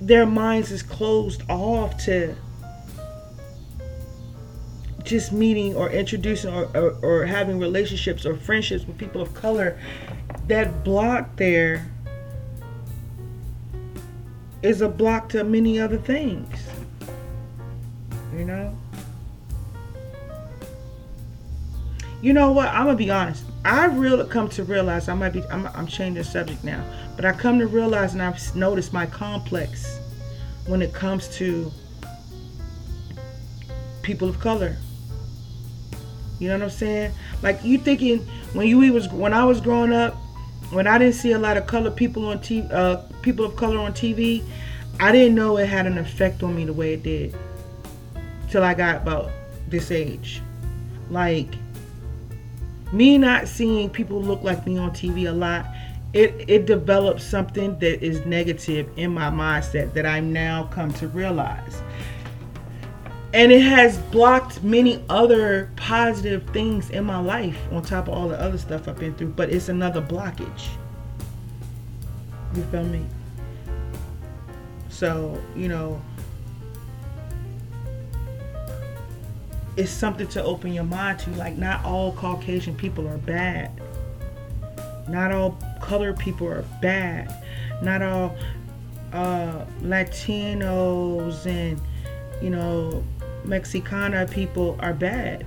their 0.01 0.27
minds 0.27 0.71
is 0.71 0.83
closed 0.83 1.43
off 1.49 1.97
to 2.05 2.35
just 5.03 5.33
meeting 5.33 5.75
or 5.75 5.91
introducing 5.91 6.53
or, 6.53 6.65
or, 6.75 6.99
or 7.03 7.27
having 7.27 7.59
relationships 7.59 8.25
or 8.25 8.37
friendships 8.37 8.87
with 8.87 8.97
people 8.97 9.21
of 9.21 9.35
color 9.35 9.79
that 10.47 10.85
block 10.85 11.37
there 11.37 11.91
is 14.63 14.81
a 14.81 14.89
block 14.89 15.29
to 15.29 15.45
many 15.45 15.79
other 15.79 15.99
things 15.99 16.57
you 18.35 18.45
know 18.45 18.75
you 22.25 22.33
know 22.33 22.53
what? 22.53 22.69
I'm 22.69 22.87
gonna 22.87 22.97
be 22.97 23.11
honest. 23.11 23.45
I 23.67 23.85
really 23.85 24.27
come 24.31 24.49
to 24.49 24.65
realize 24.65 25.11
I 25.11 25.15
might 25.15 25.35
be. 25.35 25.45
I'm, 25.51 25.67
I'm 25.67 25.87
changing 25.87 26.15
the 26.15 26.25
subject 26.25 26.65
now, 26.65 26.83
but 27.17 27.25
I 27.25 27.33
come 27.33 27.59
to 27.59 27.67
realize 27.67 28.13
and 28.13 28.23
I've 28.23 28.55
noticed 28.57 28.93
my 28.93 29.07
complex 29.07 30.01
when 30.67 30.83
it 30.83 30.93
comes 30.93 31.29
to 31.37 31.71
people 34.03 34.29
of 34.29 34.39
color. 34.41 34.77
You 36.39 36.49
know 36.49 36.55
what 36.55 36.65
I'm 36.65 36.71
saying? 36.71 37.13
Like 37.43 37.63
you 37.65 37.79
thinking 37.79 38.19
when 38.53 38.67
you 38.67 38.93
was 38.93 39.09
when 39.09 39.33
I 39.33 39.45
was 39.45 39.61
growing 39.61 39.93
up, 39.93 40.15
when 40.71 40.87
I 40.87 40.99
didn't 40.99 41.15
see 41.15 41.33
a 41.33 41.39
lot 41.39 41.57
of 41.57 41.67
color 41.67 41.91
people 41.91 42.29
on 42.29 42.39
TV, 42.39 42.73
uh, 42.73 42.97
people 43.23 43.45
of 43.45 43.57
color 43.57 43.79
on 43.79 43.93
TV, 43.93 44.43
I 45.01 45.13
didn't 45.13 45.35
know 45.35 45.57
it 45.59 45.67
had 45.67 45.87
an 45.87 45.99
effect 45.99 46.43
on 46.43 46.55
me 46.55 46.65
the 46.65 46.73
way 46.73 46.95
it 46.95 47.03
did 47.03 47.37
till 48.51 48.63
I 48.63 48.75
got 48.75 48.97
about 49.03 49.31
this 49.69 49.91
age. 49.91 50.43
Like 51.11 51.55
me 52.93 53.19
not 53.19 53.49
seeing 53.49 53.91
people 53.91 54.23
look 54.23 54.43
like 54.43 54.67
me 54.67 54.79
on 54.79 54.91
TV 54.91 55.29
a 55.29 55.33
lot, 55.33 55.67
it 56.15 56.45
it 56.49 56.65
develops 56.65 57.25
something 57.25 57.79
that 57.81 58.03
is 58.03 58.25
negative 58.25 58.89
in 58.97 59.13
my 59.13 59.31
mindset 59.31 59.93
that 59.95 60.07
I'm 60.07 60.33
now 60.33 60.65
come 60.73 60.93
to 60.95 61.09
realize. 61.09 61.83
And 63.35 63.51
it 63.51 63.63
has 63.63 63.99
blocked 63.99 64.63
many 64.63 65.05
other 65.09 65.73
positive 65.75 66.49
things 66.51 66.91
in 66.91 67.05
my 67.05 67.19
life 67.19 67.59
on 67.73 67.83
top 67.83 68.07
of 68.07 68.15
all 68.15 68.29
the 68.29 68.41
other 68.41 68.59
stuff 68.59 68.87
I've 68.87 68.97
been 68.97 69.13
through, 69.17 69.31
but 69.31 69.51
it's 69.51 69.69
another 69.69 70.01
blockage. 70.01 70.69
You 72.55 72.63
feel 72.63 72.85
me? 72.85 73.05
So, 74.89 75.43
you 75.57 75.67
know, 75.67 76.01
it's 79.77 79.91
something 79.91 80.29
to 80.29 80.45
open 80.45 80.73
your 80.73 80.85
mind 80.85 81.19
to. 81.21 81.31
Like, 81.31 81.57
not 81.57 81.85
all 81.85 82.13
Caucasian 82.13 82.77
people 82.77 83.09
are 83.09 83.19
bad. 83.19 83.73
Not 85.09 85.33
all 85.33 85.59
colored 85.81 86.19
people 86.19 86.49
are 86.49 86.65
bad. 86.81 87.45
Not 87.83 88.03
all 88.03 88.37
uh, 89.13 89.65
Latinos 89.81 91.47
and, 91.47 91.81
you 92.43 92.51
know, 92.51 93.05
Mexicana 93.45 94.27
people 94.27 94.77
are 94.81 94.95
bad. 94.95 95.47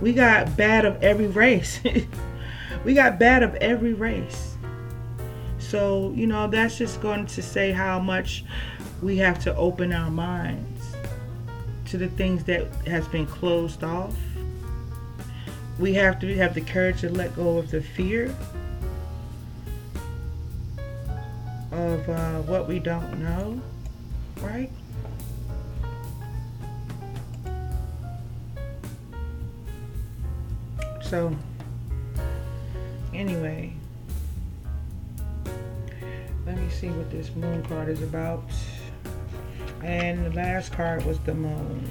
We 0.00 0.12
got 0.12 0.56
bad 0.56 0.84
of 0.84 1.02
every 1.02 1.26
race. 1.26 1.80
we 2.84 2.94
got 2.94 3.18
bad 3.18 3.42
of 3.42 3.54
every 3.56 3.94
race. 3.94 4.56
So, 5.58 6.12
you 6.14 6.26
know, 6.26 6.46
that's 6.46 6.78
just 6.78 7.00
going 7.00 7.26
to 7.26 7.42
say 7.42 7.72
how 7.72 7.98
much 7.98 8.44
we 9.02 9.16
have 9.18 9.38
to 9.40 9.54
open 9.56 9.92
our 9.92 10.10
minds 10.10 10.94
to 11.86 11.98
the 11.98 12.08
things 12.08 12.44
that 12.44 12.66
has 12.86 13.06
been 13.08 13.26
closed 13.26 13.82
off. 13.84 14.14
We 15.78 15.92
have 15.94 16.18
to 16.20 16.34
have 16.36 16.54
the 16.54 16.62
courage 16.62 17.02
to 17.02 17.10
let 17.10 17.36
go 17.36 17.58
of 17.58 17.70
the 17.70 17.82
fear 17.82 18.34
of 21.70 22.08
uh, 22.08 22.40
what 22.42 22.66
we 22.66 22.78
don't 22.78 23.22
know, 23.22 23.60
right? 24.40 24.70
So, 31.02 31.36
anyway, 33.12 33.72
let 36.46 36.56
me 36.56 36.68
see 36.70 36.88
what 36.88 37.10
this 37.10 37.34
moon 37.36 37.62
card 37.64 37.90
is 37.90 38.02
about. 38.02 38.44
And 39.82 40.24
the 40.26 40.30
last 40.30 40.72
card 40.72 41.04
was 41.04 41.18
the 41.20 41.34
moon. 41.34 41.88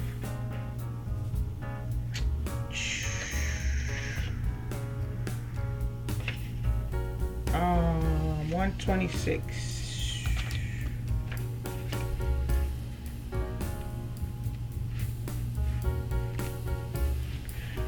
126. 8.66 10.24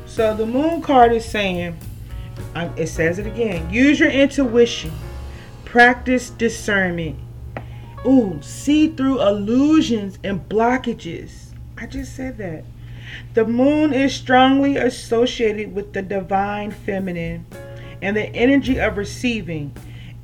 So 0.07 0.35
the 0.35 0.47
moon 0.47 0.83
card 0.83 1.12
is 1.12 1.24
saying, 1.24 1.76
um, 2.55 2.72
it 2.76 2.89
says 2.89 3.18
it 3.18 3.26
again, 3.26 3.70
use 3.70 4.01
your 4.01 4.11
intuition, 4.11 4.93
practice 5.64 6.31
discernment, 6.31 7.18
Ooh, 8.07 8.39
see 8.41 8.89
through 8.89 9.20
illusions 9.20 10.18
and 10.22 10.49
blockages. 10.49 11.49
I 11.76 11.87
just 11.87 12.14
said 12.14 12.39
that. 12.39 12.64
The 13.35 13.45
moon 13.45 13.93
is 13.93 14.14
strongly 14.14 14.76
associated 14.76 15.74
with 15.74 15.93
the 15.93 16.03
divine 16.03 16.70
feminine 16.70 17.47
and 18.01 18.16
the 18.16 18.26
energy 18.35 18.79
of 18.79 18.97
receiving. 18.97 19.72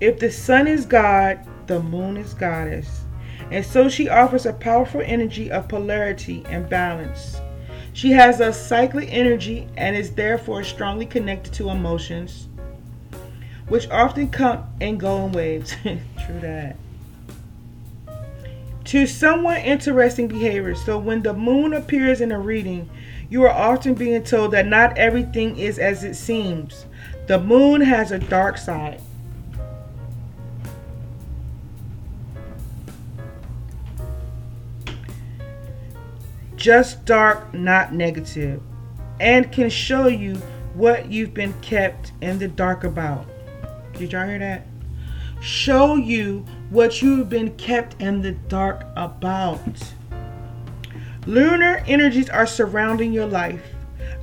If 0.05 0.19
the 0.19 0.31
sun 0.31 0.67
is 0.67 0.85
God, 0.85 1.41
the 1.67 1.81
moon 1.81 2.19
is 2.19 2.35
goddess. 2.35 3.05
And 3.51 3.65
so 3.65 3.89
she 3.89 4.11
offers 4.11 4.45
a 4.45 4.53
powerful 4.53 5.01
energy 5.03 5.51
of 5.51 5.67
polarity 5.67 6.45
and 6.51 6.69
balance. 6.69 7.41
She 7.95 8.11
has 8.11 8.39
a 8.39 8.53
cyclic 8.53 9.09
energy 9.11 9.67
and 9.79 9.97
is 9.97 10.13
therefore 10.13 10.63
strongly 10.63 11.07
connected 11.07 11.55
to 11.55 11.71
emotions, 11.71 12.49
which 13.69 13.89
often 13.89 14.29
come 14.29 14.67
and 14.79 15.01
go 15.01 15.25
in 15.25 15.33
waves. 15.33 15.75
True 15.83 16.41
that 16.41 16.77
to 18.85 19.07
somewhat 19.07 19.65
interesting 19.65 20.29
behavior. 20.29 20.75
So 20.75 20.99
when 20.99 21.23
the 21.23 21.33
moon 21.33 21.73
appears 21.73 22.21
in 22.21 22.31
a 22.31 22.39
reading, 22.39 22.91
you 23.31 23.43
are 23.45 23.49
often 23.49 23.95
being 23.95 24.23
told 24.23 24.51
that 24.51 24.67
not 24.67 24.99
everything 24.99 25.57
is 25.57 25.79
as 25.79 26.05
it 26.05 26.15
seems. 26.15 26.85
The 27.27 27.41
moon 27.41 27.81
has 27.81 28.13
a 28.13 28.19
dark 28.19 28.59
side. 28.59 29.01
Just 36.65 37.05
dark, 37.05 37.53
not 37.53 37.93
negative, 37.93 38.62
and 39.21 39.53
can 39.53 39.69
show 39.69 40.07
you 40.07 40.37
what 40.73 41.12
you've 41.12 41.35
been 41.35 41.53
kept 41.61 42.12
in 42.23 42.39
the 42.39 42.49
dark 42.49 42.85
about. 42.85 43.27
Did 43.93 44.12
y'all 44.12 44.27
hear 44.27 44.39
that? 44.39 44.67
Show 45.43 45.97
you 45.97 46.47
what 46.71 47.03
you've 47.03 47.29
been 47.29 47.55
kept 47.57 48.01
in 48.01 48.23
the 48.23 48.33
dark 48.33 48.87
about. 48.97 49.61
Lunar 51.27 51.85
energies 51.87 52.31
are 52.31 52.47
surrounding 52.47 53.12
your 53.12 53.27
life, 53.27 53.61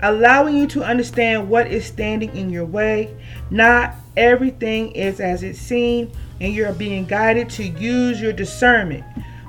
allowing 0.02 0.58
you 0.58 0.66
to 0.66 0.84
understand 0.84 1.48
what 1.48 1.68
is 1.68 1.86
standing 1.86 2.36
in 2.36 2.50
your 2.50 2.66
way. 2.66 3.16
Not 3.52 3.94
everything 4.18 4.94
is 4.94 5.20
as 5.20 5.44
it 5.44 5.58
seems, 5.58 6.12
and 6.39 6.56
you're 6.56 6.74
being 6.74 7.06
guided 7.06 7.52
to 7.52 7.64
use 7.64 8.20
your 8.20 8.34
discernment. 8.34 9.04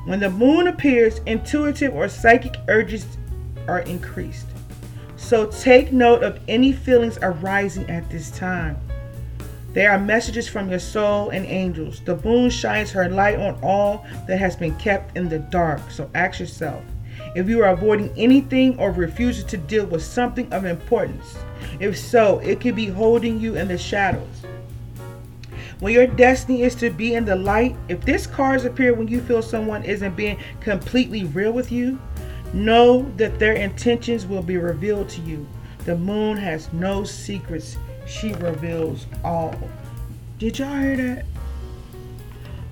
When 0.04 0.20
the 0.20 0.30
moon 0.30 0.66
appears, 0.66 1.20
intuitive 1.26 1.94
or 1.94 2.08
psychic 2.08 2.56
urges 2.68 3.06
are 3.68 3.80
increased. 3.80 4.46
So 5.16 5.46
take 5.46 5.92
note 5.92 6.24
of 6.24 6.40
any 6.48 6.72
feelings 6.72 7.18
arising 7.22 7.88
at 7.88 8.10
this 8.10 8.30
time. 8.30 8.76
They 9.72 9.86
are 9.86 9.98
messages 9.98 10.48
from 10.48 10.68
your 10.68 10.80
soul 10.80 11.30
and 11.30 11.46
angels. 11.46 12.00
The 12.04 12.16
moon 12.16 12.50
shines 12.50 12.90
her 12.90 13.08
light 13.08 13.38
on 13.38 13.58
all 13.62 14.04
that 14.26 14.38
has 14.38 14.56
been 14.56 14.74
kept 14.76 15.16
in 15.16 15.28
the 15.28 15.38
dark. 15.38 15.90
So 15.90 16.10
ask 16.14 16.40
yourself 16.40 16.82
if 17.34 17.48
you 17.48 17.62
are 17.62 17.72
avoiding 17.72 18.12
anything 18.16 18.78
or 18.78 18.90
refusing 18.90 19.46
to 19.46 19.56
deal 19.56 19.86
with 19.86 20.02
something 20.02 20.52
of 20.52 20.64
importance. 20.64 21.36
If 21.80 21.96
so, 21.96 22.40
it 22.40 22.60
could 22.60 22.76
be 22.76 22.86
holding 22.86 23.40
you 23.40 23.56
in 23.56 23.68
the 23.68 23.78
shadows. 23.78 24.42
When 25.82 25.92
your 25.92 26.06
destiny 26.06 26.62
is 26.62 26.76
to 26.76 26.90
be 26.90 27.14
in 27.14 27.24
the 27.24 27.34
light, 27.34 27.74
if 27.88 28.02
this 28.02 28.24
cards 28.24 28.64
appear 28.64 28.94
when 28.94 29.08
you 29.08 29.20
feel 29.20 29.42
someone 29.42 29.82
isn't 29.82 30.14
being 30.14 30.38
completely 30.60 31.24
real 31.24 31.50
with 31.50 31.72
you, 31.72 31.98
know 32.52 33.10
that 33.16 33.40
their 33.40 33.54
intentions 33.54 34.24
will 34.24 34.44
be 34.44 34.58
revealed 34.58 35.08
to 35.08 35.20
you. 35.22 35.44
The 35.84 35.96
moon 35.96 36.36
has 36.36 36.72
no 36.72 37.02
secrets 37.02 37.76
she 38.06 38.32
reveals 38.34 39.06
all. 39.24 39.58
Did 40.38 40.60
y'all 40.60 40.72
hear 40.78 40.96
that? 40.98 41.24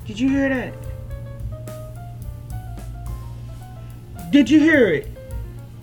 Did 0.07 0.21
you 0.21 0.29
hear 0.29 0.49
that? 0.49 0.73
Did 4.31 4.49
you 4.49 4.61
hear 4.61 4.87
it? 4.87 5.09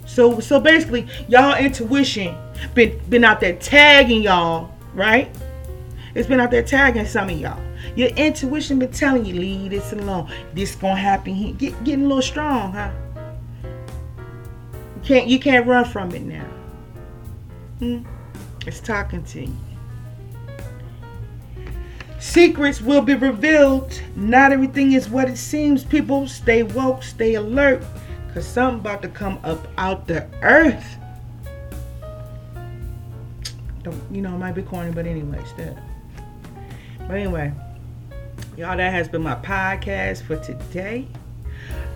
So 0.06 0.40
so 0.40 0.62
basically, 0.62 1.06
y'all 1.28 1.58
intuition 1.58 2.38
been 2.74 2.98
been 3.10 3.26
out 3.26 3.42
there 3.42 3.58
tagging 3.58 4.22
y'all, 4.22 4.72
right? 4.94 5.30
It's 6.18 6.28
been 6.28 6.40
out 6.40 6.50
there 6.50 6.64
tagging 6.64 7.06
some 7.06 7.30
of 7.30 7.40
y'all. 7.40 7.62
Your 7.96 8.10
intuition 8.10 8.80
been 8.80 8.92
telling 8.92 9.24
you, 9.24 9.36
leave 9.36 9.70
this 9.70 9.94
alone. 9.94 10.28
This 10.52 10.74
gonna 10.74 10.96
happen. 10.96 11.54
Get 11.54 11.84
getting 11.84 12.06
a 12.06 12.08
little 12.08 12.24
strong, 12.24 12.74
huh? 12.74 12.90
You 14.96 15.02
can't 15.04 15.28
you 15.28 15.38
can't 15.38 15.68
run 15.68 15.86
from 15.86 16.10
it 16.16 16.24
now. 16.24 16.48
Hmm? 17.78 18.00
It's 18.66 18.80
talking 18.80 19.24
to 19.26 19.46
you. 19.46 19.56
Secrets 22.18 22.82
will 22.82 23.04
be 23.04 23.14
revealed. 23.14 24.02
Not 24.16 24.52
everything 24.52 24.94
is 24.94 25.08
what 25.08 25.30
it 25.30 25.38
seems. 25.38 25.84
People 25.84 26.28
stay 26.28 26.64
woke, 26.64 27.04
stay 27.04 27.36
alert, 27.36 27.84
because 28.26 28.48
something 28.48 28.80
about 28.80 29.04
to 29.04 29.10
come 29.10 29.38
up 29.44 29.68
out 29.78 30.08
the 30.08 30.28
earth. 30.42 30.98
Don't 33.84 34.02
you 34.12 34.24
know 34.24 34.34
it 34.34 34.40
might 34.40 34.56
be 34.56 34.64
corny, 34.64 34.92
but 34.92 35.06
anyway, 35.06 35.44
still. 35.46 35.78
But 37.08 37.16
anyway, 37.16 37.54
y'all, 38.58 38.76
that 38.76 38.92
has 38.92 39.08
been 39.08 39.24
my 39.24 39.36
podcast 39.36 40.24
for 40.24 40.36
today. 40.36 41.08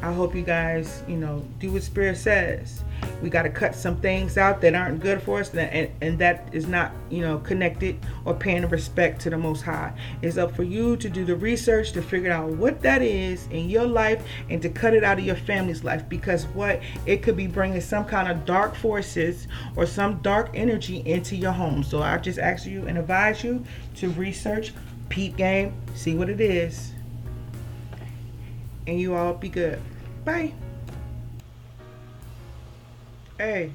I 0.02 0.12
hope 0.12 0.34
you 0.34 0.42
guys, 0.42 1.04
you 1.08 1.18
know, 1.18 1.46
do 1.60 1.72
what 1.72 1.84
Spirit 1.84 2.18
says 2.18 2.84
We 3.22 3.30
got 3.30 3.44
to 3.44 3.50
cut 3.50 3.76
some 3.76 3.98
things 3.98 4.36
out 4.36 4.60
that 4.62 4.74
aren't 4.74 5.00
good 5.00 5.22
for 5.22 5.42
us, 5.42 5.54
and, 5.54 5.92
and 6.02 6.18
that 6.18 6.50
is 6.52 6.66
not, 6.66 6.92
you 7.12 7.22
know, 7.22 7.38
connected 7.40 8.00
or 8.26 8.34
paying 8.34 8.68
respect 8.68 9.22
to 9.22 9.30
the 9.30 9.38
Most 9.38 9.62
High. 9.62 9.94
It's 10.24 10.38
up 10.38 10.56
for 10.56 10.64
you 10.64 10.98
to 10.98 11.10
do 11.10 11.24
the 11.24 11.36
research 11.36 11.92
to 11.92 12.02
figure 12.02 12.32
out 12.32 12.50
what 12.50 12.82
that 12.82 13.04
is 13.04 13.46
in 13.48 13.70
your 13.70 13.86
life 13.86 14.24
and 14.50 14.60
to 14.64 14.70
cut 14.70 14.96
it 14.96 15.04
out 15.04 15.20
of 15.20 15.26
your 15.26 15.36
family's 15.36 15.84
life 15.84 16.08
because 16.10 16.48
what 16.48 16.82
it 17.06 17.22
could 17.22 17.38
be 17.38 17.48
bringing 17.48 17.82
some 17.82 18.06
kind 18.06 18.32
of 18.32 18.46
dark 18.46 18.74
forces 18.76 19.48
or 19.76 19.86
some 19.86 20.20
dark 20.22 20.50
energy 20.56 21.04
into 21.06 21.36
your 21.36 21.52
home. 21.52 21.84
So 21.84 22.02
I 22.02 22.18
just 22.18 22.40
ask 22.40 22.66
you 22.66 22.88
and 22.88 22.98
advise 22.98 23.44
you 23.44 23.64
to 23.98 24.10
research, 24.12 24.74
peep 25.12 25.36
game, 25.36 25.74
see 25.94 26.16
what 26.16 26.30
it 26.30 26.40
is, 26.40 26.94
and 28.88 29.00
you 29.00 29.14
all 29.14 29.34
be 29.34 29.50
good. 29.50 29.80
Bye. 30.24 30.54
Hey. 33.38 33.72